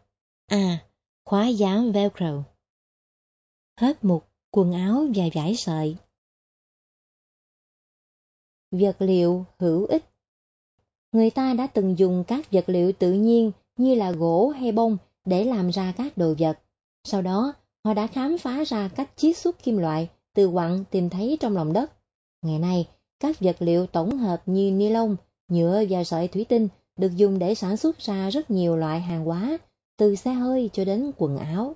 A. 0.48 0.88
Khóa 1.26 1.48
dán 1.48 1.92
Velcro. 1.92 2.55
Hết 3.78 4.06
mục 4.06 4.28
quần 4.52 4.74
áo 4.74 5.06
và 5.16 5.24
vải 5.34 5.56
sợi. 5.56 5.96
Vật 8.72 8.96
liệu 9.00 9.46
hữu 9.60 9.86
ích 9.86 10.06
Người 11.12 11.30
ta 11.30 11.54
đã 11.54 11.68
từng 11.68 11.98
dùng 11.98 12.24
các 12.28 12.52
vật 12.52 12.64
liệu 12.68 12.92
tự 12.92 13.14
nhiên 13.14 13.52
như 13.78 13.96
là 13.96 14.12
gỗ 14.12 14.50
hay 14.50 14.72
bông 14.72 14.98
để 15.26 15.44
làm 15.44 15.70
ra 15.70 15.94
các 15.98 16.18
đồ 16.18 16.34
vật. 16.40 16.60
Sau 17.04 17.22
đó, 17.22 17.54
họ 17.84 17.94
đã 17.94 18.08
khám 18.08 18.38
phá 18.38 18.64
ra 18.64 18.88
cách 18.88 19.12
chiết 19.16 19.38
xuất 19.38 19.64
kim 19.64 19.78
loại 19.78 20.10
từ 20.34 20.52
quặng 20.52 20.84
tìm 20.92 21.10
thấy 21.10 21.38
trong 21.40 21.56
lòng 21.56 21.74
đất. 21.74 21.92
Ngày 22.42 22.60
nay, 22.60 22.88
các 23.20 23.40
vật 23.40 23.56
liệu 23.60 23.88
tổng 23.88 24.18
hợp 24.18 24.42
như 24.46 24.72
ni 24.72 24.90
lông, 24.90 25.16
nhựa 25.48 25.84
và 25.90 26.04
sợi 26.04 26.28
thủy 26.28 26.46
tinh 26.50 26.68
được 26.98 27.16
dùng 27.16 27.40
để 27.40 27.56
sản 27.56 27.78
xuất 27.78 27.98
ra 27.98 28.30
rất 28.30 28.52
nhiều 28.52 28.76
loại 28.76 29.02
hàng 29.02 29.26
hóa, 29.26 29.58
từ 29.98 30.16
xe 30.16 30.34
hơi 30.34 30.70
cho 30.74 30.86
đến 30.86 31.12
quần 31.18 31.38
áo. 31.38 31.76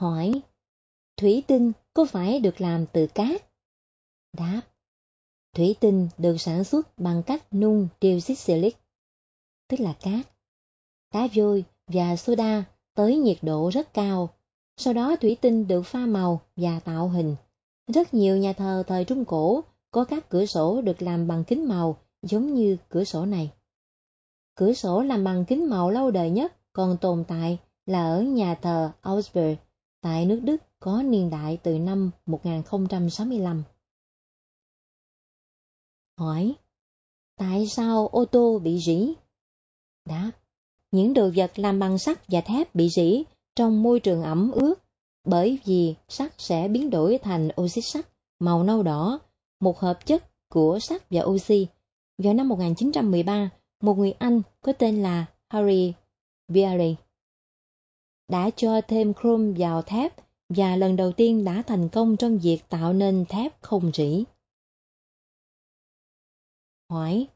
Hỏi, 0.00 0.42
thủy 1.16 1.42
tinh 1.46 1.72
có 1.94 2.04
phải 2.04 2.40
được 2.40 2.60
làm 2.60 2.86
từ 2.92 3.06
cát? 3.06 3.42
Đáp, 4.32 4.60
thủy 5.54 5.76
tinh 5.80 6.08
được 6.18 6.36
sản 6.40 6.64
xuất 6.64 6.98
bằng 6.98 7.22
cách 7.22 7.54
nung 7.54 7.88
dioxide 8.00 8.34
silic, 8.34 8.76
tức 9.68 9.80
là 9.80 9.94
cát, 10.00 10.26
đá 11.12 11.28
vôi 11.34 11.64
và 11.86 12.16
soda 12.16 12.64
tới 12.94 13.16
nhiệt 13.16 13.38
độ 13.42 13.70
rất 13.72 13.94
cao. 13.94 14.28
Sau 14.76 14.94
đó 14.94 15.16
thủy 15.20 15.36
tinh 15.40 15.68
được 15.68 15.82
pha 15.82 16.06
màu 16.06 16.40
và 16.56 16.80
tạo 16.80 17.08
hình. 17.08 17.36
Rất 17.86 18.14
nhiều 18.14 18.36
nhà 18.36 18.52
thờ 18.52 18.82
thời 18.86 19.04
Trung 19.04 19.24
Cổ 19.24 19.64
có 19.90 20.04
các 20.04 20.28
cửa 20.28 20.46
sổ 20.46 20.80
được 20.80 21.02
làm 21.02 21.28
bằng 21.28 21.44
kính 21.44 21.68
màu 21.68 21.96
giống 22.22 22.54
như 22.54 22.76
cửa 22.88 23.04
sổ 23.04 23.24
này. 23.24 23.50
Cửa 24.54 24.72
sổ 24.72 25.02
làm 25.02 25.24
bằng 25.24 25.44
kính 25.44 25.70
màu 25.70 25.90
lâu 25.90 26.10
đời 26.10 26.30
nhất 26.30 26.52
còn 26.72 26.96
tồn 27.00 27.24
tại 27.28 27.58
là 27.86 28.04
ở 28.06 28.22
nhà 28.22 28.54
thờ 28.54 28.90
Augsburg 29.00 29.56
tại 30.06 30.26
nước 30.26 30.40
Đức 30.42 30.56
có 30.80 31.02
niên 31.02 31.30
đại 31.30 31.58
từ 31.62 31.78
năm 31.78 32.10
1065. 32.26 33.62
Hỏi, 36.18 36.54
tại 37.36 37.66
sao 37.66 38.08
ô 38.08 38.24
tô 38.24 38.58
bị 38.58 38.78
rỉ? 38.78 39.12
Đáp, 40.04 40.30
những 40.90 41.14
đồ 41.14 41.30
vật 41.36 41.58
làm 41.58 41.78
bằng 41.78 41.98
sắt 41.98 42.28
và 42.28 42.40
thép 42.40 42.74
bị 42.74 42.88
rỉ 42.88 43.24
trong 43.56 43.82
môi 43.82 44.00
trường 44.00 44.22
ẩm 44.22 44.50
ướt 44.50 44.74
bởi 45.24 45.58
vì 45.64 45.94
sắt 46.08 46.34
sẽ 46.38 46.68
biến 46.68 46.90
đổi 46.90 47.18
thành 47.18 47.48
oxit 47.60 47.84
sắt 47.84 48.06
màu 48.38 48.62
nâu 48.62 48.82
đỏ, 48.82 49.18
một 49.60 49.78
hợp 49.78 50.06
chất 50.06 50.24
của 50.48 50.78
sắt 50.78 51.10
và 51.10 51.22
oxy. 51.24 51.66
Vào 52.18 52.34
năm 52.34 52.48
1913, 52.48 53.50
một 53.80 53.98
người 53.98 54.12
Anh 54.12 54.42
có 54.62 54.72
tên 54.72 55.02
là 55.02 55.26
Harry 55.48 55.92
Beery 56.48 56.96
đã 58.28 58.50
cho 58.56 58.80
thêm 58.88 59.14
chrome 59.14 59.52
vào 59.58 59.82
thép 59.82 60.12
và 60.48 60.76
lần 60.76 60.96
đầu 60.96 61.12
tiên 61.12 61.44
đã 61.44 61.62
thành 61.66 61.88
công 61.88 62.16
trong 62.16 62.38
việc 62.38 62.58
tạo 62.68 62.92
nên 62.92 63.24
thép 63.28 63.62
không 63.62 63.90
rỉ. 63.94 64.24
Hỏi, 66.90 67.26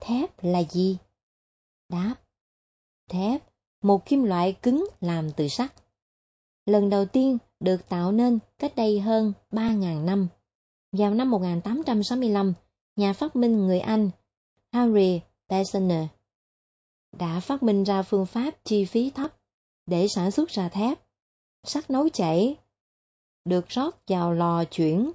thép 0.00 0.44
là 0.44 0.62
gì? 0.62 0.98
Đáp, 1.88 2.14
thép, 3.10 3.42
một 3.82 4.06
kim 4.06 4.22
loại 4.22 4.56
cứng 4.62 4.86
làm 5.00 5.32
từ 5.32 5.48
sắt. 5.48 5.72
Lần 6.66 6.90
đầu 6.90 7.04
tiên 7.04 7.38
được 7.60 7.88
tạo 7.88 8.12
nên 8.12 8.38
cách 8.58 8.76
đây 8.76 9.00
hơn 9.00 9.32
3.000 9.50 10.04
năm. 10.04 10.28
Vào 10.92 11.14
năm 11.14 11.30
1865, 11.30 12.52
nhà 12.96 13.12
phát 13.12 13.36
minh 13.36 13.66
người 13.66 13.80
Anh 13.80 14.10
Harry 14.72 15.20
Bessemer 15.48 16.06
đã 17.18 17.40
phát 17.40 17.62
minh 17.62 17.84
ra 17.84 18.02
phương 18.02 18.26
pháp 18.26 18.64
chi 18.64 18.84
phí 18.84 19.10
thấp 19.10 19.36
để 19.86 20.08
sản 20.08 20.30
xuất 20.30 20.48
ra 20.48 20.68
thép. 20.68 20.98
Sắt 21.64 21.90
nấu 21.90 22.08
chảy 22.08 22.56
được 23.44 23.68
rót 23.68 24.08
vào 24.08 24.32
lò 24.32 24.64
chuyển 24.64 25.12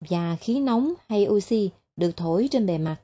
và 0.00 0.36
khí 0.36 0.60
nóng 0.60 0.92
hay 1.08 1.26
oxy 1.28 1.70
được 1.96 2.16
thổi 2.16 2.48
trên 2.50 2.66
bề 2.66 2.78
mặt. 2.78 2.96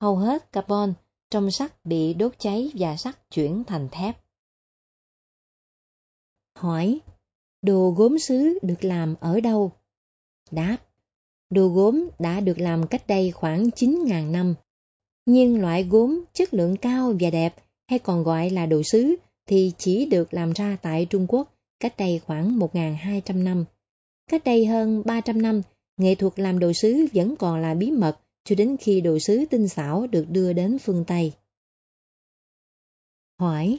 Hầu 0.00 0.16
hết 0.16 0.52
carbon 0.52 0.94
trong 1.30 1.50
sắt 1.50 1.84
bị 1.84 2.14
đốt 2.14 2.32
cháy 2.38 2.70
và 2.74 2.96
sắt 2.96 3.30
chuyển 3.30 3.64
thành 3.64 3.88
thép. 3.92 4.24
Hỏi, 6.58 7.00
đồ 7.62 7.94
gốm 7.96 8.18
sứ 8.18 8.58
được 8.62 8.84
làm 8.84 9.14
ở 9.20 9.40
đâu? 9.40 9.72
Đáp, 10.50 10.76
đồ 11.50 11.68
gốm 11.68 12.08
đã 12.18 12.40
được 12.40 12.58
làm 12.58 12.86
cách 12.86 13.06
đây 13.06 13.30
khoảng 13.30 13.64
9.000 13.64 14.30
năm. 14.30 14.54
Nhưng 15.26 15.60
loại 15.60 15.84
gốm 15.84 16.24
chất 16.32 16.54
lượng 16.54 16.76
cao 16.76 17.14
và 17.20 17.30
đẹp 17.30 17.64
hay 17.88 17.98
còn 17.98 18.22
gọi 18.22 18.50
là 18.50 18.66
đồ 18.66 18.82
sứ 18.82 19.16
thì 19.50 19.72
chỉ 19.78 20.06
được 20.06 20.34
làm 20.34 20.52
ra 20.52 20.76
tại 20.82 21.06
Trung 21.10 21.26
Quốc 21.28 21.54
cách 21.80 21.94
đây 21.98 22.20
khoảng 22.26 22.58
1.200 22.58 23.42
năm. 23.42 23.64
Cách 24.30 24.44
đây 24.44 24.66
hơn 24.66 25.02
300 25.04 25.42
năm, 25.42 25.62
nghệ 25.96 26.14
thuật 26.14 26.38
làm 26.38 26.58
đồ 26.58 26.72
sứ 26.72 27.06
vẫn 27.12 27.36
còn 27.36 27.60
là 27.60 27.74
bí 27.74 27.90
mật 27.90 28.18
cho 28.44 28.54
đến 28.54 28.76
khi 28.80 29.00
đồ 29.00 29.18
sứ 29.18 29.44
tinh 29.50 29.68
xảo 29.68 30.06
được 30.06 30.26
đưa 30.30 30.52
đến 30.52 30.78
phương 30.78 31.04
Tây. 31.06 31.32
Hỏi, 33.40 33.78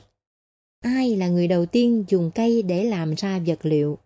ai 0.82 1.16
là 1.16 1.28
người 1.28 1.48
đầu 1.48 1.66
tiên 1.66 2.04
dùng 2.08 2.32
cây 2.36 2.62
để 2.62 2.84
làm 2.84 3.14
ra 3.14 3.40
vật 3.46 3.66
liệu? 3.66 3.98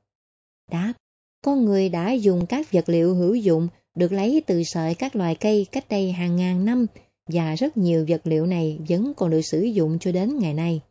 Đáp, 0.72 0.94
con 1.42 1.66
người 1.66 1.90
đã 1.90 2.12
dùng 2.12 2.46
các 2.46 2.72
vật 2.72 2.90
liệu 2.90 3.16
hữu 3.16 3.36
dụng 3.36 3.68
được 3.96 4.12
lấy 4.12 4.44
từ 4.48 4.64
sợi 4.64 4.96
các 4.96 5.16
loài 5.16 5.36
cây 5.36 5.66
cách 5.72 5.90
đây 5.90 6.12
hàng 6.12 6.36
ngàn 6.36 6.66
năm 6.66 6.86
và 7.28 7.56
rất 7.56 7.78
nhiều 7.78 8.06
vật 8.08 8.22
liệu 8.24 8.46
này 8.46 8.80
vẫn 8.90 9.14
còn 9.18 9.32
được 9.32 9.42
sử 9.42 9.62
dụng 9.62 10.00
cho 10.00 10.12
đến 10.12 10.40
ngày 10.40 10.54
nay. 10.54 10.82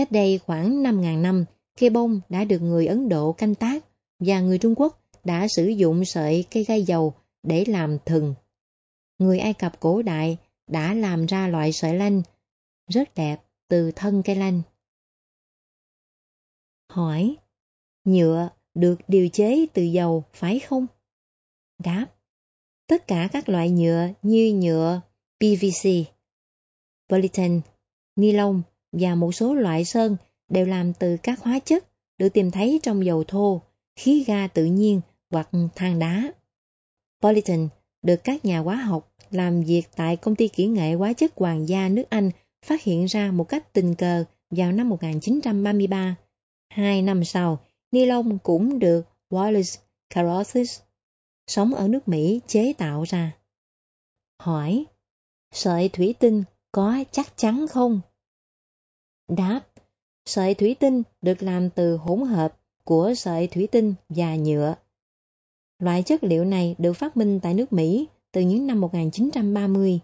Cách 0.00 0.12
đây 0.12 0.38
khoảng 0.38 0.82
5.000 0.82 1.20
năm, 1.20 1.44
cây 1.80 1.90
bông 1.90 2.20
đã 2.28 2.44
được 2.44 2.58
người 2.58 2.86
Ấn 2.86 3.08
Độ 3.08 3.32
canh 3.32 3.54
tác 3.54 3.84
và 4.18 4.40
người 4.40 4.58
Trung 4.58 4.74
Quốc 4.76 5.02
đã 5.24 5.46
sử 5.48 5.66
dụng 5.66 6.04
sợi 6.04 6.44
cây 6.50 6.64
gai 6.64 6.82
dầu 6.82 7.14
để 7.42 7.64
làm 7.64 7.98
thừng. 8.06 8.34
Người 9.18 9.38
Ai 9.38 9.54
Cập 9.54 9.80
cổ 9.80 10.02
đại 10.02 10.36
đã 10.66 10.94
làm 10.94 11.26
ra 11.26 11.48
loại 11.48 11.72
sợi 11.72 11.94
lanh 11.94 12.22
rất 12.90 13.14
đẹp 13.14 13.36
từ 13.68 13.90
thân 13.96 14.22
cây 14.22 14.36
lanh. 14.36 14.62
Hỏi, 16.88 17.36
nhựa 18.04 18.48
được 18.74 18.96
điều 19.08 19.28
chế 19.28 19.66
từ 19.74 19.82
dầu 19.82 20.24
phải 20.32 20.60
không? 20.60 20.86
Đáp, 21.78 22.06
tất 22.86 23.06
cả 23.06 23.28
các 23.32 23.48
loại 23.48 23.70
nhựa 23.70 24.08
như 24.22 24.54
nhựa 24.62 25.00
PVC, 25.38 25.88
polyethylene, 27.08 27.60
ni 28.16 28.32
lông 28.32 28.62
và 28.92 29.14
một 29.14 29.32
số 29.32 29.54
loại 29.54 29.84
sơn 29.84 30.16
đều 30.48 30.66
làm 30.66 30.92
từ 30.92 31.16
các 31.16 31.40
hóa 31.40 31.58
chất 31.58 31.84
được 32.18 32.28
tìm 32.28 32.50
thấy 32.50 32.80
trong 32.82 33.04
dầu 33.04 33.24
thô, 33.24 33.62
khí 33.96 34.24
ga 34.26 34.46
tự 34.46 34.64
nhiên 34.64 35.00
hoặc 35.30 35.48
than 35.74 35.98
đá. 35.98 36.32
Politan 37.22 37.68
được 38.02 38.24
các 38.24 38.44
nhà 38.44 38.58
hóa 38.58 38.74
học 38.76 39.14
làm 39.30 39.62
việc 39.62 39.82
tại 39.96 40.16
công 40.16 40.36
ty 40.36 40.48
kỹ 40.48 40.66
nghệ 40.66 40.94
hóa 40.94 41.12
chất 41.12 41.32
Hoàng 41.36 41.68
gia 41.68 41.88
nước 41.88 42.04
Anh 42.10 42.30
phát 42.66 42.82
hiện 42.82 43.04
ra 43.04 43.30
một 43.30 43.44
cách 43.44 43.72
tình 43.72 43.94
cờ 43.94 44.24
vào 44.50 44.72
năm 44.72 44.88
1933. 44.88 46.16
Hai 46.70 47.02
năm 47.02 47.24
sau, 47.24 47.58
ni 47.92 48.06
lông 48.06 48.38
cũng 48.38 48.78
được 48.78 49.02
Wallace 49.30 49.78
Carothers, 50.14 50.80
sống 51.46 51.74
ở 51.74 51.88
nước 51.88 52.08
Mỹ, 52.08 52.40
chế 52.46 52.72
tạo 52.72 53.02
ra. 53.02 53.36
Hỏi, 54.38 54.84
sợi 55.52 55.88
thủy 55.88 56.14
tinh 56.18 56.44
có 56.72 57.04
chắc 57.10 57.36
chắn 57.36 57.66
không? 57.70 58.00
Đáp, 59.36 59.60
sợi 60.26 60.54
thủy 60.54 60.76
tinh 60.80 61.02
được 61.22 61.42
làm 61.42 61.70
từ 61.70 61.96
hỗn 61.96 62.20
hợp 62.22 62.58
của 62.84 63.14
sợi 63.16 63.46
thủy 63.46 63.68
tinh 63.72 63.94
và 64.08 64.36
nhựa. 64.36 64.74
Loại 65.78 66.02
chất 66.02 66.24
liệu 66.24 66.44
này 66.44 66.74
được 66.78 66.92
phát 66.92 67.16
minh 67.16 67.40
tại 67.42 67.54
nước 67.54 67.72
Mỹ 67.72 68.08
từ 68.32 68.40
những 68.40 68.66
năm 68.66 68.80
1930. 68.80 70.00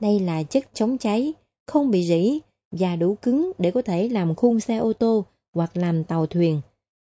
Đây 0.00 0.20
là 0.20 0.42
chất 0.42 0.64
chống 0.74 0.98
cháy, 0.98 1.34
không 1.66 1.90
bị 1.90 2.04
rỉ 2.04 2.38
và 2.70 2.96
đủ 2.96 3.14
cứng 3.14 3.52
để 3.58 3.70
có 3.70 3.82
thể 3.82 4.08
làm 4.08 4.34
khung 4.34 4.60
xe 4.60 4.76
ô 4.76 4.92
tô 4.92 5.24
hoặc 5.52 5.76
làm 5.76 6.04
tàu 6.04 6.26
thuyền. 6.26 6.60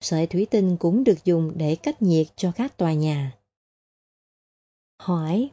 Sợi 0.00 0.26
thủy 0.26 0.46
tinh 0.50 0.76
cũng 0.76 1.04
được 1.04 1.24
dùng 1.24 1.52
để 1.56 1.76
cách 1.76 2.02
nhiệt 2.02 2.26
cho 2.36 2.52
các 2.52 2.76
tòa 2.76 2.92
nhà. 2.92 3.36
Hỏi 4.98 5.50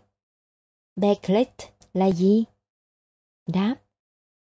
Backlit 0.95 1.49
là 1.93 2.11
gì? 2.11 2.43
Đáp 3.47 3.75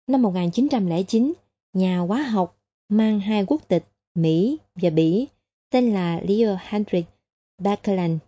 Năm 0.07 0.23
1909, 0.23 1.33
nhà 1.77 1.99
hóa 1.99 2.22
học 2.22 2.59
mang 2.89 3.20
hai 3.20 3.45
quốc 3.47 3.68
tịch 3.68 3.85
Mỹ 4.14 4.59
và 4.74 4.91
Bỉ 4.91 5.27
tên 5.70 5.95
là 5.95 6.20
Leo 6.29 6.57
Hendrik 6.61 7.05
Bakelite 7.59 8.18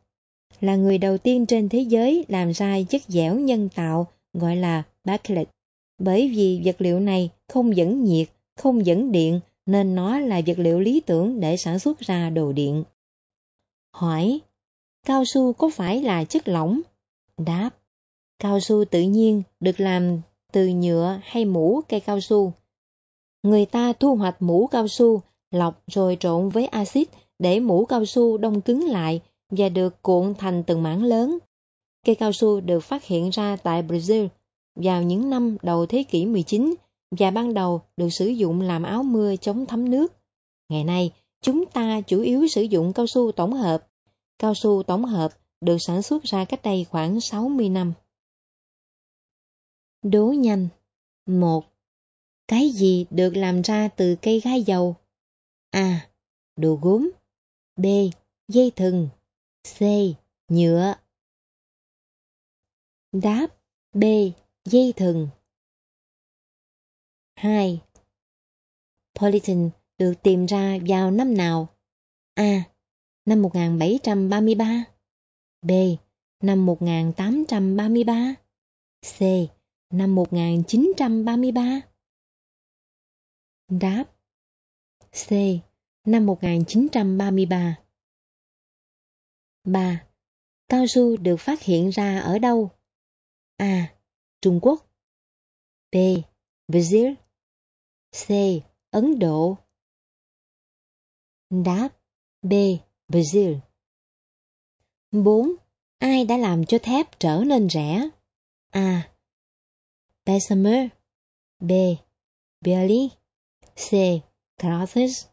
là 0.61 0.77
người 0.77 0.99
đầu 0.99 1.19
tiên 1.19 1.47
trên 1.47 1.69
thế 1.69 1.81
giới 1.81 2.25
làm 2.29 2.53
ra 2.53 2.79
chất 2.91 3.03
dẻo 3.09 3.39
nhân 3.39 3.69
tạo 3.75 4.07
gọi 4.33 4.57
là 4.57 4.83
bakelite. 5.05 5.51
Bởi 5.99 6.29
vì 6.29 6.63
vật 6.65 6.77
liệu 6.79 7.01
này 7.01 7.31
không 7.49 7.77
dẫn 7.77 8.05
nhiệt, 8.05 8.29
không 8.57 8.87
dẫn 8.87 9.13
điện 9.13 9.41
nên 9.67 9.95
nó 9.95 10.19
là 10.19 10.41
vật 10.47 10.59
liệu 10.59 10.81
lý 10.81 11.01
tưởng 11.01 11.41
để 11.41 11.57
sản 11.57 11.79
xuất 11.79 12.01
ra 12.01 12.31
đồ 12.31 12.53
điện. 12.53 12.85
Hỏi, 13.95 14.41
cao 15.07 15.25
su 15.25 15.53
có 15.53 15.71
phải 15.75 16.03
là 16.03 16.25
chất 16.25 16.49
lỏng? 16.49 16.81
Đáp, 17.37 17.71
cao 18.39 18.61
su 18.61 18.85
tự 18.85 19.03
nhiên 19.03 19.43
được 19.61 19.81
làm 19.81 20.21
từ 20.53 20.69
nhựa 20.69 21.21
hay 21.23 21.45
mũ 21.45 21.81
cây 21.89 22.01
cao 22.01 22.21
su. 22.21 22.53
Người 23.43 23.67
ta 23.67 23.93
thu 23.93 24.15
hoạch 24.15 24.43
mũ 24.43 24.67
cao 24.67 24.89
su, 24.89 25.21
lọc 25.51 25.83
rồi 25.87 26.17
trộn 26.21 26.49
với 26.49 26.67
axit 26.67 27.09
để 27.39 27.61
mũ 27.61 27.85
cao 27.85 28.05
su 28.05 28.39
đông 28.39 28.61
cứng 28.61 28.89
lại 28.89 29.21
và 29.51 29.69
được 29.69 30.03
cuộn 30.03 30.35
thành 30.35 30.63
từng 30.67 30.83
mảng 30.83 31.03
lớn. 31.03 31.39
Cây 32.07 32.15
cao 32.15 32.33
su 32.33 32.61
được 32.61 32.81
phát 32.81 33.05
hiện 33.05 33.31
ra 33.31 33.57
tại 33.57 33.83
Brazil 33.83 34.29
vào 34.77 35.03
những 35.03 35.31
năm 35.31 35.57
đầu 35.63 35.87
thế 35.87 36.03
kỷ 36.03 36.27
19 36.27 36.75
và 37.11 37.31
ban 37.31 37.55
đầu 37.55 37.81
được 37.97 38.09
sử 38.11 38.27
dụng 38.27 38.61
làm 38.61 38.83
áo 38.83 39.03
mưa 39.03 39.37
chống 39.37 39.67
thấm 39.67 39.91
nước. 39.91 40.13
Ngày 40.69 40.85
nay, 40.85 41.13
chúng 41.43 41.67
ta 41.67 42.01
chủ 42.01 42.21
yếu 42.21 42.49
sử 42.49 42.63
dụng 42.63 42.93
cao 42.93 43.07
su 43.07 43.33
tổng 43.33 43.53
hợp. 43.53 43.89
Cao 44.39 44.55
su 44.55 44.83
tổng 44.83 45.05
hợp 45.05 45.33
được 45.61 45.77
sản 45.81 46.03
xuất 46.03 46.23
ra 46.23 46.45
cách 46.45 46.63
đây 46.63 46.87
khoảng 46.91 47.21
60 47.21 47.69
năm. 47.69 47.93
Đố 50.03 50.27
nhanh 50.27 50.69
1. 51.27 51.65
Cái 52.49 52.71
gì 52.71 53.07
được 53.11 53.37
làm 53.37 53.63
ra 53.63 53.89
từ 53.89 54.17
cây 54.23 54.41
gai 54.45 54.63
dầu? 54.63 54.97
A. 55.71 56.11
Đồ 56.57 56.79
gốm 56.83 57.11
B. 57.77 57.87
Dây 58.49 58.73
thừng 58.77 59.09
C. 59.79 59.83
Nhựa 60.49 60.95
Đáp 63.13 63.47
B. 63.93 64.05
Dây 64.65 64.93
thừng 64.97 65.29
2. 67.37 67.81
Polyton 69.21 69.71
được 69.99 70.15
tìm 70.23 70.47
ra 70.47 70.79
vào 70.89 71.11
năm 71.11 71.37
nào? 71.37 71.69
A. 72.35 72.63
Năm 73.27 73.43
1733 73.43 74.85
B. 75.63 75.71
Năm 76.43 76.67
1833 76.67 78.35
C. 79.19 79.21
Năm 79.91 80.15
1933 80.15 81.81
Đáp 83.69 84.05
C. 85.13 85.33
Năm 86.05 86.27
1933 86.27 87.79
3. 89.65 90.07
Cao 90.69 90.87
su 90.87 91.17
được 91.17 91.37
phát 91.37 91.63
hiện 91.63 91.91
ra 91.91 92.21
ở 92.21 92.39
đâu? 92.39 92.71
A. 93.57 93.95
Trung 94.41 94.59
Quốc 94.63 94.87
B. 95.93 95.97
Brazil 96.69 97.15
C. 98.13 98.29
Ấn 98.91 99.19
Độ 99.19 99.57
Đáp 101.51 101.89
B. 102.43 102.53
Brazil 103.09 103.59
4. 105.13 105.53
Ai 105.99 106.25
đã 106.25 106.37
làm 106.37 106.65
cho 106.65 106.79
thép 106.83 107.21
trở 107.21 107.43
nên 107.47 107.69
rẻ? 107.69 108.09
A. 108.71 109.13
Bessemer 110.25 110.89
B. 111.61 111.71
Bailey 112.61 113.18
C. 113.79 113.91
Carruthers 114.57 115.27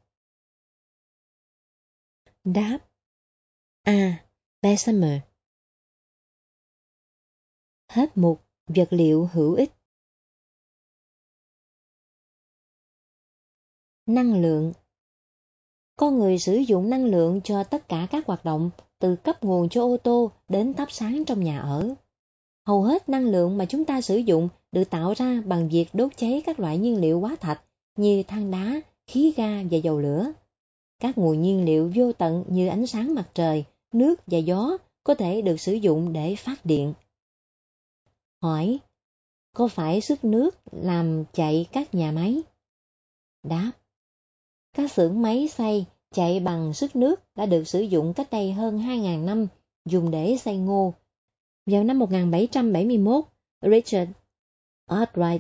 Đáp 2.44 2.80
A. 3.84 4.26
Bessemer 4.62 5.22
Hết 7.88 8.18
mục 8.18 8.46
vật 8.68 8.88
liệu 8.92 9.30
hữu 9.34 9.54
ích 9.54 9.72
Năng 14.06 14.42
lượng 14.42 14.74
Con 15.96 16.20
người 16.20 16.40
sử 16.40 16.56
dụng 16.56 16.90
năng 16.90 17.06
lượng 17.06 17.42
cho 17.44 17.64
tất 17.64 17.88
cả 17.90 18.08
các 18.12 18.26
hoạt 18.26 18.46
động, 18.46 18.70
từ 19.00 19.16
cấp 19.16 19.44
nguồn 19.44 19.70
cho 19.70 19.82
ô 19.82 19.98
tô 19.98 20.32
đến 20.48 20.74
thắp 20.74 20.92
sáng 20.92 21.24
trong 21.26 21.44
nhà 21.44 21.60
ở. 21.60 21.96
Hầu 22.66 22.84
hết 22.84 23.10
năng 23.10 23.26
lượng 23.26 23.58
mà 23.58 23.66
chúng 23.66 23.86
ta 23.86 24.02
sử 24.02 24.18
dụng 24.18 24.50
được 24.72 24.90
tạo 24.90 25.14
ra 25.14 25.42
bằng 25.46 25.70
việc 25.70 25.88
đốt 25.94 26.18
cháy 26.18 26.44
các 26.46 26.60
loại 26.60 26.78
nhiên 26.78 27.02
liệu 27.02 27.20
hóa 27.20 27.36
thạch 27.36 27.62
như 27.96 28.24
than 28.24 28.52
đá, 28.52 28.82
khí 29.08 29.34
ga 29.38 29.64
và 29.72 29.78
dầu 29.78 30.00
lửa. 30.00 30.32
Các 31.00 31.18
nguồn 31.18 31.42
nhiên 31.42 31.66
liệu 31.66 31.92
vô 31.96 32.12
tận 32.14 32.44
như 32.48 32.68
ánh 32.68 32.88
sáng 32.88 33.16
mặt 33.16 33.30
trời, 33.34 33.66
nước 33.92 34.16
và 34.28 34.38
gió 34.38 34.78
có 35.04 35.16
thể 35.16 35.42
được 35.42 35.60
sử 35.60 35.74
dụng 35.74 36.14
để 36.14 36.36
phát 36.36 36.66
điện. 36.66 36.94
Hỏi, 38.42 38.80
có 39.54 39.68
phải 39.68 40.02
sức 40.02 40.24
nước 40.24 40.58
làm 40.72 41.24
chạy 41.34 41.68
các 41.72 41.96
nhà 41.96 42.12
máy? 42.12 42.42
Đáp, 43.44 43.72
các 44.74 44.92
xưởng 44.92 45.22
máy 45.22 45.48
xay 45.48 45.86
chạy 46.12 46.40
bằng 46.40 46.74
sức 46.74 46.96
nước 46.96 47.36
đã 47.36 47.46
được 47.46 47.64
sử 47.64 47.82
dụng 47.82 48.14
cách 48.14 48.32
đây 48.32 48.54
hơn 48.54 48.80
2.000 48.80 49.26
năm, 49.26 49.48
dùng 49.86 50.12
để 50.12 50.38
xay 50.38 50.58
ngô. 50.58 50.94
Vào 51.66 51.84
năm 51.84 52.00
1771, 52.00 53.26
Richard 53.62 54.12
Arkwright 54.90 55.40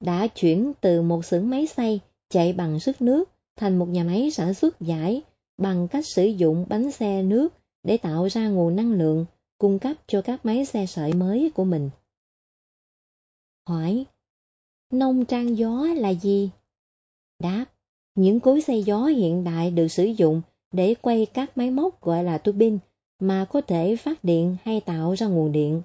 đã 0.00 0.26
chuyển 0.26 0.72
từ 0.80 1.02
một 1.02 1.24
xưởng 1.24 1.50
máy 1.50 1.66
xay 1.66 2.00
chạy 2.28 2.52
bằng 2.52 2.80
sức 2.80 3.02
nước 3.02 3.30
thành 3.56 3.78
một 3.78 3.86
nhà 3.86 4.04
máy 4.04 4.30
sản 4.30 4.54
xuất 4.54 4.80
giải 4.80 5.22
bằng 5.58 5.88
cách 5.88 6.06
sử 6.06 6.24
dụng 6.24 6.66
bánh 6.68 6.90
xe 6.90 7.22
nước 7.22 7.48
để 7.82 7.96
tạo 7.96 8.28
ra 8.28 8.48
nguồn 8.48 8.76
năng 8.76 8.92
lượng 8.92 9.26
cung 9.58 9.78
cấp 9.78 9.96
cho 10.06 10.22
các 10.22 10.46
máy 10.46 10.64
xe 10.64 10.86
sợi 10.86 11.12
mới 11.12 11.50
của 11.54 11.64
mình. 11.64 11.90
Hỏi, 13.68 14.04
nông 14.92 15.24
trang 15.24 15.58
gió 15.58 15.86
là 15.96 16.14
gì? 16.14 16.50
Đáp, 17.38 17.64
những 18.14 18.40
cối 18.40 18.60
xay 18.60 18.82
gió 18.82 19.04
hiện 19.04 19.44
đại 19.44 19.70
được 19.70 19.88
sử 19.88 20.04
dụng 20.04 20.42
để 20.72 20.94
quay 20.94 21.26
các 21.26 21.58
máy 21.58 21.70
móc 21.70 22.00
gọi 22.02 22.24
là 22.24 22.38
tua 22.38 22.52
bin 22.52 22.78
mà 23.20 23.44
có 23.44 23.60
thể 23.60 23.96
phát 23.96 24.24
điện 24.24 24.56
hay 24.64 24.80
tạo 24.80 25.16
ra 25.16 25.26
nguồn 25.26 25.52
điện. 25.52 25.82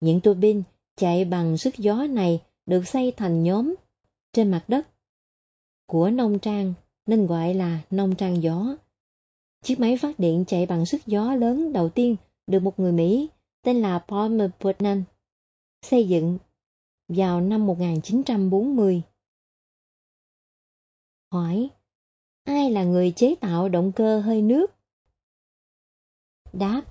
Những 0.00 0.20
tua 0.20 0.34
bin 0.34 0.62
chạy 0.96 1.24
bằng 1.24 1.58
sức 1.58 1.78
gió 1.78 2.06
này 2.06 2.40
được 2.68 2.88
xây 2.88 3.12
thành 3.16 3.42
nhóm 3.42 3.74
trên 4.32 4.50
mặt 4.50 4.64
đất 4.68 4.88
của 5.86 6.10
nông 6.10 6.38
trang 6.38 6.74
nên 7.06 7.26
gọi 7.26 7.54
là 7.54 7.80
nông 7.90 8.16
trang 8.16 8.42
gió. 8.42 8.76
Chiếc 9.62 9.80
máy 9.80 9.96
phát 9.96 10.18
điện 10.18 10.44
chạy 10.46 10.66
bằng 10.66 10.86
sức 10.86 11.06
gió 11.06 11.34
lớn 11.34 11.72
đầu 11.72 11.88
tiên 11.88 12.16
được 12.46 12.60
một 12.60 12.80
người 12.80 12.92
Mỹ 12.92 13.28
tên 13.62 13.80
là 13.80 13.98
Palmer 13.98 14.50
Putnam 14.60 15.04
xây 15.82 16.08
dựng 16.08 16.38
vào 17.08 17.40
năm 17.40 17.66
1940. 17.66 19.02
Hỏi, 21.32 21.70
ai 22.44 22.70
là 22.70 22.84
người 22.84 23.12
chế 23.16 23.34
tạo 23.40 23.68
động 23.68 23.92
cơ 23.92 24.20
hơi 24.20 24.42
nước? 24.42 24.66
Đáp, 26.52 26.82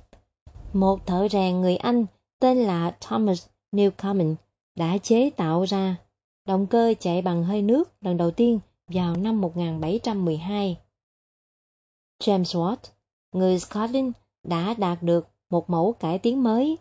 một 0.73 1.05
thợ 1.05 1.27
rèn 1.31 1.61
người 1.61 1.75
Anh 1.75 2.05
tên 2.39 2.57
là 2.57 2.97
Thomas 3.01 3.47
Newcomen 3.71 4.35
đã 4.77 4.97
chế 4.97 5.29
tạo 5.29 5.63
ra 5.63 5.95
động 6.45 6.67
cơ 6.67 6.93
chạy 6.99 7.21
bằng 7.21 7.43
hơi 7.43 7.61
nước 7.61 7.89
lần 8.01 8.17
đầu 8.17 8.31
tiên 8.31 8.59
vào 8.87 9.15
năm 9.15 9.41
1712. 9.41 10.77
James 12.19 12.43
Watt, 12.43 12.77
người 13.31 13.59
Scotland, 13.59 14.11
đã 14.43 14.73
đạt 14.73 15.03
được 15.03 15.27
một 15.49 15.69
mẫu 15.69 15.93
cải 15.93 16.19
tiến 16.19 16.43
mới. 16.43 16.77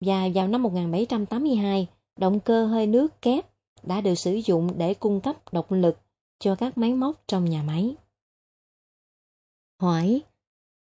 Và 0.00 0.28
vào 0.34 0.48
năm 0.48 0.62
1782, 0.62 1.88
động 2.16 2.40
cơ 2.40 2.66
hơi 2.66 2.86
nước 2.86 3.22
kép 3.22 3.46
đã 3.82 4.00
được 4.00 4.14
sử 4.14 4.34
dụng 4.34 4.78
để 4.78 4.94
cung 4.94 5.20
cấp 5.20 5.52
động 5.52 5.66
lực 5.70 5.98
cho 6.38 6.54
các 6.54 6.78
máy 6.78 6.94
móc 6.94 7.22
trong 7.26 7.44
nhà 7.44 7.62
máy. 7.62 7.94
Hỏi, 9.80 10.22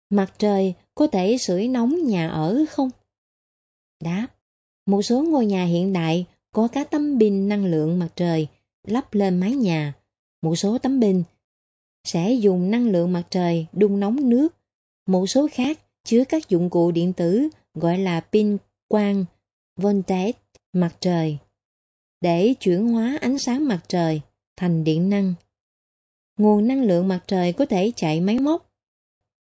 mặt 0.09 0.33
trời 0.37 0.73
có 0.95 1.07
thể 1.07 1.37
sưởi 1.37 1.67
nóng 1.67 1.95
nhà 2.03 2.29
ở 2.29 2.65
không? 2.69 2.89
Đáp, 3.99 4.27
một 4.85 5.01
số 5.01 5.23
ngôi 5.23 5.45
nhà 5.45 5.65
hiện 5.65 5.93
đại 5.93 6.25
có 6.51 6.67
các 6.67 6.91
tấm 6.91 7.19
pin 7.19 7.49
năng 7.49 7.65
lượng 7.65 7.99
mặt 7.99 8.09
trời 8.15 8.47
lắp 8.87 9.13
lên 9.13 9.39
mái 9.39 9.51
nhà. 9.51 9.93
Một 10.41 10.55
số 10.55 10.77
tấm 10.77 11.01
pin 11.01 11.23
sẽ 12.03 12.33
dùng 12.33 12.71
năng 12.71 12.89
lượng 12.89 13.13
mặt 13.13 13.23
trời 13.29 13.65
đun 13.73 13.99
nóng 13.99 14.29
nước. 14.29 14.55
Một 15.07 15.25
số 15.25 15.47
khác 15.51 15.79
chứa 16.03 16.23
các 16.29 16.49
dụng 16.49 16.69
cụ 16.69 16.91
điện 16.91 17.13
tử 17.13 17.49
gọi 17.73 17.97
là 17.97 18.19
pin 18.19 18.57
quang 18.87 19.25
voltage 19.75 20.31
mặt 20.73 20.95
trời 20.99 21.37
để 22.21 22.53
chuyển 22.59 22.87
hóa 22.87 23.17
ánh 23.21 23.37
sáng 23.37 23.67
mặt 23.67 23.79
trời 23.87 24.21
thành 24.57 24.83
điện 24.83 25.09
năng. 25.09 25.33
Nguồn 26.37 26.67
năng 26.67 26.83
lượng 26.83 27.07
mặt 27.07 27.23
trời 27.27 27.53
có 27.53 27.65
thể 27.65 27.91
chạy 27.95 28.21
máy 28.21 28.39
móc. 28.39 28.71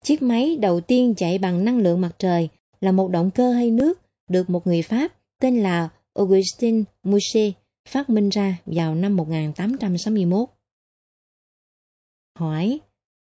Chiếc 0.04 0.22
máy 0.22 0.56
đầu 0.56 0.82
tiên 0.82 1.14
chạy 1.18 1.38
bằng 1.38 1.66
năng 1.66 1.78
lượng 1.78 2.02
mặt 2.02 2.12
trời 2.20 2.50
là 2.82 2.92
một 2.92 3.12
động 3.12 3.32
cơ 3.32 3.54
hơi 3.54 3.72
nước 3.72 4.02
được 4.30 4.50
một 4.50 4.68
người 4.68 4.82
Pháp 4.82 5.19
tên 5.40 5.64
là 5.64 5.90
Augustin 6.14 6.84
Mouchet 7.04 7.54
phát 7.90 8.10
minh 8.10 8.30
ra 8.30 8.58
vào 8.66 8.96
năm 8.96 9.16
1861. 9.16 10.50
Hỏi, 12.36 12.80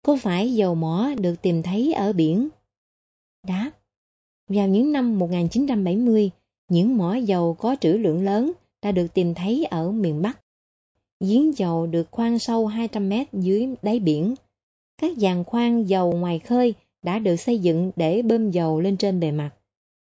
có 0.02 0.16
phải 0.22 0.54
dầu 0.54 0.74
mỏ 0.74 1.10
được 1.18 1.34
tìm 1.42 1.62
thấy 1.62 1.92
ở 1.92 2.12
biển? 2.12 2.48
Đáp, 3.46 3.70
vào 4.48 4.68
những 4.68 4.92
năm 4.92 5.18
1970, 5.18 6.30
những 6.68 6.96
mỏ 6.96 7.14
dầu 7.14 7.54
có 7.54 7.76
trữ 7.80 7.92
lượng 7.92 8.24
lớn 8.24 8.52
đã 8.82 8.92
được 8.92 9.06
tìm 9.14 9.34
thấy 9.34 9.64
ở 9.64 9.90
miền 9.90 10.22
Bắc. 10.22 10.40
Giếng 11.20 11.58
dầu 11.58 11.86
được 11.86 12.10
khoan 12.10 12.38
sâu 12.38 12.66
200 12.66 13.08
mét 13.08 13.32
dưới 13.32 13.68
đáy 13.82 14.00
biển. 14.00 14.34
Các 14.98 15.16
giàn 15.16 15.44
khoan 15.44 15.88
dầu 15.88 16.12
ngoài 16.12 16.38
khơi 16.38 16.74
đã 17.02 17.18
được 17.18 17.36
xây 17.36 17.58
dựng 17.58 17.90
để 17.96 18.22
bơm 18.22 18.50
dầu 18.50 18.80
lên 18.80 18.96
trên 18.96 19.20
bề 19.20 19.32
mặt. 19.32 19.50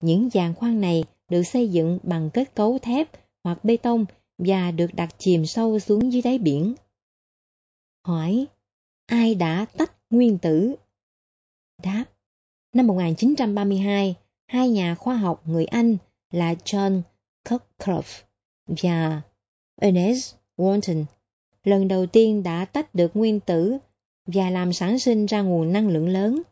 Những 0.00 0.28
giàn 0.32 0.54
khoan 0.54 0.80
này 0.80 1.04
được 1.28 1.42
xây 1.42 1.68
dựng 1.68 1.98
bằng 2.02 2.30
kết 2.30 2.54
cấu 2.54 2.78
thép 2.78 3.08
hoặc 3.44 3.64
bê 3.64 3.76
tông 3.76 4.04
và 4.38 4.70
được 4.70 4.94
đặt 4.94 5.14
chìm 5.18 5.46
sâu 5.46 5.78
xuống 5.78 6.12
dưới 6.12 6.22
đáy 6.22 6.38
biển. 6.38 6.74
Hỏi, 8.06 8.46
ai 9.06 9.34
đã 9.34 9.66
tách 9.76 9.92
nguyên 10.10 10.38
tử? 10.38 10.74
Đáp, 11.82 12.04
năm 12.72 12.86
1932, 12.86 14.14
hai 14.46 14.68
nhà 14.68 14.94
khoa 14.94 15.16
học 15.16 15.42
người 15.48 15.64
Anh 15.64 15.96
là 16.30 16.54
John 16.54 17.02
Cockcroft 17.44 18.22
và 18.66 19.22
Ernest 19.80 20.34
Walton 20.56 21.04
lần 21.64 21.88
đầu 21.88 22.06
tiên 22.06 22.42
đã 22.42 22.64
tách 22.64 22.94
được 22.94 23.16
nguyên 23.16 23.40
tử 23.40 23.78
và 24.26 24.50
làm 24.50 24.72
sản 24.72 24.98
sinh 24.98 25.26
ra 25.26 25.42
nguồn 25.42 25.72
năng 25.72 25.88
lượng 25.88 26.08
lớn. 26.08 26.42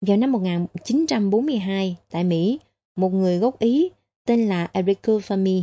Vào 0.00 0.16
năm 0.16 0.32
1942, 0.32 1.96
tại 2.10 2.24
Mỹ, 2.24 2.58
một 2.96 3.08
người 3.08 3.38
gốc 3.38 3.58
Ý 3.58 3.90
tên 4.24 4.48
là 4.48 4.70
Enrico 4.72 5.12
Fermi 5.12 5.62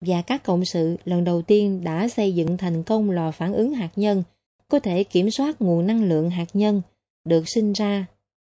và 0.00 0.22
các 0.22 0.44
cộng 0.44 0.64
sự 0.64 0.96
lần 1.04 1.24
đầu 1.24 1.42
tiên 1.42 1.84
đã 1.84 2.08
xây 2.08 2.34
dựng 2.34 2.56
thành 2.56 2.82
công 2.82 3.10
lò 3.10 3.30
phản 3.30 3.52
ứng 3.52 3.72
hạt 3.72 3.90
nhân 3.96 4.22
có 4.68 4.80
thể 4.80 5.04
kiểm 5.04 5.30
soát 5.30 5.62
nguồn 5.62 5.86
năng 5.86 6.04
lượng 6.04 6.30
hạt 6.30 6.46
nhân 6.52 6.82
được 7.24 7.48
sinh 7.48 7.72
ra 7.72 8.06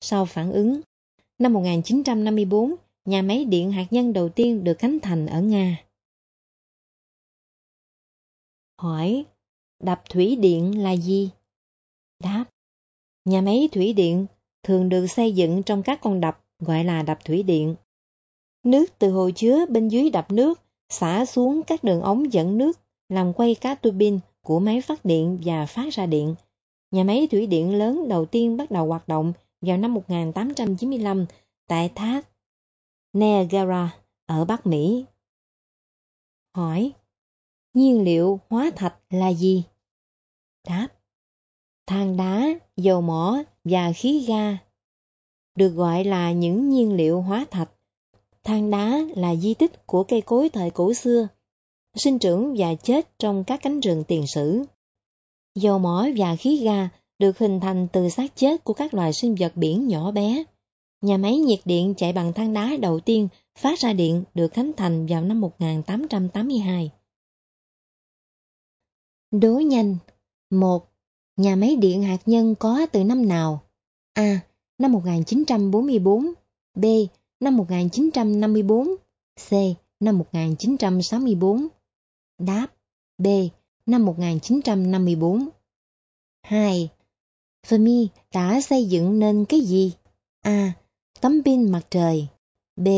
sau 0.00 0.26
phản 0.26 0.52
ứng. 0.52 0.80
Năm 1.38 1.52
1954, 1.52 2.74
nhà 3.04 3.22
máy 3.22 3.44
điện 3.44 3.72
hạt 3.72 3.86
nhân 3.90 4.12
đầu 4.12 4.28
tiên 4.28 4.64
được 4.64 4.78
khánh 4.78 4.98
thành 5.00 5.26
ở 5.26 5.40
Nga. 5.40 5.84
Hỏi, 8.78 9.24
đập 9.82 10.02
thủy 10.10 10.36
điện 10.36 10.82
là 10.82 10.96
gì? 10.96 11.30
Đáp, 12.22 12.44
nhà 13.24 13.40
máy 13.40 13.68
thủy 13.72 13.92
điện 13.92 14.26
thường 14.62 14.88
được 14.88 15.06
xây 15.06 15.32
dựng 15.32 15.62
trong 15.62 15.82
các 15.82 16.00
con 16.02 16.20
đập 16.20 16.44
gọi 16.58 16.84
là 16.84 17.02
đập 17.02 17.18
thủy 17.24 17.42
điện. 17.42 17.76
Nước 18.66 18.98
từ 18.98 19.10
hồ 19.10 19.30
chứa 19.30 19.66
bên 19.66 19.88
dưới 19.88 20.10
đập 20.10 20.32
nước 20.32 20.60
xả 20.88 21.24
xuống 21.24 21.62
các 21.62 21.84
đường 21.84 22.00
ống 22.00 22.32
dẫn 22.32 22.58
nước 22.58 22.78
làm 23.08 23.32
quay 23.32 23.54
các 23.54 23.82
tua 23.82 23.90
bin 23.90 24.18
của 24.42 24.60
máy 24.60 24.80
phát 24.80 25.04
điện 25.04 25.38
và 25.44 25.66
phát 25.66 25.92
ra 25.92 26.06
điện. 26.06 26.34
Nhà 26.90 27.04
máy 27.04 27.28
thủy 27.30 27.46
điện 27.46 27.78
lớn 27.78 28.08
đầu 28.08 28.26
tiên 28.26 28.56
bắt 28.56 28.70
đầu 28.70 28.86
hoạt 28.86 29.08
động 29.08 29.32
vào 29.60 29.76
năm 29.76 29.94
1895 29.94 31.26
tại 31.66 31.92
thác 31.94 32.28
Niagara 33.12 33.96
ở 34.26 34.44
Bắc 34.44 34.66
Mỹ. 34.66 35.04
Hỏi, 36.54 36.92
nhiên 37.74 38.04
liệu 38.04 38.40
hóa 38.48 38.70
thạch 38.76 38.96
là 39.10 39.32
gì? 39.32 39.64
Đáp, 40.68 40.88
than 41.86 42.16
đá, 42.16 42.48
dầu 42.76 43.00
mỏ 43.00 43.42
và 43.64 43.92
khí 43.92 44.24
ga 44.28 44.58
được 45.54 45.68
gọi 45.68 46.04
là 46.04 46.32
những 46.32 46.70
nhiên 46.70 46.96
liệu 46.96 47.20
hóa 47.20 47.46
thạch. 47.50 47.70
Than 48.46 48.70
đá 48.70 49.00
là 49.16 49.36
di 49.36 49.54
tích 49.54 49.86
của 49.86 50.04
cây 50.04 50.20
cối 50.20 50.48
thời 50.48 50.70
cổ 50.70 50.94
xưa, 50.94 51.28
sinh 51.96 52.18
trưởng 52.18 52.54
và 52.58 52.74
chết 52.74 53.18
trong 53.18 53.44
các 53.44 53.60
cánh 53.62 53.80
rừng 53.80 54.04
tiền 54.08 54.26
sử. 54.26 54.62
Dầu 55.54 55.78
mỏ 55.78 56.06
và 56.16 56.36
khí 56.36 56.64
ga 56.64 56.88
được 57.18 57.38
hình 57.38 57.60
thành 57.60 57.88
từ 57.92 58.08
xác 58.08 58.36
chết 58.36 58.64
của 58.64 58.72
các 58.72 58.94
loài 58.94 59.12
sinh 59.12 59.34
vật 59.34 59.52
biển 59.56 59.88
nhỏ 59.88 60.10
bé. 60.10 60.44
Nhà 61.00 61.16
máy 61.16 61.38
nhiệt 61.38 61.60
điện 61.64 61.94
chạy 61.96 62.12
bằng 62.12 62.32
than 62.32 62.52
đá 62.52 62.76
đầu 62.80 63.00
tiên 63.00 63.28
phát 63.58 63.78
ra 63.78 63.92
điện 63.92 64.24
được 64.34 64.52
khánh 64.52 64.72
thành 64.76 65.06
vào 65.06 65.22
năm 65.22 65.40
1882. 65.40 66.90
Đố 69.30 69.52
nhanh 69.52 69.96
1. 70.50 70.88
Nhà 71.36 71.56
máy 71.56 71.76
điện 71.76 72.02
hạt 72.02 72.20
nhân 72.26 72.54
có 72.54 72.86
từ 72.92 73.04
năm 73.04 73.28
nào? 73.28 73.62
A. 74.12 74.40
Năm 74.78 74.92
1944 74.92 76.32
B. 76.74 76.84
Năm 77.40 77.56
1954 77.56 78.88
C. 79.48 79.52
Năm 80.00 80.18
1964 80.18 81.68
Đáp, 82.38 82.66
B. 83.18 83.26
Năm 83.86 84.04
1954 84.04 85.48
2. 86.42 86.88
Fermi 87.66 88.06
đã 88.32 88.60
xây 88.60 88.84
dựng 88.84 89.18
nên 89.18 89.44
cái 89.44 89.60
gì? 89.60 89.92
A. 90.42 90.72
Tấm 91.20 91.42
pin 91.44 91.72
mặt 91.72 91.82
trời 91.90 92.28
B. 92.76 92.88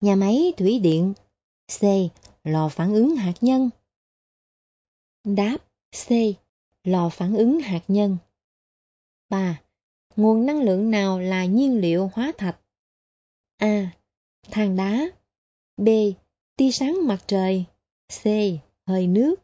Nhà 0.00 0.14
máy 0.14 0.52
thủy 0.56 0.78
điện 0.78 1.14
C. 1.78 1.82
Lò 2.44 2.68
phản 2.68 2.94
ứng 2.94 3.16
hạt 3.16 3.34
nhân 3.40 3.70
Đáp, 5.24 5.58
C. 6.06 6.10
Lò 6.84 7.08
phản 7.08 7.34
ứng 7.34 7.60
hạt 7.60 7.82
nhân 7.88 8.16
3. 9.28 9.60
Nguồn 10.16 10.46
năng 10.46 10.62
lượng 10.62 10.90
nào 10.90 11.18
là 11.20 11.44
nhiên 11.44 11.80
liệu 11.80 12.10
hóa 12.14 12.32
thạch? 12.38 12.61
A. 13.62 13.90
Than 14.50 14.76
đá 14.76 15.06
B. 15.76 15.88
Tia 16.56 16.70
sáng 16.70 17.06
mặt 17.06 17.18
trời 17.26 17.64
C. 18.08 18.24
Hơi 18.86 19.06
nước 19.06 19.34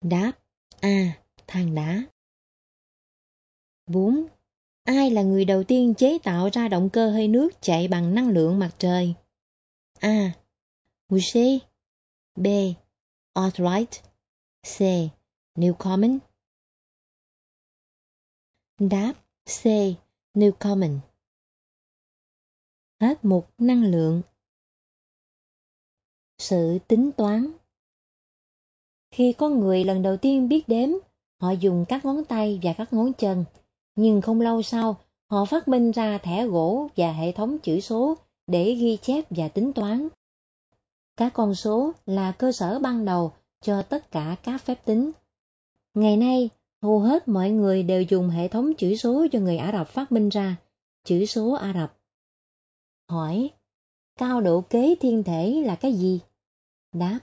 Đáp 0.00 0.32
A. 0.80 1.22
Than 1.46 1.74
đá 1.74 2.02
4. 3.86 4.26
Ai 4.84 5.10
là 5.10 5.22
người 5.22 5.44
đầu 5.44 5.64
tiên 5.64 5.94
chế 5.94 6.18
tạo 6.22 6.48
ra 6.52 6.68
động 6.68 6.90
cơ 6.92 7.10
hơi 7.10 7.28
nước 7.28 7.50
chạy 7.60 7.88
bằng 7.88 8.14
năng 8.14 8.28
lượng 8.28 8.58
mặt 8.58 8.74
trời? 8.78 9.14
A. 10.00 10.32
Boucher 11.08 11.62
B. 12.36 12.46
Arthright 13.32 13.90
C. 14.62 14.80
Newcomen 15.54 16.18
Đáp 18.78 19.12
C. 19.44 19.66
Newcomen 20.34 20.98
Hết 23.02 23.24
mục 23.24 23.50
năng 23.58 23.84
lượng 23.84 24.22
Sự 26.38 26.78
tính 26.88 27.10
toán 27.12 27.52
Khi 29.10 29.32
có 29.32 29.48
người 29.48 29.84
lần 29.84 30.02
đầu 30.02 30.16
tiên 30.16 30.48
biết 30.48 30.68
đếm, 30.68 30.88
họ 31.40 31.50
dùng 31.50 31.84
các 31.88 32.04
ngón 32.04 32.24
tay 32.24 32.60
và 32.62 32.72
các 32.72 32.92
ngón 32.92 33.12
chân 33.12 33.44
nhưng 33.96 34.20
không 34.20 34.40
lâu 34.40 34.62
sau, 34.62 34.96
họ 35.30 35.44
phát 35.44 35.68
minh 35.68 35.90
ra 35.90 36.18
thẻ 36.18 36.46
gỗ 36.46 36.88
và 36.96 37.12
hệ 37.12 37.32
thống 37.32 37.58
chữ 37.58 37.80
số 37.80 38.16
để 38.46 38.74
ghi 38.74 38.96
chép 39.02 39.24
và 39.30 39.48
tính 39.48 39.72
toán. 39.72 40.08
Các 41.16 41.32
con 41.34 41.54
số 41.54 41.92
là 42.06 42.32
cơ 42.32 42.52
sở 42.52 42.78
ban 42.78 43.04
đầu 43.04 43.32
cho 43.60 43.82
tất 43.82 44.10
cả 44.10 44.36
các 44.42 44.58
phép 44.58 44.84
tính. 44.84 45.10
Ngày 45.94 46.16
nay, 46.16 46.50
hầu 46.82 47.00
hết 47.00 47.28
mọi 47.28 47.50
người 47.50 47.82
đều 47.82 48.02
dùng 48.02 48.28
hệ 48.28 48.48
thống 48.48 48.74
chữ 48.74 48.96
số 48.96 49.26
do 49.32 49.40
người 49.40 49.56
Ả 49.56 49.72
Rập 49.72 49.88
phát 49.88 50.12
minh 50.12 50.28
ra, 50.28 50.56
chữ 51.04 51.26
số 51.26 51.52
Ả 51.52 51.72
Rập. 51.72 52.01
Hỏi, 53.12 53.50
cao 54.18 54.40
độ 54.40 54.60
kế 54.60 54.94
thiên 55.00 55.22
thể 55.22 55.62
là 55.66 55.76
cái 55.76 55.92
gì? 55.92 56.20
Đáp, 56.92 57.18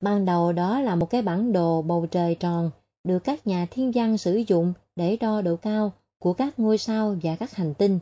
ban 0.00 0.24
đầu 0.24 0.52
đó 0.52 0.80
là 0.80 0.94
một 0.94 1.10
cái 1.10 1.22
bản 1.22 1.52
đồ 1.52 1.82
bầu 1.82 2.06
trời 2.06 2.34
tròn 2.34 2.70
được 3.04 3.18
các 3.18 3.46
nhà 3.46 3.66
thiên 3.70 3.92
văn 3.94 4.18
sử 4.18 4.36
dụng 4.46 4.72
để 4.96 5.16
đo 5.16 5.42
độ 5.42 5.56
cao 5.56 5.92
của 6.18 6.32
các 6.32 6.58
ngôi 6.58 6.78
sao 6.78 7.16
và 7.22 7.36
các 7.36 7.52
hành 7.52 7.74
tinh. 7.74 7.98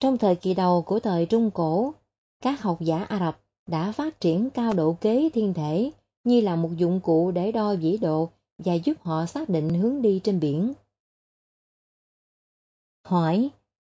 Trong 0.00 0.18
thời 0.18 0.36
kỳ 0.36 0.54
đầu 0.54 0.82
của 0.82 1.00
thời 1.00 1.26
Trung 1.26 1.50
Cổ, 1.50 1.94
các 2.42 2.62
học 2.62 2.78
giả 2.80 3.04
Ả 3.04 3.18
Rập 3.18 3.40
đã 3.66 3.92
phát 3.92 4.20
triển 4.20 4.50
cao 4.50 4.72
độ 4.72 4.96
kế 5.00 5.30
thiên 5.34 5.54
thể 5.54 5.90
như 6.24 6.40
là 6.40 6.56
một 6.56 6.70
dụng 6.76 7.00
cụ 7.00 7.30
để 7.30 7.52
đo 7.52 7.74
vĩ 7.74 7.96
độ 7.96 8.30
và 8.58 8.74
giúp 8.74 8.94
họ 9.00 9.26
xác 9.26 9.48
định 9.48 9.68
hướng 9.68 10.02
đi 10.02 10.20
trên 10.24 10.40
biển. 10.40 10.72
Hỏi, 13.04 13.50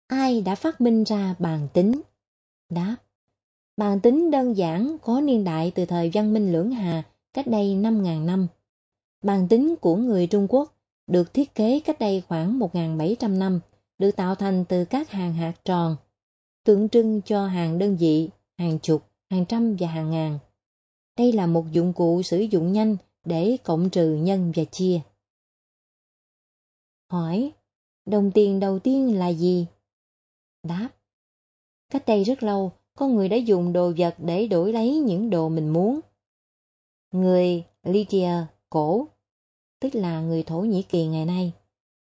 ai 0.10 0.42
đã 0.42 0.56
phát 0.56 0.82
minh 0.82 1.04
ra 1.04 1.36
bàn 1.40 1.68
tính? 1.74 2.02
Đáp, 2.70 2.96
bàn 3.78 4.00
tính 4.00 4.32
đơn 4.32 4.58
giản 4.58 4.98
có 5.02 5.22
niên 5.22 5.44
đại 5.44 5.72
từ 5.76 5.86
thời 5.86 6.12
văn 6.14 6.34
minh 6.34 6.52
lưỡng 6.52 6.72
hà 6.72 7.04
cách 7.34 7.48
đây 7.48 7.76
5.000 7.76 8.26
năm. 8.26 8.48
Bàn 9.24 9.48
tính 9.48 9.76
của 9.82 9.96
người 9.96 10.28
Trung 10.28 10.48
Quốc 10.50 10.74
được 11.08 11.34
thiết 11.34 11.56
kế 11.56 11.80
cách 11.80 12.00
đây 12.00 12.24
khoảng 12.28 12.60
1.700 12.60 13.38
năm, 13.38 13.60
được 13.98 14.12
tạo 14.12 14.36
thành 14.36 14.66
từ 14.66 14.86
các 14.86 15.12
hàng 15.12 15.34
hạt 15.34 15.54
tròn, 15.66 15.96
tượng 16.64 16.90
trưng 16.90 17.22
cho 17.26 17.48
hàng 17.48 17.80
đơn 17.80 17.98
vị, 17.98 18.30
hàng 18.58 18.80
chục, 18.80 19.04
hàng 19.30 19.46
trăm 19.46 19.76
và 19.80 19.88
hàng 19.88 20.12
ngàn. 20.12 20.40
Đây 21.18 21.32
là 21.32 21.48
một 21.48 21.72
dụng 21.72 21.94
cụ 21.94 22.22
sử 22.22 22.40
dụng 22.40 22.72
nhanh 22.72 22.98
để 23.26 23.58
cộng 23.64 23.90
trừ 23.90 24.16
nhân 24.16 24.52
và 24.56 24.64
chia. 24.64 25.00
Hỏi, 27.12 27.52
đồng 28.06 28.32
tiền 28.32 28.60
đầu 28.60 28.80
tiên 28.80 29.20
là 29.20 29.28
gì? 29.28 29.66
Đáp, 30.64 30.90
cách 31.90 32.04
đây 32.08 32.24
rất 32.24 32.44
lâu, 32.44 32.72
có 32.96 33.08
người 33.08 33.30
đã 33.30 33.38
dùng 33.38 33.74
đồ 33.74 33.94
vật 33.98 34.16
để 34.18 34.48
đổi 34.48 34.74
lấy 34.74 35.00
những 35.00 35.30
đồ 35.30 35.50
mình 35.50 35.70
muốn. 35.70 36.00
Người 37.12 37.64
Lydia 37.84 38.32
cổ 38.70 39.08
tức 39.80 39.96
là 39.96 40.22
người 40.22 40.44
Thổ 40.44 40.60
Nhĩ 40.60 40.84
Kỳ 40.84 41.08
ngày 41.08 41.26
nay. 41.26 41.52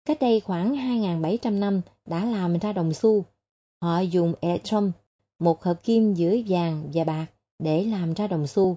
Cách 0.05 0.19
đây 0.21 0.41
khoảng 0.41 0.75
2.700 0.75 1.59
năm 1.59 1.81
đã 2.07 2.25
làm 2.25 2.59
ra 2.59 2.73
đồng 2.73 2.93
xu. 2.93 3.25
Họ 3.81 4.01
dùng 4.01 4.35
electrum, 4.41 4.93
một 5.39 5.63
hợp 5.63 5.83
kim 5.83 6.15
giữa 6.15 6.37
vàng 6.49 6.91
và 6.95 7.05
bạc, 7.05 7.27
để 7.59 7.85
làm 7.85 8.15
ra 8.15 8.27
đồng 8.27 8.47
xu. 8.47 8.77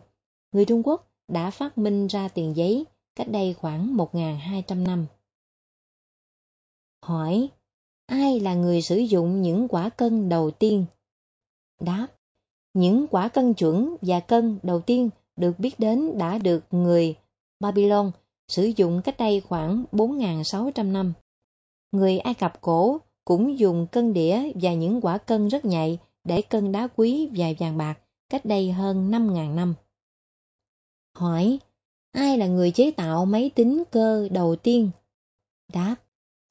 Người 0.51 0.65
Trung 0.65 0.81
Quốc 0.83 1.11
đã 1.27 1.51
phát 1.51 1.77
minh 1.77 2.07
ra 2.07 2.27
tiền 2.27 2.55
giấy 2.55 2.85
cách 3.15 3.27
đây 3.29 3.53
khoảng 3.53 3.97
1.200 3.97 4.83
năm. 4.83 5.05
Hỏi, 7.01 7.49
ai 8.05 8.39
là 8.39 8.53
người 8.53 8.81
sử 8.81 8.97
dụng 8.97 9.41
những 9.41 9.67
quả 9.67 9.89
cân 9.89 10.29
đầu 10.29 10.51
tiên? 10.51 10.85
Đáp, 11.79 12.07
những 12.73 13.07
quả 13.11 13.27
cân 13.27 13.53
chuẩn 13.53 13.95
và 14.01 14.19
cân 14.19 14.59
đầu 14.63 14.81
tiên 14.81 15.09
được 15.35 15.59
biết 15.59 15.79
đến 15.79 16.17
đã 16.17 16.37
được 16.37 16.63
người 16.71 17.15
Babylon 17.59 18.11
sử 18.47 18.71
dụng 18.75 19.01
cách 19.03 19.17
đây 19.17 19.41
khoảng 19.41 19.85
4.600 19.91 20.91
năm. 20.91 21.13
Người 21.91 22.19
Ai 22.19 22.33
Cập 22.33 22.61
cổ 22.61 22.97
cũng 23.25 23.59
dùng 23.59 23.87
cân 23.91 24.13
đĩa 24.13 24.51
và 24.61 24.73
những 24.73 25.01
quả 25.01 25.17
cân 25.17 25.47
rất 25.47 25.65
nhạy 25.65 25.99
để 26.23 26.41
cân 26.41 26.71
đá 26.71 26.87
quý 26.87 27.29
và 27.35 27.47
vàng 27.59 27.77
bạc 27.77 27.99
cách 28.29 28.45
đây 28.45 28.71
hơn 28.71 29.11
5.000 29.11 29.55
năm. 29.55 29.73
Hỏi, 31.17 31.59
ai 32.11 32.37
là 32.37 32.47
người 32.47 32.71
chế 32.71 32.91
tạo 32.91 33.25
máy 33.25 33.51
tính 33.55 33.83
cơ 33.91 34.29
đầu 34.31 34.55
tiên? 34.55 34.89
Đáp, 35.73 35.95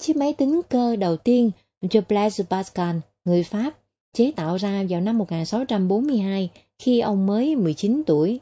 chiếc 0.05 0.16
máy 0.16 0.32
tính 0.32 0.61
cơ 0.68 0.96
đầu 0.96 1.16
tiên 1.16 1.50
do 1.90 2.00
Blaise 2.09 2.44
Pascal, 2.44 2.96
người 3.24 3.42
Pháp, 3.42 3.78
chế 4.12 4.32
tạo 4.36 4.57
ra 4.57 4.84
vào 4.88 5.00
năm 5.00 5.18
1642 5.18 6.50
khi 6.78 7.00
ông 7.00 7.26
mới 7.26 7.57
19 7.57 8.02
tuổi. 8.07 8.40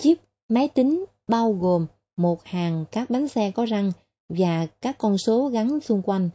Chiếc 0.00 0.20
máy 0.48 0.68
tính 0.68 1.04
bao 1.28 1.52
gồm 1.52 1.86
một 2.16 2.44
hàng 2.44 2.84
các 2.92 3.10
bánh 3.10 3.28
xe 3.28 3.50
có 3.50 3.64
răng 3.66 3.92
và 4.28 4.66
các 4.80 4.98
con 4.98 5.18
số 5.18 5.48
gắn 5.48 5.80
xung 5.80 6.02
quanh. 6.02 6.30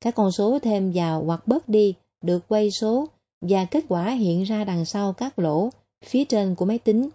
Các 0.00 0.14
con 0.14 0.32
số 0.32 0.58
thêm 0.58 0.92
vào 0.94 1.24
hoặc 1.24 1.46
bớt 1.46 1.68
đi 1.68 1.94
được 2.22 2.48
quay 2.48 2.70
số 2.70 3.08
và 3.40 3.64
kết 3.64 3.84
quả 3.88 4.10
hiện 4.10 4.42
ra 4.42 4.64
đằng 4.64 4.84
sau 4.84 5.12
các 5.12 5.38
lỗ 5.38 5.70
phía 6.04 6.24
trên 6.24 6.54
của 6.54 6.64
máy 6.64 6.78
tính. 6.78 7.08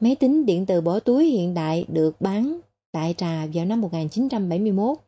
Máy 0.00 0.16
tính 0.16 0.46
điện 0.46 0.66
tử 0.66 0.80
bỏ 0.80 1.00
túi 1.00 1.26
hiện 1.26 1.54
đại 1.54 1.86
được 1.88 2.20
bán 2.20 2.60
tại 2.92 3.14
trà 3.18 3.46
vào 3.54 3.64
năm 3.64 3.80
1971. 3.80 4.98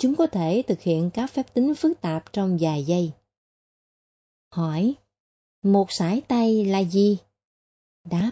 Chúng 0.00 0.16
có 0.16 0.26
thể 0.26 0.62
thực 0.66 0.80
hiện 0.80 1.10
các 1.10 1.30
phép 1.30 1.54
tính 1.54 1.74
phức 1.74 2.00
tạp 2.00 2.32
trong 2.32 2.58
vài 2.60 2.84
giây. 2.84 3.12
Hỏi, 4.54 4.94
một 5.62 5.92
sải 5.92 6.20
tay 6.20 6.64
là 6.64 6.78
gì? 6.78 7.18
Đáp, 8.10 8.30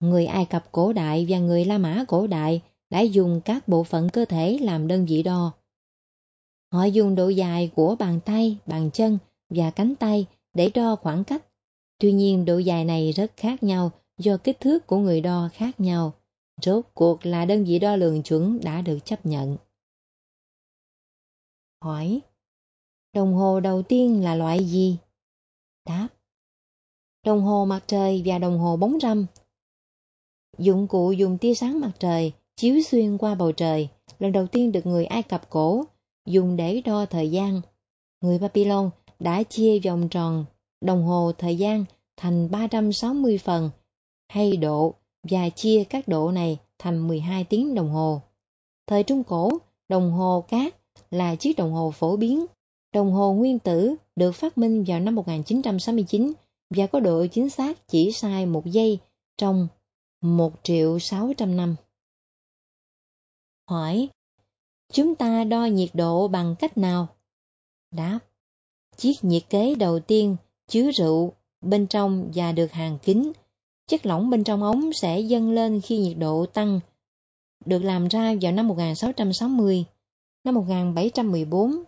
người 0.00 0.26
Ai 0.26 0.44
Cập 0.44 0.72
cổ 0.72 0.92
đại 0.92 1.26
và 1.28 1.38
người 1.38 1.64
La 1.64 1.78
Mã 1.78 2.04
cổ 2.08 2.26
đại 2.26 2.62
đã 2.90 3.00
dùng 3.00 3.40
các 3.44 3.68
bộ 3.68 3.84
phận 3.84 4.08
cơ 4.08 4.24
thể 4.24 4.58
làm 4.62 4.88
đơn 4.88 5.06
vị 5.06 5.22
đo. 5.22 5.52
Họ 6.72 6.84
dùng 6.84 7.14
độ 7.14 7.28
dài 7.28 7.70
của 7.74 7.96
bàn 7.98 8.20
tay, 8.24 8.56
bàn 8.66 8.90
chân 8.92 9.18
và 9.50 9.70
cánh 9.70 9.94
tay 9.94 10.26
để 10.54 10.70
đo 10.74 10.96
khoảng 10.96 11.24
cách. 11.24 11.46
Tuy 11.98 12.12
nhiên 12.12 12.44
độ 12.44 12.58
dài 12.58 12.84
này 12.84 13.12
rất 13.12 13.32
khác 13.36 13.62
nhau 13.62 13.90
do 14.18 14.36
kích 14.36 14.60
thước 14.60 14.86
của 14.86 14.98
người 14.98 15.20
đo 15.20 15.48
khác 15.52 15.80
nhau. 15.80 16.12
Rốt 16.62 16.84
cuộc 16.94 17.26
là 17.26 17.44
đơn 17.44 17.64
vị 17.64 17.78
đo 17.78 17.96
lường 17.96 18.22
chuẩn 18.22 18.60
đã 18.64 18.82
được 18.82 18.98
chấp 19.04 19.26
nhận. 19.26 19.56
Hỏi 21.80 22.20
Đồng 23.14 23.34
hồ 23.34 23.60
đầu 23.60 23.82
tiên 23.82 24.24
là 24.24 24.34
loại 24.34 24.64
gì? 24.64 24.96
Đáp 25.86 26.08
Đồng 27.24 27.42
hồ 27.42 27.64
mặt 27.64 27.84
trời 27.86 28.22
và 28.24 28.38
đồng 28.38 28.58
hồ 28.58 28.76
bóng 28.76 28.98
râm. 29.00 29.26
Dụng 30.58 30.88
cụ 30.88 31.12
dùng 31.12 31.38
tia 31.38 31.54
sáng 31.54 31.80
mặt 31.80 31.92
trời 31.98 32.32
chiếu 32.56 32.82
xuyên 32.82 33.18
qua 33.18 33.34
bầu 33.34 33.52
trời, 33.52 33.88
lần 34.18 34.32
đầu 34.32 34.46
tiên 34.46 34.72
được 34.72 34.86
người 34.86 35.04
Ai 35.04 35.22
Cập 35.22 35.50
cổ 35.50 35.84
dùng 36.26 36.56
để 36.56 36.82
đo 36.84 37.06
thời 37.06 37.30
gian. 37.30 37.60
Người 38.20 38.38
Babylon 38.38 38.90
đã 39.18 39.42
chia 39.42 39.78
vòng 39.78 40.08
tròn 40.08 40.44
đồng 40.80 41.04
hồ 41.04 41.32
thời 41.38 41.58
gian 41.58 41.84
thành 42.16 42.50
360 42.50 43.38
phần 43.38 43.70
hay 44.28 44.56
độ 44.56 44.94
và 45.22 45.48
chia 45.48 45.84
các 45.84 46.08
độ 46.08 46.30
này 46.30 46.58
thành 46.78 47.08
12 47.08 47.44
tiếng 47.44 47.74
đồng 47.74 47.90
hồ. 47.90 48.20
Thời 48.86 49.02
Trung 49.02 49.24
Cổ, 49.24 49.50
đồng 49.88 50.12
hồ 50.12 50.44
cát 50.48 50.77
là 51.10 51.34
chiếc 51.34 51.56
đồng 51.56 51.72
hồ 51.72 51.90
phổ 51.90 52.16
biến. 52.16 52.46
Đồng 52.92 53.12
hồ 53.12 53.32
nguyên 53.32 53.58
tử 53.58 53.94
được 54.16 54.32
phát 54.32 54.58
minh 54.58 54.84
vào 54.86 55.00
năm 55.00 55.14
1969 55.14 56.32
và 56.70 56.86
có 56.86 57.00
độ 57.00 57.26
chính 57.26 57.50
xác 57.50 57.88
chỉ 57.88 58.12
sai 58.12 58.46
một 58.46 58.66
giây 58.66 58.98
trong 59.36 59.68
1 60.20 60.52
triệu 60.62 60.98
600 60.98 61.56
năm. 61.56 61.76
Hỏi, 63.68 64.08
chúng 64.92 65.14
ta 65.14 65.44
đo 65.44 65.64
nhiệt 65.64 65.90
độ 65.94 66.28
bằng 66.28 66.54
cách 66.58 66.78
nào? 66.78 67.08
Đáp, 67.90 68.18
chiếc 68.96 69.24
nhiệt 69.24 69.42
kế 69.50 69.74
đầu 69.74 70.00
tiên 70.00 70.36
chứa 70.68 70.90
rượu 70.90 71.32
bên 71.60 71.86
trong 71.86 72.30
và 72.34 72.52
được 72.52 72.72
hàng 72.72 72.98
kín. 72.98 73.32
Chất 73.86 74.06
lỏng 74.06 74.30
bên 74.30 74.44
trong 74.44 74.62
ống 74.62 74.92
sẽ 74.92 75.20
dâng 75.20 75.50
lên 75.50 75.80
khi 75.80 75.98
nhiệt 75.98 76.18
độ 76.18 76.46
tăng. 76.46 76.80
Được 77.64 77.82
làm 77.82 78.08
ra 78.08 78.34
vào 78.40 78.52
năm 78.52 78.68
1660. 78.68 79.84
Năm 80.44 80.54
1714, 80.54 81.84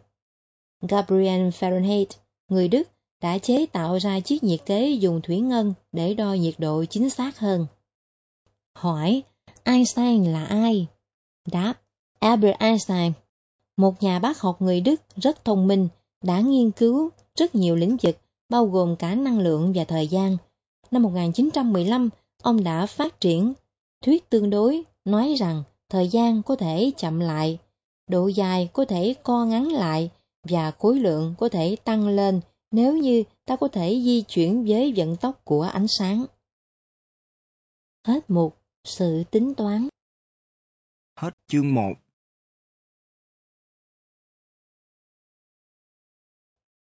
Gabriel 0.89 1.49
Fahrenheit, 1.49 2.07
người 2.49 2.69
Đức, 2.69 2.89
đã 3.21 3.39
chế 3.39 3.67
tạo 3.67 3.99
ra 3.99 4.21
chiếc 4.21 4.45
nhiệt 4.45 4.61
kế 4.67 4.91
dùng 4.91 5.21
thủy 5.23 5.41
ngân 5.41 5.75
để 5.93 6.15
đo 6.15 6.33
nhiệt 6.33 6.55
độ 6.59 6.85
chính 6.85 7.11
xác 7.11 7.39
hơn. 7.39 7.67
Hỏi, 8.75 9.23
Einstein 9.65 10.25
là 10.25 10.45
ai? 10.45 10.87
Đáp, 11.53 11.75
Albert 12.19 12.59
Einstein, 12.59 13.13
một 13.77 14.03
nhà 14.03 14.19
bác 14.19 14.41
học 14.41 14.63
người 14.63 14.81
Đức 14.81 15.03
rất 15.17 15.45
thông 15.45 15.67
minh, 15.67 15.89
đã 16.25 16.41
nghiên 16.41 16.71
cứu 16.71 17.11
rất 17.35 17.55
nhiều 17.55 17.77
lĩnh 17.77 17.97
vực, 18.03 18.17
bao 18.49 18.67
gồm 18.67 18.97
cả 18.97 19.15
năng 19.15 19.39
lượng 19.39 19.73
và 19.75 19.85
thời 19.85 20.07
gian. 20.07 20.37
Năm 20.91 21.03
1915, 21.03 22.09
ông 22.43 22.65
đã 22.65 22.87
phát 22.87 23.21
triển 23.21 23.53
thuyết 24.05 24.31
tương 24.31 24.51
đối, 24.51 24.83
nói 25.05 25.35
rằng 25.39 25.63
thời 25.89 26.09
gian 26.09 26.43
có 26.43 26.57
thể 26.57 26.91
chậm 26.97 27.21
lại, 27.21 27.59
độ 28.11 28.27
dài 28.27 28.71
có 28.73 28.85
thể 28.85 29.15
co 29.23 29.45
ngắn 29.45 29.69
lại 29.69 30.11
và 30.49 30.71
khối 30.71 31.01
lượng 31.01 31.35
có 31.39 31.49
thể 31.49 31.77
tăng 31.85 32.09
lên 32.09 32.41
nếu 32.71 32.97
như 32.97 33.25
ta 33.45 33.57
có 33.57 33.69
thể 33.69 34.01
di 34.05 34.23
chuyển 34.23 34.65
với 34.65 34.93
vận 34.97 35.17
tốc 35.17 35.45
của 35.45 35.63
ánh 35.63 35.87
sáng. 35.89 36.27
Hết 38.07 38.31
mục 38.31 38.57
Sự 38.85 39.25
tính 39.31 39.55
toán 39.55 39.89
Hết 41.17 41.31
chương 41.47 41.75
1 41.75 41.93